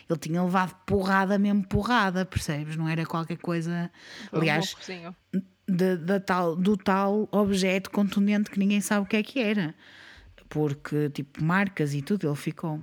[0.09, 2.75] ele tinha levado porrada, mesmo porrada, percebes?
[2.75, 3.89] Não era qualquer coisa.
[4.33, 4.75] Aliás,
[5.33, 5.41] Um
[5.97, 9.73] de- tal, do tal objeto contundente que ninguém sabe o que é que era.
[10.51, 12.81] Porque, tipo, marcas e tudo, ele ficou.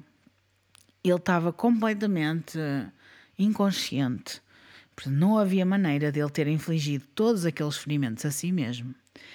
[1.04, 2.58] Ele estava completamente
[3.38, 4.40] inconsciente.
[5.06, 8.94] Não havia maneira dele ter infligido todos aqueles ferimentos a si mesmo.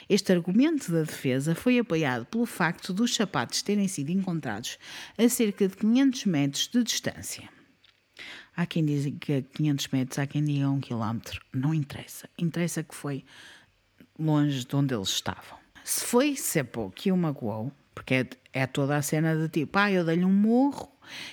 [0.09, 4.79] Este argumento da defesa foi apoiado pelo facto dos sapatos terem sido encontrados
[5.15, 7.47] a cerca de 500 metros de distância.
[8.55, 11.19] Há quem diga que a 500 metros, há quem diga 1 km.
[11.53, 12.27] Não interessa.
[12.37, 13.23] Interessa que foi
[14.17, 15.59] longe de onde eles estavam.
[15.83, 19.91] Se foi Seppo que o magoou, porque é, é toda a cena de tipo, ah,
[19.91, 20.91] eu dei-lhe um murro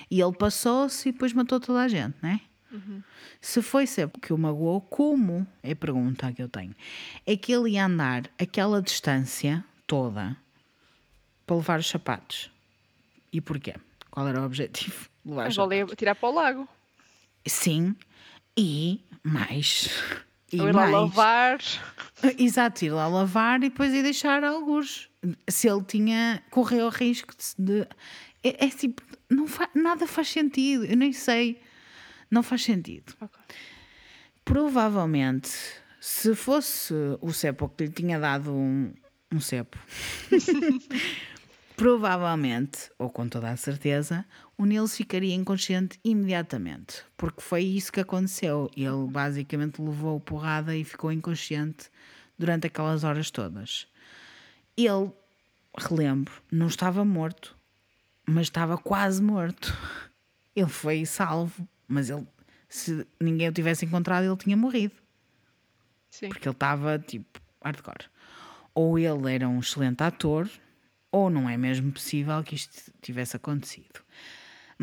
[0.09, 2.41] e ele passou-se e depois matou toda a gente, não é?
[3.41, 5.45] Se foi Seppo que o magoou, como?
[5.61, 6.73] É a pergunta que eu tenho.
[7.25, 10.37] É que ele ia andar aquela distância toda
[11.45, 12.49] para levar os sapatos.
[13.33, 13.75] E porquê?
[14.09, 15.09] Qual era o objetivo?
[15.25, 16.67] Levar os a tirar para o lago.
[17.45, 17.95] Sim,
[18.57, 19.89] e mais,
[20.51, 21.59] E Ou ir lá lavar.
[22.37, 25.09] Exato, ir lá lavar e depois ir deixar alguns.
[25.47, 26.43] Se ele tinha.
[26.49, 27.87] correu o risco de.
[28.43, 29.01] É, é tipo.
[29.29, 30.85] Não fa, nada faz sentido.
[30.85, 31.61] Eu nem sei.
[32.29, 33.13] Não faz sentido.
[33.19, 33.55] Okay.
[34.43, 35.51] Provavelmente,
[35.99, 38.91] se fosse o cepo que lhe tinha dado um,
[39.31, 39.77] um cepo,
[41.77, 44.25] provavelmente, ou com toda a certeza,
[44.61, 48.69] o Nils ficaria inconsciente imediatamente, porque foi isso que aconteceu.
[48.77, 51.89] Ele basicamente levou porrada e ficou inconsciente
[52.37, 53.87] durante aquelas horas todas.
[54.77, 55.11] Ele,
[55.75, 57.57] relembro, não estava morto,
[58.23, 59.75] mas estava quase morto.
[60.55, 62.27] Ele foi salvo, mas ele,
[62.69, 64.93] se ninguém o tivesse encontrado, ele tinha morrido.
[66.11, 66.29] Sim.
[66.29, 68.05] Porque ele estava tipo hardcore.
[68.75, 70.47] Ou ele era um excelente ator,
[71.11, 74.01] ou não é mesmo possível que isto tivesse acontecido.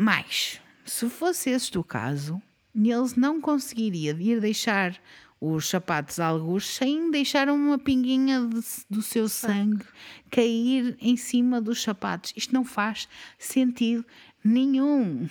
[0.01, 2.41] Mas, se fosse este o caso,
[2.73, 4.97] Nils não conseguiria ir deixar
[5.41, 9.83] os sapatos alguns sem deixar uma pinguinha de, do seu sangue
[10.31, 12.31] cair em cima dos sapatos.
[12.33, 14.05] Isto não faz sentido
[14.41, 15.27] nenhum.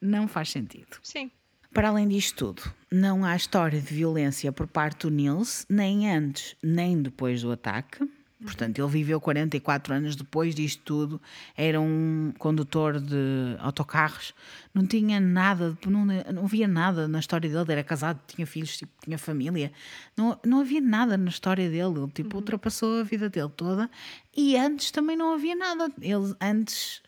[0.00, 0.96] Não faz sentido.
[1.02, 1.30] Sim.
[1.70, 6.56] Para além disto tudo, não há história de violência por parte do Nils, nem antes
[6.62, 8.08] nem depois do ataque.
[8.42, 11.22] Portanto, ele viveu 44 anos depois disto tudo,
[11.56, 14.34] era um condutor de autocarros,
[14.74, 18.92] não tinha nada, não, não havia nada na história dele, era casado, tinha filhos, tipo,
[19.02, 19.72] tinha família,
[20.14, 22.40] não, não havia nada na história dele, ele tipo, uhum.
[22.40, 23.90] ultrapassou a vida dele toda
[24.36, 25.90] e antes também não havia nada.
[25.98, 27.00] Ele antes,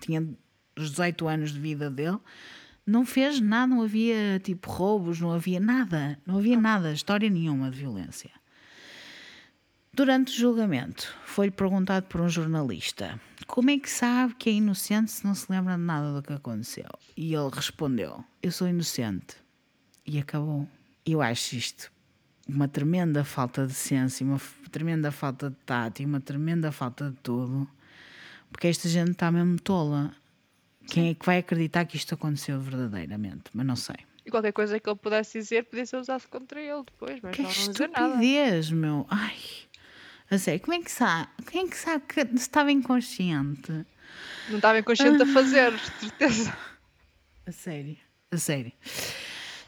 [0.00, 0.20] tinha
[0.76, 2.18] os 18 anos de vida dele,
[2.86, 7.70] não fez nada, não havia tipo roubos, não havia nada, não havia nada, história nenhuma
[7.70, 8.30] de violência.
[9.94, 15.12] Durante o julgamento, foi-lhe perguntado por um jornalista como é que sabe que é inocente
[15.12, 16.88] se não se lembra de nada do que aconteceu.
[17.16, 19.36] E ele respondeu: Eu sou inocente.
[20.04, 20.68] E acabou.
[21.06, 21.92] Eu acho isto
[22.48, 24.40] uma tremenda falta de senso, uma
[24.72, 27.68] tremenda falta de tato e uma tremenda falta de tudo.
[28.50, 30.12] Porque esta gente está mesmo tola.
[30.88, 33.44] Quem é que vai acreditar que isto aconteceu verdadeiramente?
[33.54, 33.96] Mas não sei.
[34.26, 37.42] E qualquer coisa que ele pudesse dizer podia ser usado contra ele depois, mas que
[37.42, 38.74] não, não dizer nada.
[38.74, 39.06] meu.
[39.08, 39.38] Ai.
[40.30, 41.28] A sério, como é que sabe?
[41.50, 43.72] Quem é que sabe que estava inconsciente?
[44.48, 45.24] Não estava inconsciente ah.
[45.24, 46.56] a fazer, certeza.
[47.46, 47.96] A sério,
[48.30, 48.72] a sério.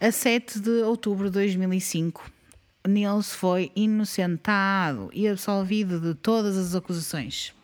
[0.00, 2.30] A 7 de outubro de 2005,
[2.86, 7.54] Nils foi inocentado e absolvido de todas as acusações.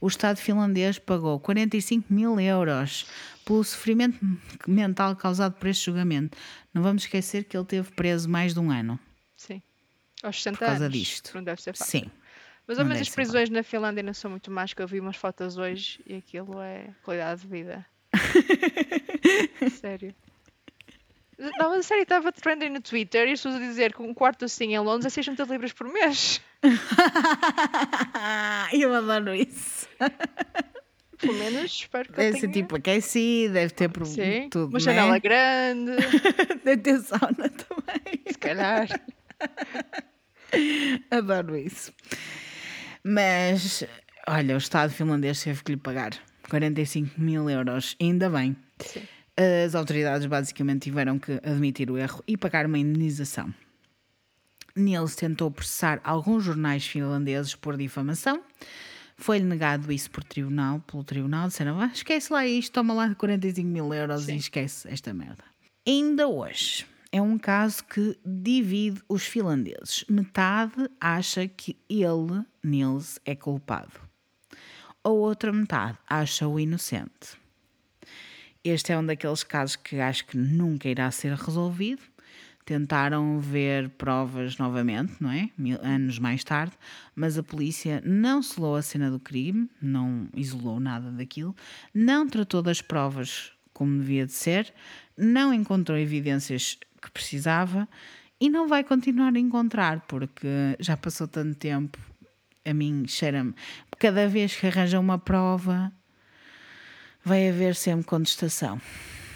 [0.00, 3.06] O Estado finlandês pagou 45 mil euros
[3.44, 4.18] pelo sofrimento
[4.66, 6.36] mental causado por este julgamento.
[6.72, 8.98] Não vamos esquecer que ele teve preso mais de um ano.
[9.36, 9.62] Sim.
[10.22, 10.98] Aos 60 por causa anos.
[10.98, 11.32] disto.
[11.34, 12.00] Não deve ser fácil.
[12.00, 12.10] Sim.
[12.70, 15.16] Mas ao menos as prisões na Finlândia não são muito mais que eu vi umas
[15.16, 17.84] fotos hoje e aquilo é qualidade de vida.
[19.80, 20.14] sério.
[21.36, 24.14] Não, mas a sério, estava trending no Twitter e as pessoas a dizer que um
[24.14, 26.40] quarto assim em Londres é 600 libras por mês.
[28.72, 29.88] eu adoro isso.
[31.18, 32.52] Pelo menos espero que Deve ser tenha...
[32.52, 34.68] tipo aquecido, deve ter por Sim, tudo.
[34.68, 35.18] Uma janela né?
[35.18, 35.96] grande.
[36.64, 38.22] deve ter sauna também.
[38.28, 38.86] Se calhar.
[41.10, 41.92] Adoro isso.
[43.04, 43.84] Mas,
[44.28, 46.12] olha, o Estado finlandês teve que lhe pagar
[46.48, 48.56] 45 mil euros, ainda bem.
[48.78, 49.02] Sim.
[49.36, 53.52] As autoridades basicamente tiveram que admitir o erro e pagar uma indenização.
[54.76, 58.42] Niels tentou processar alguns jornais finlandeses por difamação.
[59.16, 61.48] Foi-lhe negado isso por tribunal, pelo tribunal.
[61.48, 64.34] Disseram: ah, esquece lá isto, toma lá 45 mil euros Sim.
[64.34, 65.44] e esquece esta merda.
[65.86, 70.04] Ainda hoje, é um caso que divide os finlandeses.
[70.08, 74.00] Metade acha que ele, Nils, é culpado.
[75.02, 77.38] A outra metade acha-o inocente.
[78.62, 82.02] Este é um daqueles casos que acho que nunca irá ser resolvido.
[82.64, 85.50] Tentaram ver provas novamente, não é?
[85.82, 86.74] Anos mais tarde,
[87.16, 91.56] mas a polícia não selou a cena do crime, não isolou nada daquilo,
[91.92, 94.74] não tratou das provas como devia de ser,
[95.16, 97.88] não encontrou evidências que precisava
[98.40, 100.48] e não vai continuar a encontrar porque
[100.78, 101.98] já passou tanto tempo.
[102.64, 103.54] A mim cheira-me.
[103.98, 105.90] Cada vez que arranja uma prova,
[107.24, 108.80] vai haver sempre contestação.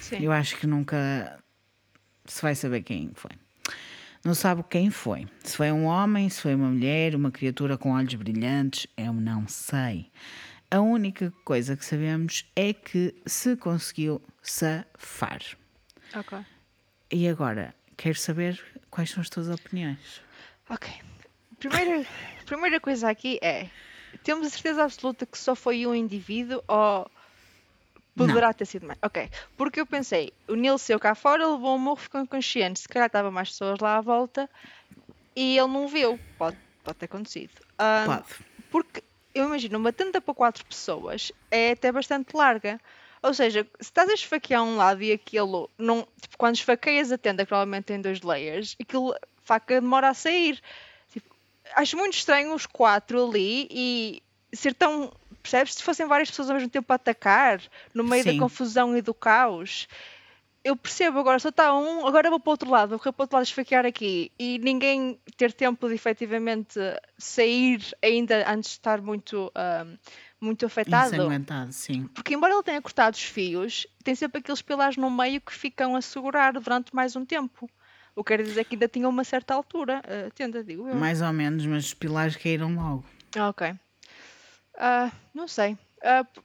[0.01, 0.23] Sim.
[0.23, 1.39] Eu acho que nunca
[2.27, 3.31] se vai saber quem foi.
[4.25, 5.27] Não sabe quem foi.
[5.43, 9.47] Se foi um homem, se foi uma mulher, uma criatura com olhos brilhantes, eu não
[9.47, 10.11] sei.
[10.71, 15.41] A única coisa que sabemos é que se conseguiu safar.
[16.15, 16.39] Ok.
[17.11, 20.23] E agora, quero saber quais são as tuas opiniões.
[20.69, 20.91] Ok.
[21.59, 22.07] Primeira,
[22.47, 23.69] primeira coisa aqui é:
[24.23, 27.11] temos a certeza absoluta que só foi um indivíduo ou
[28.17, 28.99] Poderá ter sido mais.
[29.03, 29.29] Ok.
[29.57, 32.81] Porque eu pensei, o Neil saiu cá fora, levou um morro, ficou inconsciente.
[32.81, 34.49] Se calhar estava mais pessoas lá à volta
[35.35, 36.19] e ele não viu.
[36.39, 37.53] Pode, pode ter acontecido.
[37.73, 38.25] Um, Pode.
[38.71, 39.03] Porque
[39.35, 42.81] eu imagino, uma tenda para quatro pessoas é até bastante larga.
[43.25, 46.07] Ou seja, se estás a esfaquear um lado e aquilo não.
[46.21, 50.61] Tipo, quando esfaqueias a tenda, que provavelmente tem dois layers, aquilo faca demora a sair.
[51.11, 51.35] Tipo,
[51.75, 54.23] acho muito estranho os quatro ali e
[54.53, 55.11] ser tão.
[55.43, 55.75] Percebes?
[55.75, 57.63] Se fossem várias pessoas ao mesmo tempo a atacar,
[57.95, 58.39] no meio da Sim.
[58.39, 59.89] confusão e do caos.
[60.63, 63.15] Eu percebo agora, só está um, agora vou para o outro lado, vou para o
[63.19, 66.79] outro lado esfaquear aqui e ninguém ter tempo de efetivamente
[67.19, 69.99] sair ainda antes de estar muito, ahm,
[70.41, 71.15] muito afetado.
[71.15, 72.07] Ensanguentado, sim.
[72.09, 75.97] Porque embora ele tenha cortado os fios, tem sempre aqueles pilares no meio que ficam
[75.97, 77.69] a segurar durante mais um tempo.
[78.17, 80.01] O que quer dizer que ainda tinha uma certa altura.
[80.27, 80.95] a tenda, digo eu.
[80.95, 83.05] Mais ou menos, mas os pilares caíram logo.
[83.37, 83.75] Ah, ok.
[84.79, 85.77] Ah, não sei.
[86.03, 86.41] Ah, p-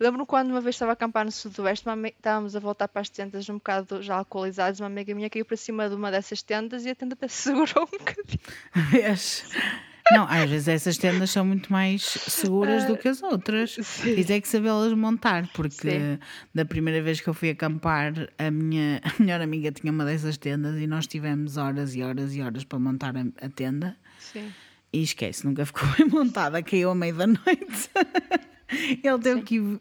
[0.00, 3.48] Lembro-me quando uma vez estava a acampar no sudoeste, estávamos a voltar para as tendas
[3.48, 6.90] um bocado já alcoolizados, uma amiga minha caiu para cima de uma dessas tendas e
[6.90, 8.40] a tenda até se segurou um bocadinho.
[8.90, 9.44] Vês?
[10.10, 13.76] Não, às vezes essas tendas são muito mais seguras do que as outras.
[13.82, 14.14] sim.
[14.16, 16.18] Tens é que sabê-las montar, porque Sim.
[16.54, 20.36] da primeira vez que eu fui acampar, a minha a melhor amiga tinha uma dessas
[20.36, 23.96] tendas e nós tivemos horas e horas e horas para montar a, a tenda.
[24.18, 24.52] Sim.
[24.92, 27.90] E esquece, nunca ficou bem montada, caiu à meia da noite.
[29.02, 29.80] Ele teve que ir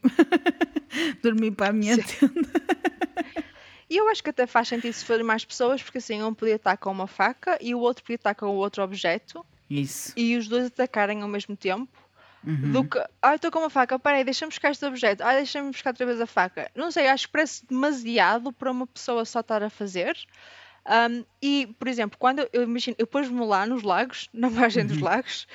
[1.23, 2.49] dormir para a minha tenda.
[3.89, 6.55] E eu acho que até faz sentido se forem mais pessoas, porque assim um podia
[6.55, 9.45] estar com uma faca e o outro podia estar com outro objeto
[9.79, 10.13] Isso.
[10.17, 11.87] e os dois atacarem ao mesmo tempo.
[12.43, 12.71] Uhum.
[12.71, 15.91] Do que, ah, estou com uma faca, peraí, deixa-me buscar este objeto, ah, deixa-me buscar
[15.91, 16.71] outra vez a faca.
[16.75, 20.17] Não sei, acho que parece demasiado para uma pessoa só estar a fazer.
[20.83, 24.87] Um, e, por exemplo, quando eu, imagino, eu pus-me lá nos lagos, na margem Uhum.
[24.89, 25.47] dos lagos,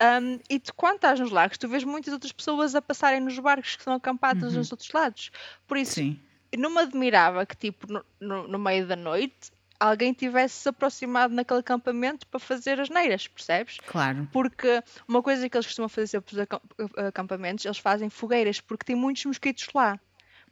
[0.00, 3.36] um, e tu, quando estás nos lagos, tu vês muitas outras pessoas a passarem nos
[3.40, 5.32] barcos que estão acampados nos outros lados.
[5.66, 6.12] Por isso, Uhum.
[6.12, 6.20] Sim.
[6.56, 11.34] não me admirava que, tipo, no, no- no meio da noite, alguém tivesse se aproximado
[11.34, 13.78] naquele acampamento para fazer as neiras, percebes?
[13.86, 14.28] Claro.
[14.32, 16.60] Porque uma coisa que eles costumam fazer sempre nos acam-
[16.96, 19.98] acampamentos, eles fazem fogueiras, porque tem muitos mosquitos lá.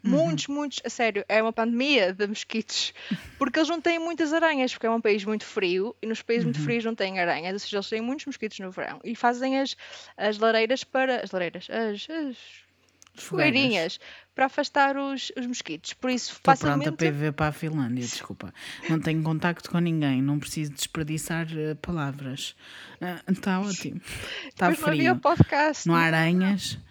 [0.03, 2.95] Muitos, muitos, a sério, é uma pandemia de mosquitos.
[3.39, 6.45] Porque eles não têm muitas aranhas, porque é um país muito frio e nos países
[6.45, 9.01] muito frios não têm aranhas, ou seja, eles têm muitos mosquitos no verão.
[9.03, 9.77] E fazem as,
[10.17, 11.25] as lareiras para.
[11.25, 12.37] As lareiras, as, as
[13.23, 13.99] fogueirinhas
[14.35, 15.93] para afastar os, os mosquitos.
[15.95, 16.97] Por isso, Estou pronta facilmente.
[16.97, 18.53] para ir ver para a Finlândia, desculpa.
[18.89, 22.55] Não tenho contacto com ninguém, não preciso desperdiçar eh, palavras.
[23.29, 24.01] Está ótimo.
[24.49, 25.17] Está Depois não frio.
[25.17, 25.89] podcast.
[25.89, 26.79] Não há aranhas.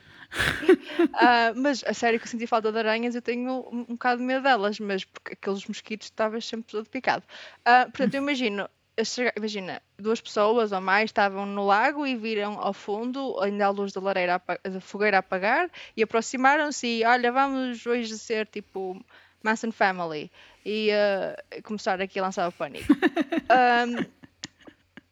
[1.13, 4.19] Ah, mas a sério que eu senti falta de aranhas, eu tenho um, um bocado
[4.19, 7.23] de medo delas, mas porque aqueles mosquitos estavas sempre todo picado.
[7.63, 12.15] Ah, portanto, eu imagino, eu chega- imagina, duas pessoas ou mais estavam no lago e
[12.15, 17.03] viram ao fundo, ainda a luz da lareira, da fogueira a apagar, e aproximaram-se e,
[17.05, 18.99] olha, vamos hoje ser tipo
[19.43, 20.31] Manson Family,
[20.65, 22.85] e ah, começar aqui a lançar o pânico.
[23.49, 24.05] Ahm,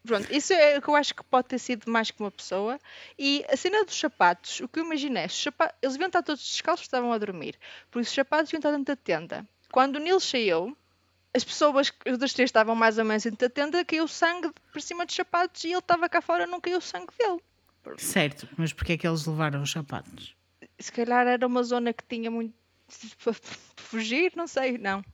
[0.06, 2.78] Pronto, isso é o que eu acho que pode ter sido mais que uma pessoa.
[3.18, 7.10] E a cena dos sapatos, o que eu imaginei, eles deviam estar todos descalços, estavam
[7.10, 7.58] a dormir.
[7.90, 9.48] Por isso os sapatos deviam estar dentro da tenda.
[9.72, 10.76] Quando o Nilo saiu,
[11.34, 14.80] as pessoas, os dos três estavam mais ou menos dentro da tenda, caiu sangue por
[14.80, 17.40] cima dos sapatos e ele estava cá fora, não caiu sangue dele.
[17.98, 20.34] Certo, mas porquê é que eles levaram os sapatos?
[20.78, 22.54] Se calhar era uma zona que tinha muito
[23.22, 23.34] para
[23.76, 25.04] fugir, não sei, não.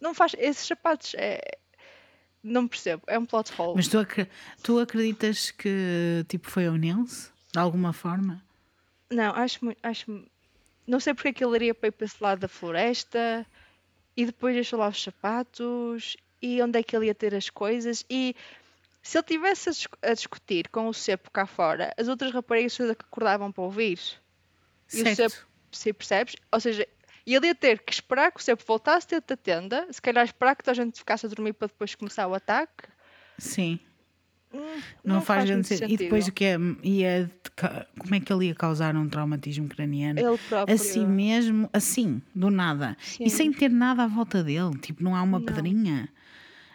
[0.00, 1.40] Não faz, esses sapatos é.
[2.42, 3.74] Não percebo, é um plot hole.
[3.76, 4.28] Mas tu, acre-
[4.62, 7.30] tu acreditas que tipo foi o Nils?
[7.52, 8.42] De alguma forma?
[9.10, 9.78] Não, acho muito.
[9.82, 10.24] Acho...
[10.86, 13.46] Não sei porque é que ele iria para ir para esse lado da floresta
[14.16, 18.04] e depois deixou lá os sapatos e onde é que ele ia ter as coisas.
[18.08, 18.34] E
[19.02, 22.78] se ele tivesse a, dis- a discutir com o cepo cá fora, as outras raparigas
[22.80, 23.98] acordavam para ouvir.
[24.92, 25.16] E o Certo.
[25.16, 26.36] cepo, se percebes?
[26.52, 26.86] Ou seja,
[27.26, 30.56] ele ia ter que esperar que o cepo voltasse dentro da tenda, se calhar esperar
[30.56, 32.88] que toda a gente ficasse a dormir para depois começar o ataque.
[33.38, 33.78] Sim.
[34.52, 35.92] Hum, Não, faz, grande muito sentido.
[35.92, 36.56] E depois o que é?
[36.82, 40.18] Ia ca- como é que ele ia causar um traumatismo craniano?
[40.18, 40.74] Ele próprio.
[40.74, 42.96] Assim mesmo, assim, do nada.
[43.20, 43.36] E Sim.
[43.36, 44.76] sem ter nada à volta dele.
[44.78, 46.08] Tipo, não há uma pedrinha.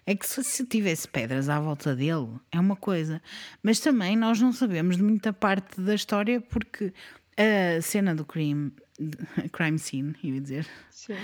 [0.06, 3.22] É que se, se tivesse pedras à volta dele, é uma coisa.
[3.64, 6.94] Mas também nós não sabemos de muita parte da história porque
[7.78, 8.72] a cena do crime,
[9.52, 11.16] crime scene, ia dizer, Sim.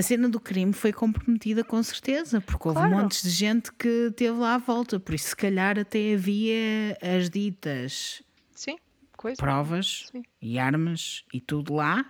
[0.00, 2.96] A cena do crime foi comprometida com certeza, porque houve Claro.
[2.96, 7.28] montes de gente que esteve lá à volta, por isso se calhar até havia as
[7.28, 8.22] ditas
[8.54, 8.76] Sim,
[9.16, 9.36] coisa.
[9.36, 10.22] provas Sim.
[10.40, 12.04] e armas e tudo lá,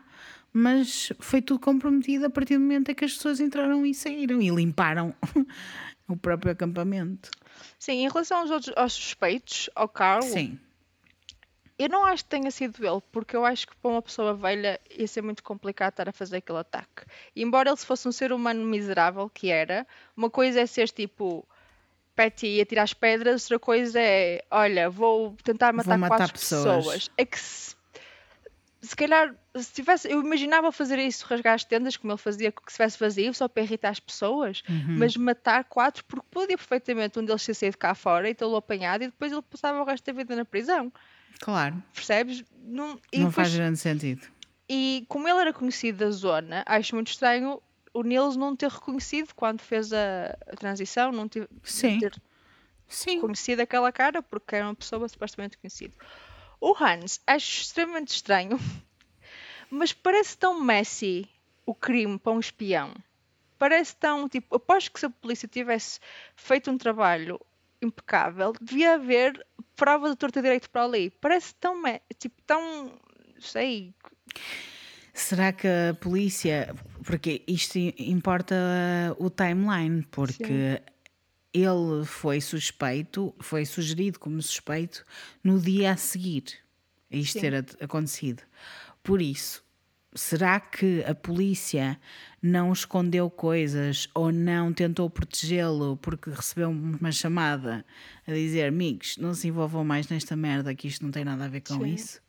[0.53, 4.41] mas foi tudo comprometido a partir do momento em que as pessoas entraram e saíram
[4.41, 5.13] e limparam
[6.09, 7.29] o próprio acampamento.
[7.79, 10.59] Sim, em relação aos, outros, aos suspeitos, ao Carl, Sim,
[11.81, 14.79] Eu não acho que tenha sido ele, porque eu acho que para uma pessoa velha
[14.91, 17.07] ia ser muito complicado estar a fazer aquele ataque.
[17.35, 21.49] E embora ele fosse um ser humano miserável, que era, uma coisa é ser tipo
[22.15, 26.85] Petty e tirar as pedras, outra coisa é, olha, vou tentar matar, matar quatro pessoas.
[26.85, 27.11] pessoas.
[27.17, 27.75] É que se,
[28.83, 32.61] se calhar, se tivesse, eu imaginava fazer isso, rasgar as tendas, como ele fazia, que
[32.67, 34.97] se tivesse vazio, só para irritar as pessoas, Uhum.
[34.99, 39.03] mas matar quatro, porque podia perfeitamente um deles ter saído cá fora e tê-lo apanhado
[39.05, 40.93] e depois ele passava o resto da vida na prisão.
[41.39, 42.45] Claro, Percebes?
[42.63, 44.27] Não, e, não depois- faz grande sentido.
[44.69, 47.61] e como ele era conhecido da zona, acho muito estranho
[47.93, 51.99] o Nils não ter reconhecido quando fez a, a transição, não ter, Sim.
[51.99, 52.21] ter
[52.87, 53.21] Sim.
[53.21, 55.95] conhecido aquela cara porque era uma pessoa supostamente conhecida.
[56.61, 58.59] O Hans acho extremamente estranho,
[59.71, 61.29] mas parece tão messy
[61.67, 62.95] o crime para um espião.
[63.59, 66.01] Parece tão tipo, aposto que se a polícia tivesse
[66.37, 67.41] feito um trabalho
[67.83, 69.45] impecável, devia haver
[69.81, 71.11] prova de torta direito para ali.
[71.21, 71.83] Parece tão
[72.19, 72.93] tipo tão
[73.41, 73.95] sei,
[75.15, 76.75] Será que a polícia.
[77.05, 78.55] Porque isto importa
[79.19, 80.83] o timeline, porque
[81.53, 85.05] ele foi suspeito, foi sugerido como suspeito
[85.43, 86.45] no dia a seguir
[87.11, 87.41] a isto Sim.
[87.41, 88.43] ter acontecido.
[89.03, 89.65] Por isso,
[90.15, 91.99] será que a polícia
[92.43, 97.85] não escondeu coisas ou não tentou protegê-lo porque recebeu uma chamada
[98.27, 101.49] a dizer: amigos, não se envolvam mais nesta merda, que isto não tem nada a
[101.49, 101.95] ver com Sim.
[101.95, 102.21] isso?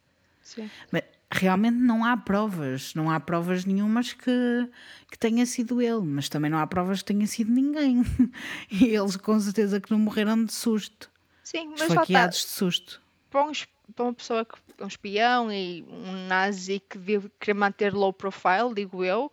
[0.41, 0.69] sim.
[0.91, 4.69] Mas realmente não há provas, não há provas nenhumas que,
[5.09, 8.03] que tenha sido ele, mas também não há provas que tenha sido ninguém.
[8.69, 11.09] E eles com certeza que não morreram de susto,
[11.43, 13.01] Sim, mas esfaqueados de susto.
[13.29, 13.51] para,
[13.95, 18.73] para uma pessoa que um espião e um nazi que devia querer manter low profile,
[18.75, 19.31] digo eu,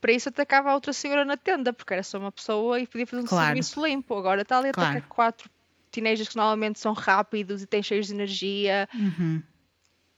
[0.00, 3.06] para isso atacava a outra senhora na tenda, porque era só uma pessoa e podia
[3.06, 3.46] fazer um Claro.
[3.46, 4.16] serviço limpo.
[4.16, 5.06] Agora está ali a atacar Claro.
[5.08, 5.50] quatro
[5.90, 8.88] teenagers que normalmente são rápidos e têm cheios de energia.
[8.94, 9.42] Uhum.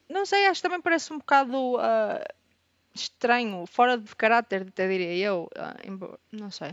[0.09, 2.25] Não sei, acho que também parece um bocado ah,
[2.95, 5.51] estranho, fora de caráter, até diria eu.
[5.57, 5.75] ah,
[6.33, 6.71] não sei.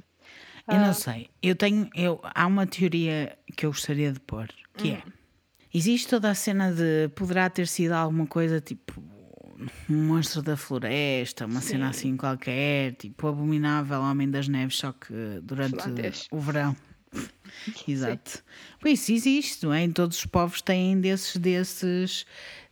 [0.68, 0.80] Eu Ah.
[0.80, 1.30] não sei.
[1.42, 1.90] Eu tenho.
[1.96, 4.48] Eu, há uma teoria que eu gostaria de pôr,
[4.78, 5.04] que é.
[5.74, 9.02] Existe toda a cena de poderá ter sido alguma coisa tipo
[9.90, 15.14] um monstro da floresta, uma cena assim qualquer, tipo abominável Homem das Neves, só que
[15.44, 15.78] durante
[16.32, 16.76] o verão.
[17.88, 18.44] Exato.
[18.80, 19.84] Pois isso existe, não é?
[19.84, 22.26] Em todos os povos têm desses, desses,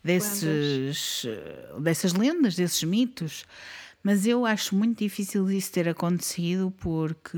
[0.04, 3.46] desses, eh, dessas lendas, desses mitos.
[4.02, 7.38] Mas eu acho muito difícil isso ter acontecido porque,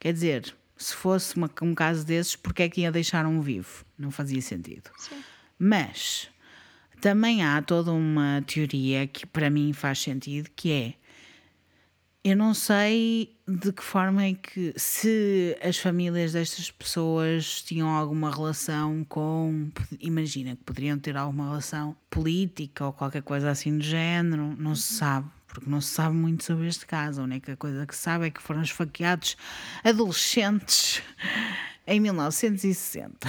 [0.00, 3.84] quer dizer, se fosse uma- um caso desses, porque é que ia deixar um vivo?
[3.98, 4.90] Não fazia sentido.
[4.96, 5.16] Sim.
[5.58, 6.28] Mas
[7.00, 10.94] também há toda uma teoria que para mim faz sentido, que é
[12.24, 18.30] eu não sei de que forma é que se as famílias destas pessoas tinham alguma
[18.34, 24.54] relação com, imagina que poderiam ter alguma relação política ou qualquer coisa assim do género,
[24.58, 25.28] não se sabe,
[25.58, 27.20] porque não se sabe muito sobre este caso.
[27.20, 29.36] A única coisa que se sabe é que foram esfaqueados
[29.82, 31.02] adolescentes
[31.86, 33.28] em 1960,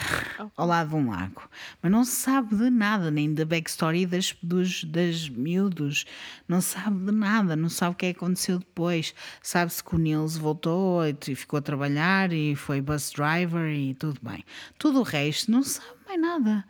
[0.55, 1.49] ao lado de um lago.
[1.81, 6.05] Mas não se sabe de nada, nem da backstory das, dos, das miúdos.
[6.47, 9.15] Não se sabe de nada, não sabe o que é que aconteceu depois.
[9.41, 14.19] Sabe-se que o Nils voltou e ficou a trabalhar e foi bus driver e tudo
[14.21, 14.43] bem.
[14.77, 16.65] Tudo o resto não se sabe mais nada.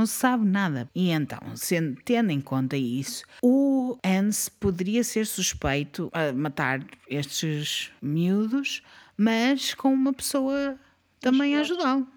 [0.00, 0.88] Não se sabe nada.
[0.94, 7.92] E então, sendo, tendo em conta isso, o Hans poderia ser suspeito a matar estes
[8.00, 8.82] miúdos,
[9.14, 10.78] mas com uma pessoa
[11.20, 12.08] também a ajudá-lo.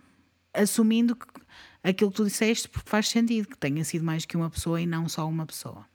[0.53, 1.25] Assumindo que
[1.83, 5.09] aquilo que tu disseste faz sentido, que tenha sido mais que uma pessoa e não
[5.09, 5.85] só uma pessoa.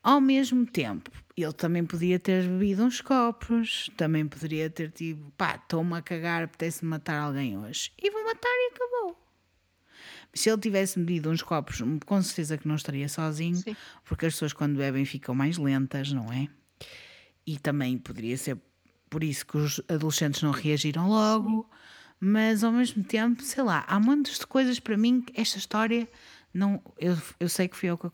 [0.00, 5.56] Ao mesmo tempo, ele também podia ter bebido uns copos, também poderia ter tipo, pá,
[5.56, 7.90] estou-me a cagar, apetece matar alguém hoje.
[8.00, 9.29] E vou matar e acabou.
[10.32, 13.76] Se ele tivesse bebido uns copos, com certeza que não estaria sozinho, Sim.
[14.04, 16.48] porque as pessoas quando bebem ficam mais lentas, não é?
[17.46, 18.56] E também poderia ser
[19.08, 21.68] por isso que os adolescentes não reagiram logo,
[22.20, 26.08] mas ao mesmo tempo, sei lá, há montes de coisas para mim que esta história
[26.52, 26.82] não.
[26.98, 28.10] Eu, eu sei que fui eu que a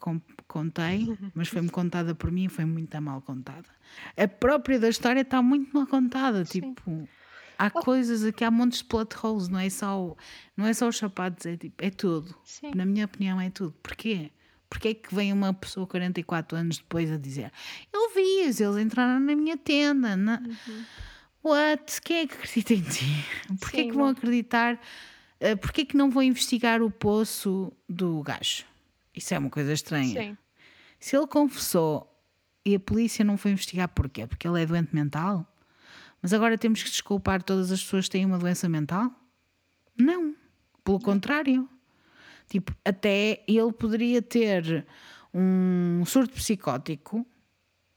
[0.47, 3.68] contei, mas foi-me contada por mim e foi muito mal contada.
[4.16, 7.09] A própria da história está muito mal contada, tipo.
[7.59, 10.15] Há coisas aqui, há montes de plot holes, não é só,
[10.57, 12.35] não é só os sapatos, é, tipo, é tudo.
[12.45, 12.70] Sim.
[12.74, 13.73] Na minha opinião, é tudo.
[13.83, 14.31] Porquê?
[14.69, 17.53] Porquê é que vem uma pessoa 44 anos depois a dizer
[17.93, 20.16] eu vi-os, eles entraram na minha tenda.
[20.16, 20.43] Na...
[21.43, 22.01] What?
[22.03, 23.05] Quem é que acredita em ti?
[23.61, 24.74] Porquê é Sim, que vão não- acreditar?
[25.41, 28.65] Uh, Porquê é que não vão investigar o poço do gajo?
[29.15, 30.20] Isso é uma coisa estranha.
[30.20, 30.37] Sim.
[30.99, 32.12] Se ele confessou
[32.65, 34.27] e a polícia não foi investigar porquê?
[34.27, 35.47] Porque ele é doente mental?
[36.27, 39.12] Mas agora temos que desculpar todas as pessoas que têm uma doença mental?
[39.97, 40.35] Não.
[40.82, 41.69] Pelo contrário.
[42.48, 44.85] Tipo, até ele poderia ter
[45.32, 47.24] um surto psicótico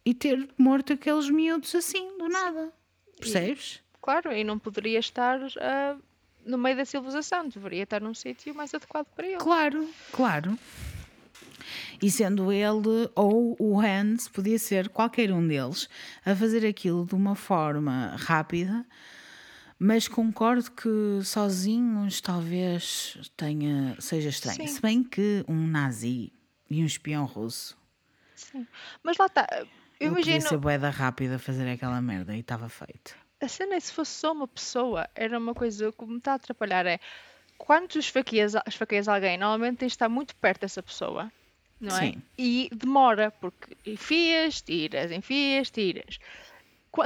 [0.06, 2.72] e ter morto aqueles miúdos assim, do nada.
[3.20, 3.82] Percebes?
[4.00, 5.98] Claro, e não poderia estar ah,
[6.46, 9.38] no meio da civilização, deveria estar num sítio mais adequado para ele.
[9.38, 10.56] Claro, claro.
[12.02, 15.90] E sendo ele ou o Hans, podia ser qualquer um deles,
[16.26, 18.86] a fazer aquilo de uma forma rápida,
[19.78, 24.68] mas concordo que sozinhos talvez tenha, seja estranho.
[24.68, 24.68] Sim.
[24.68, 26.32] Se bem que um nazi
[26.70, 27.78] e um espião russo,
[28.36, 28.66] Sim.
[29.04, 29.68] Mas lá está, eu
[30.00, 33.16] eu podia imagino, ser boeda rápida a fazer aquela merda e estava feito.
[33.42, 36.36] a cena é se fosse só uma pessoa, era uma coisa que me está a
[36.36, 37.00] atrapalhar é
[37.58, 41.30] quando tu esfaqueias, esfaqueias alguém, normalmente tens de estar muito perto dessa pessoa,
[41.80, 42.12] não é?
[42.12, 42.22] Sim.
[42.38, 46.20] E demora, porque enfias, tiras, enfias, tiras.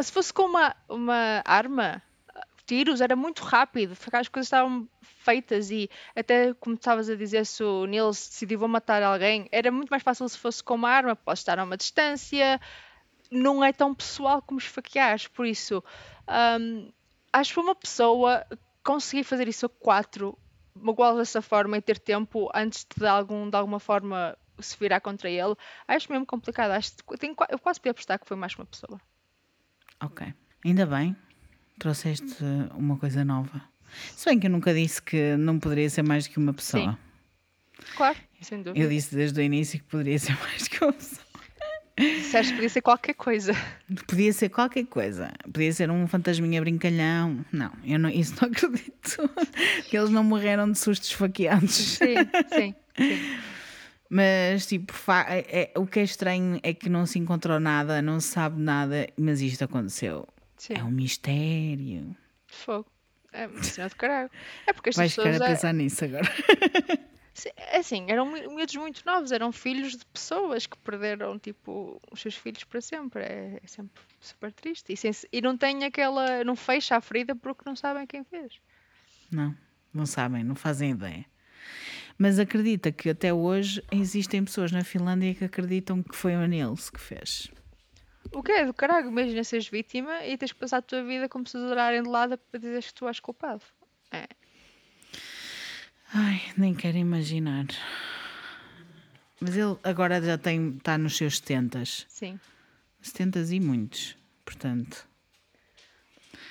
[0.02, 2.02] Se fosse com uma, uma arma,
[2.66, 7.64] tiros era muito rápido, as coisas estavam feitas e até como estavas a dizer, se
[7.64, 11.16] o Nils decidiu vou matar alguém, era muito mais fácil se fosse com uma arma,
[11.16, 12.60] podes estar a uma distância,
[13.32, 15.84] não é tão pessoal como esfaqueares, por isso
[16.60, 16.92] hum,
[17.32, 18.46] acho que uma pessoa
[18.84, 20.38] conseguir fazer isso a quatro,
[20.76, 25.30] magoá-lo dessa forma e ter tempo antes de, algum, de alguma forma se virar contra
[25.30, 25.56] ele,
[25.88, 26.72] acho mesmo complicado.
[26.72, 29.00] Acho, tenho, eu quase podia apostar que foi mais uma pessoa.
[30.02, 30.34] Ok.
[30.66, 31.16] Ainda bem,
[31.80, 32.44] trouxeste
[32.76, 33.62] uma coisa nova.
[34.16, 36.98] Se bem que eu nunca disse que não poderia ser mais que uma pessoa.
[37.96, 38.84] Claro, sem dúvida.
[38.84, 41.24] Eu disse desde o início que poderia ser mais que uma pessoa.
[41.96, 43.54] Disseste que podia ser qualquer coisa.
[44.08, 45.32] Podia ser qualquer coisa.
[45.52, 47.46] Podia ser um fantasminha brincalhão.
[47.52, 49.30] Não, eu não, isso não acredito.
[49.88, 51.72] que eles não morreram de sustos esfaqueados.
[51.72, 52.16] Sim,
[52.50, 53.38] sim, sim.
[54.16, 54.94] Mas, tipo,
[55.28, 58.62] é- é- o que é estranho é que não se encontrou nada, não se sabe
[58.62, 60.28] nada, mas isto aconteceu.
[60.56, 60.74] sim.
[60.78, 62.16] É um mistério.
[62.48, 62.86] Fogo.
[63.32, 64.30] É uma cena de caralho.
[64.68, 65.42] É porque estas Vais ficar pessoas.
[65.42, 66.24] a é- pensar nisso agora.
[67.58, 72.22] É assim, eram mi- miúdos muito novos, eram filhos de pessoas que perderam, tipo, os
[72.22, 73.24] seus filhos para sempre.
[73.24, 74.94] É, é sempre super triste.
[74.94, 76.44] E, sem- e não tem aquela.
[76.44, 78.54] Não fecha a ferida porque não sabem quem fez.
[79.32, 79.58] Não,
[79.92, 81.26] não sabem, não fazem ideia.
[82.18, 86.90] Mas acredita que até hoje existem pessoas na Finlândia que acreditam que foi o Nils
[86.90, 87.52] que fez.
[88.32, 89.10] O que é do caralho?
[89.10, 92.38] Imagina seres vítima e tens que passar a tua vida como se adorarem de lado
[92.38, 93.64] para dizeres que tu és culpado.
[94.12, 94.28] É.
[96.14, 97.66] Ai, nem quero imaginar.
[99.40, 101.84] Mas ele agora já tem, está nos seus 70.
[101.86, 102.40] Sim,
[103.02, 104.16] 70 e muitos.
[104.46, 105.08] Portanto,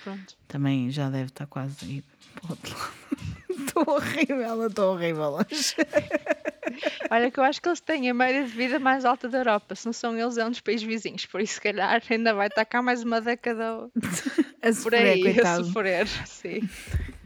[0.05, 0.37] pronto.
[0.47, 2.93] também já deve estar quase a ir para o outro lado.
[3.67, 5.75] Estou horrível, estou horrível hoje.
[7.11, 9.75] Olha que eu acho que eles têm a média de vida mais alta da Europa.
[9.75, 11.27] Se não são eles, é um dos países vizinhos.
[11.27, 13.91] Por isso, se calhar, ainda vai estar cá mais uma década
[14.63, 15.65] A por sofrer, aí a coitado.
[15.67, 16.07] sofrer.
[16.27, 16.69] Sim.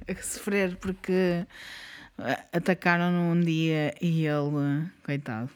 [0.09, 1.47] A sofrer porque
[2.53, 5.51] atacaram-no um dia e ele, coitado.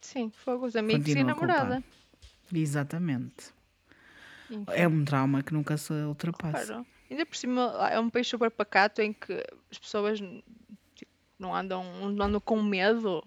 [0.00, 1.82] Sim, fogo, os amigos e a Continua namorada.
[1.82, 1.84] culpado.
[2.54, 3.52] Exatamente.
[4.50, 6.66] Enfim, É um trauma que nunca se ultrapassa.
[6.66, 6.86] claro.
[7.10, 9.32] Ainda por cima, é um país super pacato em que
[9.70, 10.18] as pessoas
[10.94, 13.22] tipo, não, andam, não andam com medo.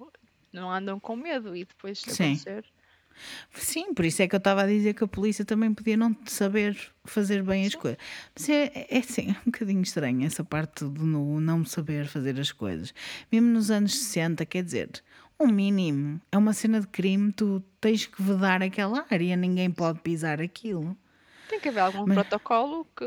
[0.54, 2.24] Não andam com medo e depois de Sim.
[2.26, 2.66] acontecer.
[3.54, 6.16] Sim, por isso é que eu estava a dizer que a polícia também podia não
[6.26, 8.00] saber fazer bem as coisas.
[8.34, 12.52] Mas é, é assim, é um bocadinho estranho essa parte no- não saber fazer as
[12.52, 12.94] coisas.
[13.32, 14.90] Mesmo nos anos 60, quer dizer,
[15.40, 16.22] um mínimo.
[16.32, 20.98] É uma cena de crime, tu tens que vedar aquela área, ninguém pode pisar aquilo.
[21.52, 23.06] Tem que haver algum protocolo que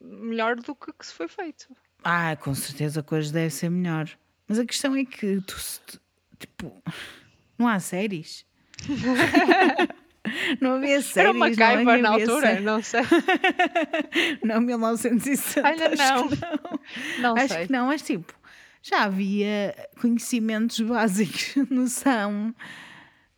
[0.00, 1.66] melhor do que, que se foi feito.
[2.04, 4.08] Ah, com certeza que hoje deve ser melhor.
[4.46, 5.80] Mas a questão é que tu, se-
[6.38, 6.82] tipo,
[7.58, 8.46] não há séries.
[10.60, 11.16] não havia séries.
[11.16, 11.56] Era uma que
[12.02, 13.00] na altura, sé- não sei.
[14.44, 15.66] Não, 1960.
[15.68, 16.28] Ainda acho não.
[16.28, 16.80] que não.
[17.20, 17.66] Não acho sei.
[17.66, 18.32] que não, mas tipo,
[18.82, 22.54] já havia conhecimentos básicos, noção.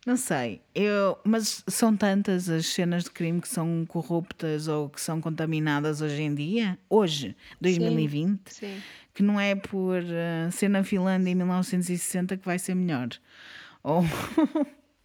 [0.05, 4.99] Não sei, eu, mas são tantas as cenas de crime que são corruptas ou que
[4.99, 8.81] são contaminadas hoje em dia, hoje, 2020, Sim.
[9.13, 13.07] que não é por eh, ser na Finlândia em 1960 que vai ser melhor.
[13.83, 14.03] Ou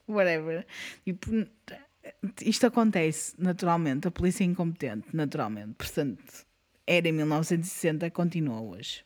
[0.09, 0.67] whatever.
[1.05, 1.31] Tipo,
[2.43, 5.75] isto acontece naturalmente, a polícia é incompetente, naturalmente.
[5.75, 6.47] Portanto,
[6.85, 9.05] era em 1960, continua hoje.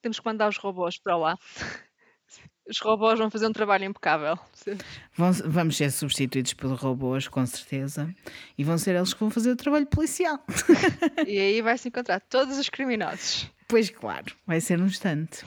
[0.00, 1.38] Temos que mandar os robôs para lá.
[2.68, 4.38] Os robôs vão fazer um trabalho impecável.
[5.16, 8.14] Vão- vamos ser substituídos por robôs, com certeza,
[8.56, 10.38] e vão ser eles que vão fazer o trabalho policial.
[11.26, 13.50] E aí vai-se encontrar todos os criminosos.
[13.68, 15.44] Pois claro, vai ser um instante.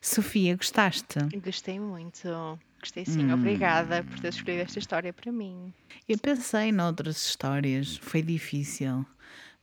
[0.00, 1.18] Sofia, gostaste?
[1.44, 2.58] Gostei muito.
[2.80, 3.30] Gostei sim.
[3.32, 5.72] Obrigada por ter escolhido esta história para mim.
[6.08, 9.04] Eu pensei noutras histórias, foi difícil,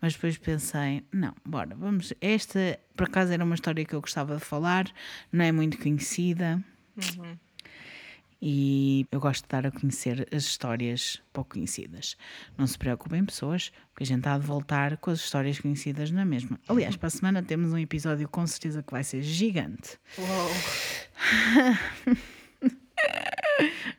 [0.01, 2.13] Mas depois pensei, não, bora, vamos.
[2.21, 4.85] Esta, por acaso, era uma história que eu gostava de falar,
[5.31, 6.63] não é muito conhecida.
[6.95, 7.35] Uhum.
[8.39, 12.15] E eu gosto de dar a conhecer as histórias pouco conhecidas.
[12.55, 16.23] Não se preocupem, pessoas, porque a gente há de voltar com as histórias conhecidas na
[16.23, 16.59] mesma.
[16.67, 19.97] Aliás, para a semana temos um episódio com certeza que vai ser gigante.
[20.19, 20.51] Uou.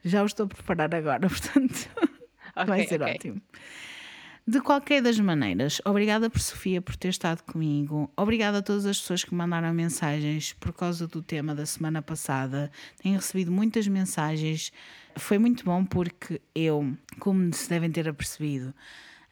[0.05, 1.89] Já o estou a preparar agora, portanto,
[2.67, 3.15] vai Ok, ser ok.
[3.15, 3.43] ótimo.
[4.49, 8.11] De qualquer das maneiras, obrigada por Sofia por ter estado comigo.
[8.17, 12.73] Obrigada a todas as pessoas que mandaram mensagens por causa do tema da semana passada.
[13.03, 14.73] Tenho recebido muitas mensagens.
[15.17, 18.73] Foi muito bom porque eu, como se devem ter apercebido,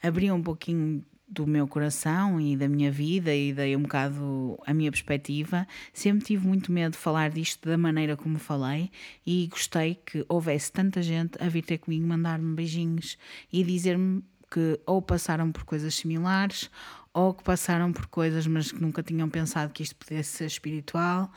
[0.03, 4.75] abri um pouquinho do meu coração e da minha vida e dei um bocado a
[4.75, 5.67] minha perspectiva.
[5.95, 8.91] Sempre tive muito medo de falar disto da maneira como falei
[9.27, 13.17] e gostei que houvesse tanta gente a vir ter comigo, mandar-me beijinhos
[13.51, 16.71] e dizer-me que ou passaram por coisas similares
[17.13, 21.31] ou que passaram por coisas mas que nunca tinham pensado que isto pudesse ser espiritual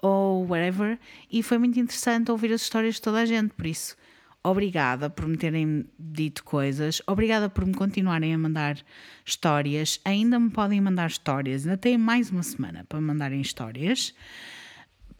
[0.00, 0.98] ou whatever.
[1.30, 3.96] E foi muito interessante ouvir as histórias de toda a gente por isso
[4.42, 8.78] obrigada por me terem dito coisas obrigada por me continuarem a mandar
[9.24, 10.00] histórias.
[10.04, 14.14] Ainda me podem mandar histórias ainda têm mais uma semana para me mandarem histórias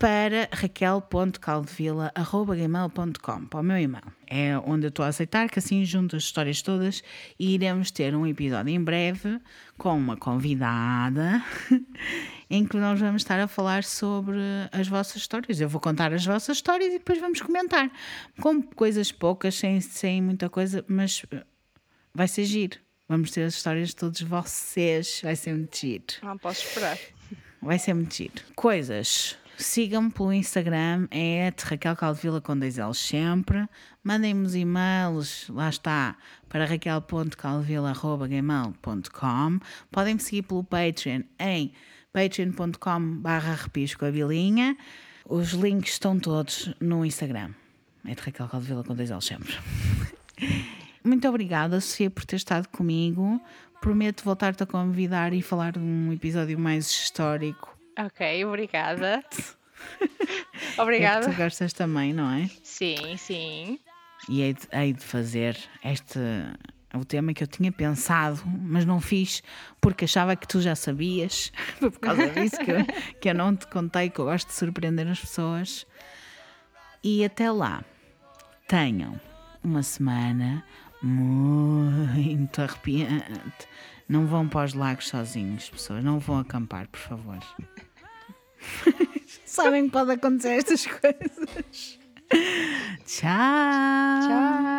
[0.05, 4.05] para raquel.caldevila.gmail.com para o meu e-mail.
[4.27, 7.03] É onde eu estou a aceitar que assim junto as histórias todas
[7.39, 9.41] e iremos ter um episódio em breve
[9.79, 11.43] com uma convidada
[12.51, 14.37] em que nós vamos estar a falar sobre
[14.73, 15.59] as vossas histórias.
[15.59, 17.91] Eu vou contar as vossas histórias e depois vamos comentar.
[18.43, 21.43] Com coisas poucas, sem, sem muita coisa, mas eh,
[22.13, 22.79] vai ser giro.
[23.09, 25.23] Vamos ter as histórias de todos vocês.
[25.25, 26.05] Vai ser muito giro.
[26.23, 26.99] Não posso esperar.
[27.63, 28.35] Vai ser muito giro.
[28.55, 29.39] Coisas.
[29.57, 33.69] Sigam-me pelo Instagram, é Raquel Caldevila com dois L's sempre.
[34.03, 36.17] Mandem-me os e-mails, lá está,
[36.49, 39.61] para raquel.caldevila.gmail.com.
[39.91, 41.73] Podem me seguir pelo Patreon em
[42.13, 43.23] patreon.com
[43.63, 44.77] repisco a bilinha.
[45.29, 47.51] Os links estão todos no Instagram.
[48.05, 49.55] É de Raquel Caldevila com dois L's sempre.
[51.05, 53.41] Muito obrigada, Sofia, por ter estado comigo.
[53.81, 57.74] Prometo voltar-te a convidar e falar de um episódio mais histórico.
[57.99, 59.25] Ok, obrigada.
[60.79, 61.29] É obrigada.
[61.29, 62.49] tu gostas também, não é?
[62.63, 63.79] Sim, sim.
[64.29, 66.19] E hei de, hei de fazer este.
[66.95, 69.43] O tema que eu tinha pensado, mas não fiz
[69.81, 71.53] porque achava que tu já sabias.
[71.79, 72.77] Foi por causa disso que eu,
[73.21, 75.87] que eu não te contei, que eu gosto de surpreender as pessoas.
[77.03, 77.85] E até lá,
[78.69, 79.21] tenham
[79.63, 80.65] uma semana
[81.03, 83.69] muito arrepiante.
[84.09, 86.05] Não vão para os lagos sozinhos, pessoas.
[86.05, 87.39] Não vão acampar, por favor.
[89.47, 91.99] Sabem que pode acontecer estas coisas.
[93.07, 93.31] Tchau.
[94.27, 94.75] Tchau.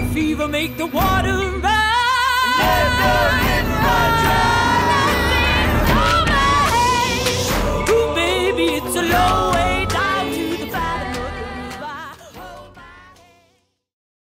[0.00, 1.62] Yellow fever make the water run.
[2.58, 4.08] Never in my
[8.14, 9.59] baby, it's a low.